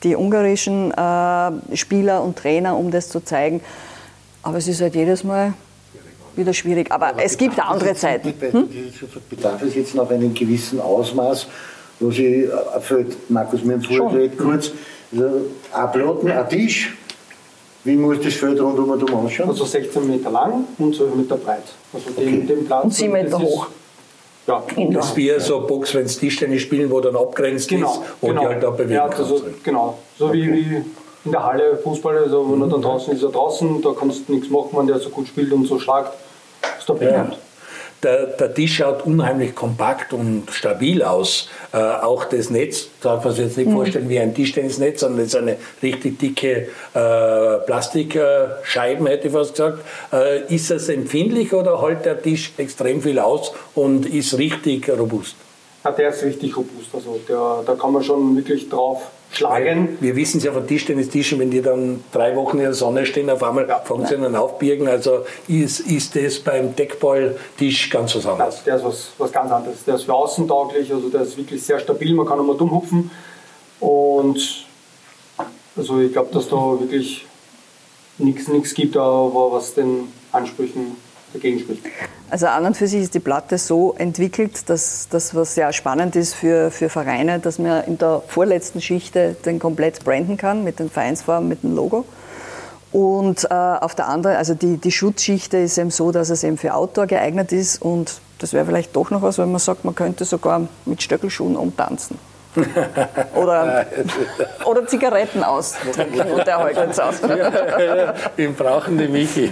die 0.04 0.16
ungarischen 0.16 0.92
äh, 0.92 1.76
Spieler 1.76 2.24
und 2.24 2.38
Trainer, 2.38 2.78
um 2.78 2.92
das 2.92 3.10
zu 3.10 3.20
zeigen. 3.22 3.62
Aber 4.42 4.58
es 4.58 4.68
ist 4.68 4.82
halt 4.82 4.96
jedes 4.96 5.24
Mal 5.24 5.54
wieder 6.36 6.54
schwierig. 6.54 6.92
Aber, 6.92 7.08
Aber 7.08 7.24
es 7.24 7.38
gibt 7.38 7.60
andere 7.60 7.96
Zeiten. 7.96 8.34
Hm? 8.40 8.70
Bedarf 9.30 9.62
es 9.62 9.76
jetzt 9.76 9.96
noch 9.96 10.10
einen 10.10 10.34
gewissen 10.34 10.80
Ausmaß, 10.80 11.48
wo 12.00 12.12
Sie, 12.12 12.50
für 12.82 13.06
Markus, 13.30 13.64
mir 13.64 13.80
vorgeredet 13.80 14.38
kurz, 14.38 14.72
also 15.12 15.46
uploaden, 15.72 16.32
ein 16.32 16.50
Tisch, 16.50 16.94
wie 17.84 17.96
muss 17.96 18.18
das 18.22 18.34
Feld 18.34 18.60
rundum 18.60 18.92
ausschauen? 18.92 19.50
Also 19.50 19.66
16 19.66 20.08
Meter 20.08 20.32
lang 20.32 20.66
und 20.78 20.96
12 20.96 21.16
Meter 21.16 21.38
breit. 21.38 21.64
Also 21.94 22.10
den, 22.12 22.28
okay. 22.28 22.48
den 22.48 22.66
Platz. 22.66 22.84
Und 22.86 22.94
7 22.94 23.14
Meter 23.14 23.40
hoch. 23.40 23.68
Ja, 24.46 24.62
das 24.92 25.10
ist 25.10 25.16
wie 25.16 25.32
so 25.40 25.62
Box, 25.62 25.94
wenn 25.96 26.06
es 26.06 26.18
Tischtennis 26.18 26.62
spielen, 26.62 26.92
wo 26.92 27.00
dann 27.00 27.16
abgrenzt 27.16 27.70
genau, 27.70 27.92
ist 27.92 28.02
und 28.20 28.30
genau. 28.30 28.42
die 28.42 28.48
halt 28.48 28.64
da 28.64 28.70
bewegen 28.72 28.94
ja, 28.94 29.06
also, 29.06 29.42
Genau, 29.64 29.98
so 30.20 30.28
okay. 30.28 30.38
wie, 30.38 30.54
wie 30.54 30.86
in 31.26 31.32
der 31.32 31.46
Halle 31.46 31.78
Fußball, 31.78 32.18
also 32.18 32.52
wenn 32.52 32.62
er 32.62 32.68
dann 32.68 32.82
draußen 32.82 33.14
ist, 33.14 33.24
er 33.24 33.30
draußen, 33.30 33.82
da 33.82 33.94
kannst 33.98 34.28
du 34.28 34.34
nichts 34.34 34.50
machen, 34.50 34.70
wenn 34.74 34.88
der 34.88 35.00
so 35.00 35.10
gut 35.10 35.28
spielt 35.28 35.54
und 35.54 35.66
so 35.66 35.80
schlagt, 35.80 36.14
ist 36.78 36.90
da 36.90 36.94
bekannt. 36.94 37.38
Der, 38.04 38.28
der 38.28 38.54
Tisch 38.54 38.78
schaut 38.78 39.06
unheimlich 39.06 39.56
kompakt 39.56 40.14
und 40.14 40.52
stabil 40.52 41.02
aus. 41.02 41.50
Äh, 41.72 41.78
auch 41.78 42.26
das 42.26 42.50
Netz, 42.50 42.90
darf 43.02 43.24
man 43.24 43.34
sich 43.34 43.46
jetzt 43.46 43.58
nicht 43.58 43.70
mhm. 43.70 43.74
vorstellen 43.74 44.10
wie 44.10 44.20
ein 44.20 44.36
Tischtennisnetz, 44.36 45.00
sondern 45.00 45.22
es 45.22 45.28
ist 45.28 45.36
eine 45.36 45.58
richtig 45.82 46.20
dicke 46.20 46.68
äh, 46.94 47.58
Plastikscheiben, 47.66 49.08
hätte 49.08 49.28
ich 49.28 49.34
fast 49.34 49.52
gesagt. 49.52 49.80
Äh, 50.12 50.54
ist 50.54 50.70
das 50.70 50.90
empfindlich 50.90 51.54
oder 51.54 51.82
hält 51.82 52.06
der 52.06 52.22
Tisch 52.22 52.52
extrem 52.58 53.02
viel 53.02 53.20
aus 53.20 53.54
und 53.74 54.06
ist 54.06 54.38
richtig 54.38 54.90
robust? 54.90 55.36
Ja, 55.84 55.92
der 55.92 56.10
ist 56.10 56.24
richtig 56.24 56.56
robust. 56.56 56.94
Also 56.94 57.20
der, 57.28 57.64
da 57.66 57.76
kann 57.76 57.94
man 57.94 58.04
schon 58.04 58.36
wirklich 58.36 58.70
drauf 58.70 59.04
schlagen. 59.36 59.98
Wir 60.00 60.16
wissen 60.16 60.38
es 60.38 60.44
ja 60.44 60.52
von 60.52 60.68
Tischtennistischen, 60.68 61.40
wenn 61.40 61.52
die 61.52 61.62
dann 61.62 62.04
drei 62.12 62.36
Wochen 62.36 62.58
in 62.58 62.64
der 62.64 62.74
Sonne 62.74 63.06
stehen, 63.06 63.30
auf 63.30 63.44
einmal 63.44 63.68
ja. 63.68 63.80
fangen 63.80 64.06
sie 64.06 64.16
an 64.16 64.36
aufbirgen. 64.36 64.88
Also 64.88 65.26
ist, 65.48 65.82
ist 65.82 66.16
das 66.16 66.40
beim 66.40 66.76
Deckballtisch 66.76 67.90
ganz 67.90 68.16
was 68.16 68.26
anderes? 68.26 68.58
Ja, 68.58 68.64
der 68.66 68.76
ist 68.76 68.84
was, 68.86 69.12
was 69.18 69.32
ganz 69.32 69.52
anderes. 69.52 69.84
Der 69.86 69.96
ist 69.96 70.04
für 70.04 70.14
außen 70.14 70.48
tauglich, 70.48 70.92
also 70.92 71.10
der 71.10 71.22
ist 71.22 71.38
wirklich 71.38 71.64
sehr 71.64 71.80
stabil, 71.80 72.14
man 72.14 72.26
kann 72.26 72.40
einmal 72.40 72.58
dumm 72.58 72.72
hupfen. 72.72 73.12
Und 73.80 74.66
also 75.76 76.00
ich 76.00 76.12
glaube, 76.14 76.30
dass 76.34 76.50
da 76.50 76.56
wirklich 76.56 77.26
nichts 78.18 78.74
gibt, 78.74 78.96
was 78.96 79.74
den 79.74 80.08
Ansprüchen 80.32 80.96
dagegen 81.34 81.60
spricht. 81.60 81.84
Also 82.34 82.48
an 82.48 82.66
und 82.66 82.76
für 82.76 82.88
sich 82.88 83.04
ist 83.04 83.14
die 83.14 83.20
Platte 83.20 83.60
so 83.60 83.94
entwickelt, 83.96 84.68
dass 84.68 85.08
das, 85.08 85.36
was 85.36 85.54
sehr 85.54 85.72
spannend 85.72 86.16
ist 86.16 86.34
für, 86.34 86.72
für 86.72 86.90
Vereine, 86.90 87.38
dass 87.38 87.60
man 87.60 87.84
in 87.84 88.00
der 88.00 88.24
vorletzten 88.28 88.82
Schichte 88.82 89.36
den 89.46 89.60
komplett 89.60 90.04
branden 90.04 90.36
kann 90.36 90.64
mit 90.64 90.80
den 90.80 90.90
Vereinsfarben, 90.90 91.48
mit 91.48 91.62
dem 91.62 91.76
Logo. 91.76 92.06
Und 92.92 93.44
äh, 93.44 93.54
auf 93.54 93.94
der 93.94 94.08
anderen, 94.08 94.36
also 94.36 94.56
die, 94.56 94.78
die 94.78 94.92
Schutzschichte 94.92 95.58
ist 95.58 95.78
eben 95.78 95.92
so, 95.92 96.12
dass 96.12 96.32
es 96.32 96.44
eben 96.44 96.58
für 96.58 96.74
Outdoor 96.74 97.06
geeignet 97.06 97.52
ist 97.52 97.80
und 97.80 98.20
das 98.40 98.54
wäre 98.54 98.66
vielleicht 98.66 98.96
doch 98.96 99.12
noch 99.12 99.22
was, 99.22 99.38
wenn 99.38 99.52
man 99.52 99.60
sagt, 99.60 99.86
man 99.86 99.94
könnte 99.94 100.26
sogar 100.26 100.68
mit 100.86 101.04
Stöckelschuhen 101.04 101.56
umtanzen. 101.56 102.18
oder, 103.36 103.86
oder 104.66 104.88
Zigaretten 104.88 105.44
austrinken 105.44 106.32
und 106.32 106.46
der 106.46 106.66
hält 106.66 106.78
uns 106.78 107.00
aus. 107.00 107.16
Im 108.38 108.56
brauchen 108.56 108.98
die 108.98 109.08
Michi. 109.08 109.52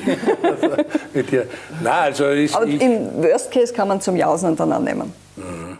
mit 1.13 1.31
dir. 1.31 1.47
Nein, 1.81 1.93
also 1.93 2.25
ist, 2.27 2.55
Aber 2.55 2.65
im 2.65 3.23
Worst 3.23 3.51
Case 3.51 3.73
kann 3.73 3.87
man 3.87 4.01
zum 4.01 4.15
Jausen 4.15 4.55
dann 4.55 4.71
annehmen. 4.71 5.13
Mhm. 5.35 5.71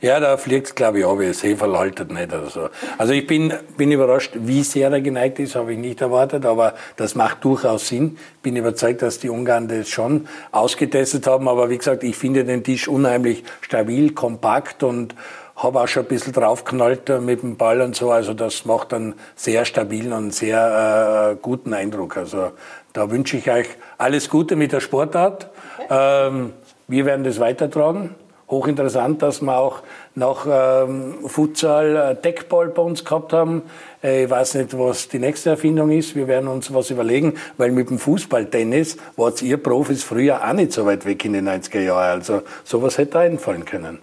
Ja, 0.00 0.18
da 0.18 0.36
fliegt 0.36 0.68
es, 0.68 0.74
glaube 0.74 1.00
ich, 1.00 1.06
ab. 1.06 1.18
Das 1.20 1.42
Heferl 1.42 1.78
haltet 1.78 2.10
nicht 2.10 2.32
oder 2.32 2.50
so. 2.50 2.68
Also 2.98 3.12
ich 3.12 3.26
bin, 3.26 3.52
bin 3.76 3.92
überrascht, 3.92 4.32
wie 4.34 4.62
sehr 4.62 4.90
er 4.90 5.00
geneigt 5.00 5.38
ist, 5.38 5.54
habe 5.54 5.72
ich 5.72 5.78
nicht 5.78 6.00
erwartet, 6.00 6.44
aber 6.44 6.74
das 6.96 7.14
macht 7.14 7.44
durchaus 7.44 7.88
Sinn. 7.88 8.18
Bin 8.42 8.56
überzeugt, 8.56 9.02
dass 9.02 9.18
die 9.18 9.30
Ungarn 9.30 9.68
das 9.68 9.88
schon 9.88 10.26
ausgetestet 10.52 11.26
haben, 11.26 11.48
aber 11.48 11.70
wie 11.70 11.78
gesagt, 11.78 12.02
ich 12.02 12.16
finde 12.16 12.44
den 12.44 12.64
Tisch 12.64 12.88
unheimlich 12.88 13.44
stabil, 13.60 14.12
kompakt 14.12 14.82
und 14.82 15.14
habe 15.56 15.80
auch 15.80 15.88
schon 15.88 16.04
ein 16.04 16.08
bisschen 16.08 16.32
draufknallt 16.32 17.08
äh, 17.10 17.20
mit 17.20 17.42
dem 17.42 17.56
Ball 17.56 17.80
und 17.80 17.94
so. 17.94 18.10
Also 18.10 18.34
das 18.34 18.64
macht 18.64 18.92
einen 18.92 19.14
sehr 19.36 19.64
stabilen 19.64 20.12
und 20.12 20.34
sehr 20.34 21.32
äh, 21.32 21.36
guten 21.40 21.72
Eindruck. 21.72 22.16
Also 22.16 22.52
da 22.92 23.10
wünsche 23.10 23.36
ich 23.36 23.50
euch 23.50 23.68
alles 23.98 24.28
Gute 24.28 24.56
mit 24.56 24.72
der 24.72 24.80
Sportart. 24.80 25.48
Ähm, 25.90 26.52
wir 26.88 27.06
werden 27.06 27.24
das 27.24 27.40
weitertragen. 27.40 28.14
Hochinteressant, 28.50 29.22
dass 29.22 29.40
wir 29.40 29.56
auch 29.56 29.80
nach 30.14 30.46
ähm, 30.48 31.26
Futsal 31.26 31.96
äh, 31.96 32.14
Deckball 32.14 32.68
bei 32.68 32.82
uns 32.82 33.04
gehabt 33.04 33.32
haben. 33.32 33.62
Äh, 34.02 34.24
ich 34.24 34.30
weiß 34.30 34.56
nicht, 34.56 34.78
was 34.78 35.08
die 35.08 35.18
nächste 35.18 35.50
Erfindung 35.50 35.90
ist. 35.90 36.14
Wir 36.14 36.28
werden 36.28 36.48
uns 36.48 36.72
was 36.74 36.90
überlegen, 36.90 37.34
weil 37.56 37.70
mit 37.70 37.88
dem 37.88 37.98
Fußballtennis 37.98 38.98
wart 39.16 39.40
ihr 39.40 39.56
Profis 39.56 40.04
früher 40.04 40.46
auch 40.46 40.52
nicht 40.52 40.72
so 40.72 40.84
weit 40.84 41.06
weg 41.06 41.24
in 41.24 41.32
den 41.32 41.48
90er 41.48 41.80
Jahren. 41.80 42.20
Also 42.20 42.42
sowas 42.64 42.98
hätte 42.98 43.18
einfallen 43.18 43.64
können. 43.64 43.98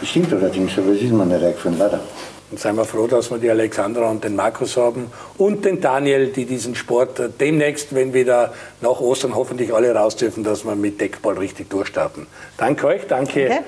Das 0.00 0.08
stimmt 0.08 0.32
allerdings, 0.32 0.76
aber 0.78 0.92
es 0.92 1.02
ist 1.02 1.12
mir 1.12 1.24
nicht 1.24 1.42
eingefallen, 1.42 1.78
leider. 1.78 2.00
Und 2.50 2.60
seien 2.60 2.76
wir 2.76 2.84
froh, 2.84 3.08
dass 3.08 3.30
wir 3.30 3.38
die 3.38 3.50
Alexandra 3.50 4.08
und 4.08 4.22
den 4.22 4.36
Markus 4.36 4.76
haben 4.76 5.10
und 5.36 5.64
den 5.64 5.80
Daniel, 5.80 6.28
die 6.28 6.44
diesen 6.44 6.76
Sport 6.76 7.20
demnächst, 7.40 7.92
wenn 7.92 8.14
wir 8.14 8.24
da 8.24 8.52
nach 8.80 9.00
Ostern 9.00 9.34
hoffentlich 9.34 9.74
alle 9.74 9.92
raus 9.92 10.14
dürfen, 10.14 10.44
dass 10.44 10.64
wir 10.64 10.76
mit 10.76 11.00
Deckball 11.00 11.36
richtig 11.38 11.70
durchstarten. 11.70 12.28
Danke 12.56 12.86
euch, 12.86 13.06
danke. 13.08 13.46
Okay. 13.46 13.58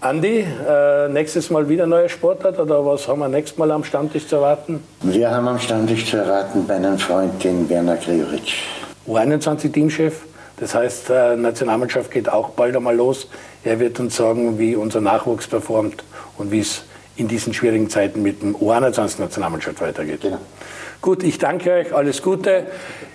Andi, 0.00 0.44
äh, 0.44 1.08
nächstes 1.08 1.50
Mal 1.50 1.68
wieder 1.68 1.86
neue 1.86 2.08
Sportart 2.08 2.60
oder 2.60 2.84
was 2.86 3.08
haben 3.08 3.18
wir 3.18 3.28
nächstes 3.28 3.58
Mal 3.58 3.70
am 3.72 3.82
Stammtisch 3.82 4.28
zu 4.28 4.36
erwarten? 4.36 4.80
Wir 5.02 5.30
haben 5.30 5.48
am 5.48 5.58
Stammtisch 5.58 6.08
zu 6.08 6.18
erwarten 6.18 6.66
bei 6.68 6.74
einem 6.74 6.98
Freund, 6.98 7.42
den 7.42 7.68
Werner 7.68 7.96
Gregoritsch. 7.96 8.62
U21-Teamchef, 9.08 10.12
das 10.60 10.74
heißt, 10.74 11.10
äh, 11.10 11.36
Nationalmannschaft 11.36 12.10
geht 12.10 12.28
auch 12.28 12.50
bald 12.50 12.76
einmal 12.76 12.96
los. 12.96 13.28
Er 13.64 13.80
wird 13.80 14.00
uns 14.00 14.16
sagen, 14.16 14.58
wie 14.58 14.76
unser 14.76 15.00
Nachwuchs 15.00 15.46
performt 15.46 16.04
und 16.36 16.50
wie 16.50 16.60
es 16.60 16.84
in 17.16 17.28
diesen 17.28 17.52
schwierigen 17.52 17.90
Zeiten 17.90 18.22
mit 18.22 18.42
dem 18.42 18.56
U21-Nationalmannschaft 18.56 19.80
weitergeht. 19.80 20.20
Genau. 20.22 20.38
Gut, 21.00 21.22
ich 21.22 21.38
danke 21.38 21.72
euch, 21.72 21.94
alles 21.94 22.22
Gute. 22.22 22.66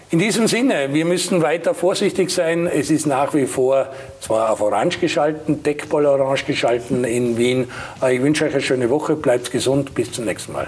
In 0.10 0.20
diesem 0.20 0.48
Sinne, 0.48 0.94
wir 0.94 1.06
müssen 1.06 1.42
weiter 1.42 1.74
vorsichtig 1.74 2.30
sein. 2.30 2.68
Es 2.68 2.92
ist 2.92 3.08
nach 3.08 3.34
wie 3.34 3.48
vor 3.48 3.88
zwar 4.22 4.52
auf 4.52 4.62
Orange 4.62 5.00
geschalten, 5.00 5.64
Deckball 5.64 6.06
Orange 6.06 6.46
geschalten 6.46 7.04
in 7.04 7.38
Wien. 7.38 7.72
Ich 8.10 8.22
wünsche 8.22 8.46
euch 8.46 8.54
eine 8.54 8.62
schöne 8.62 8.90
Woche, 8.90 9.16
bleibt 9.16 9.52
gesund, 9.52 9.96
bis 9.96 10.12
zum 10.12 10.26
nächsten 10.26 10.54
Mal. 10.54 10.68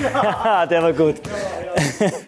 Der 0.70 0.82
war 0.82 0.92
gut. 0.92 1.16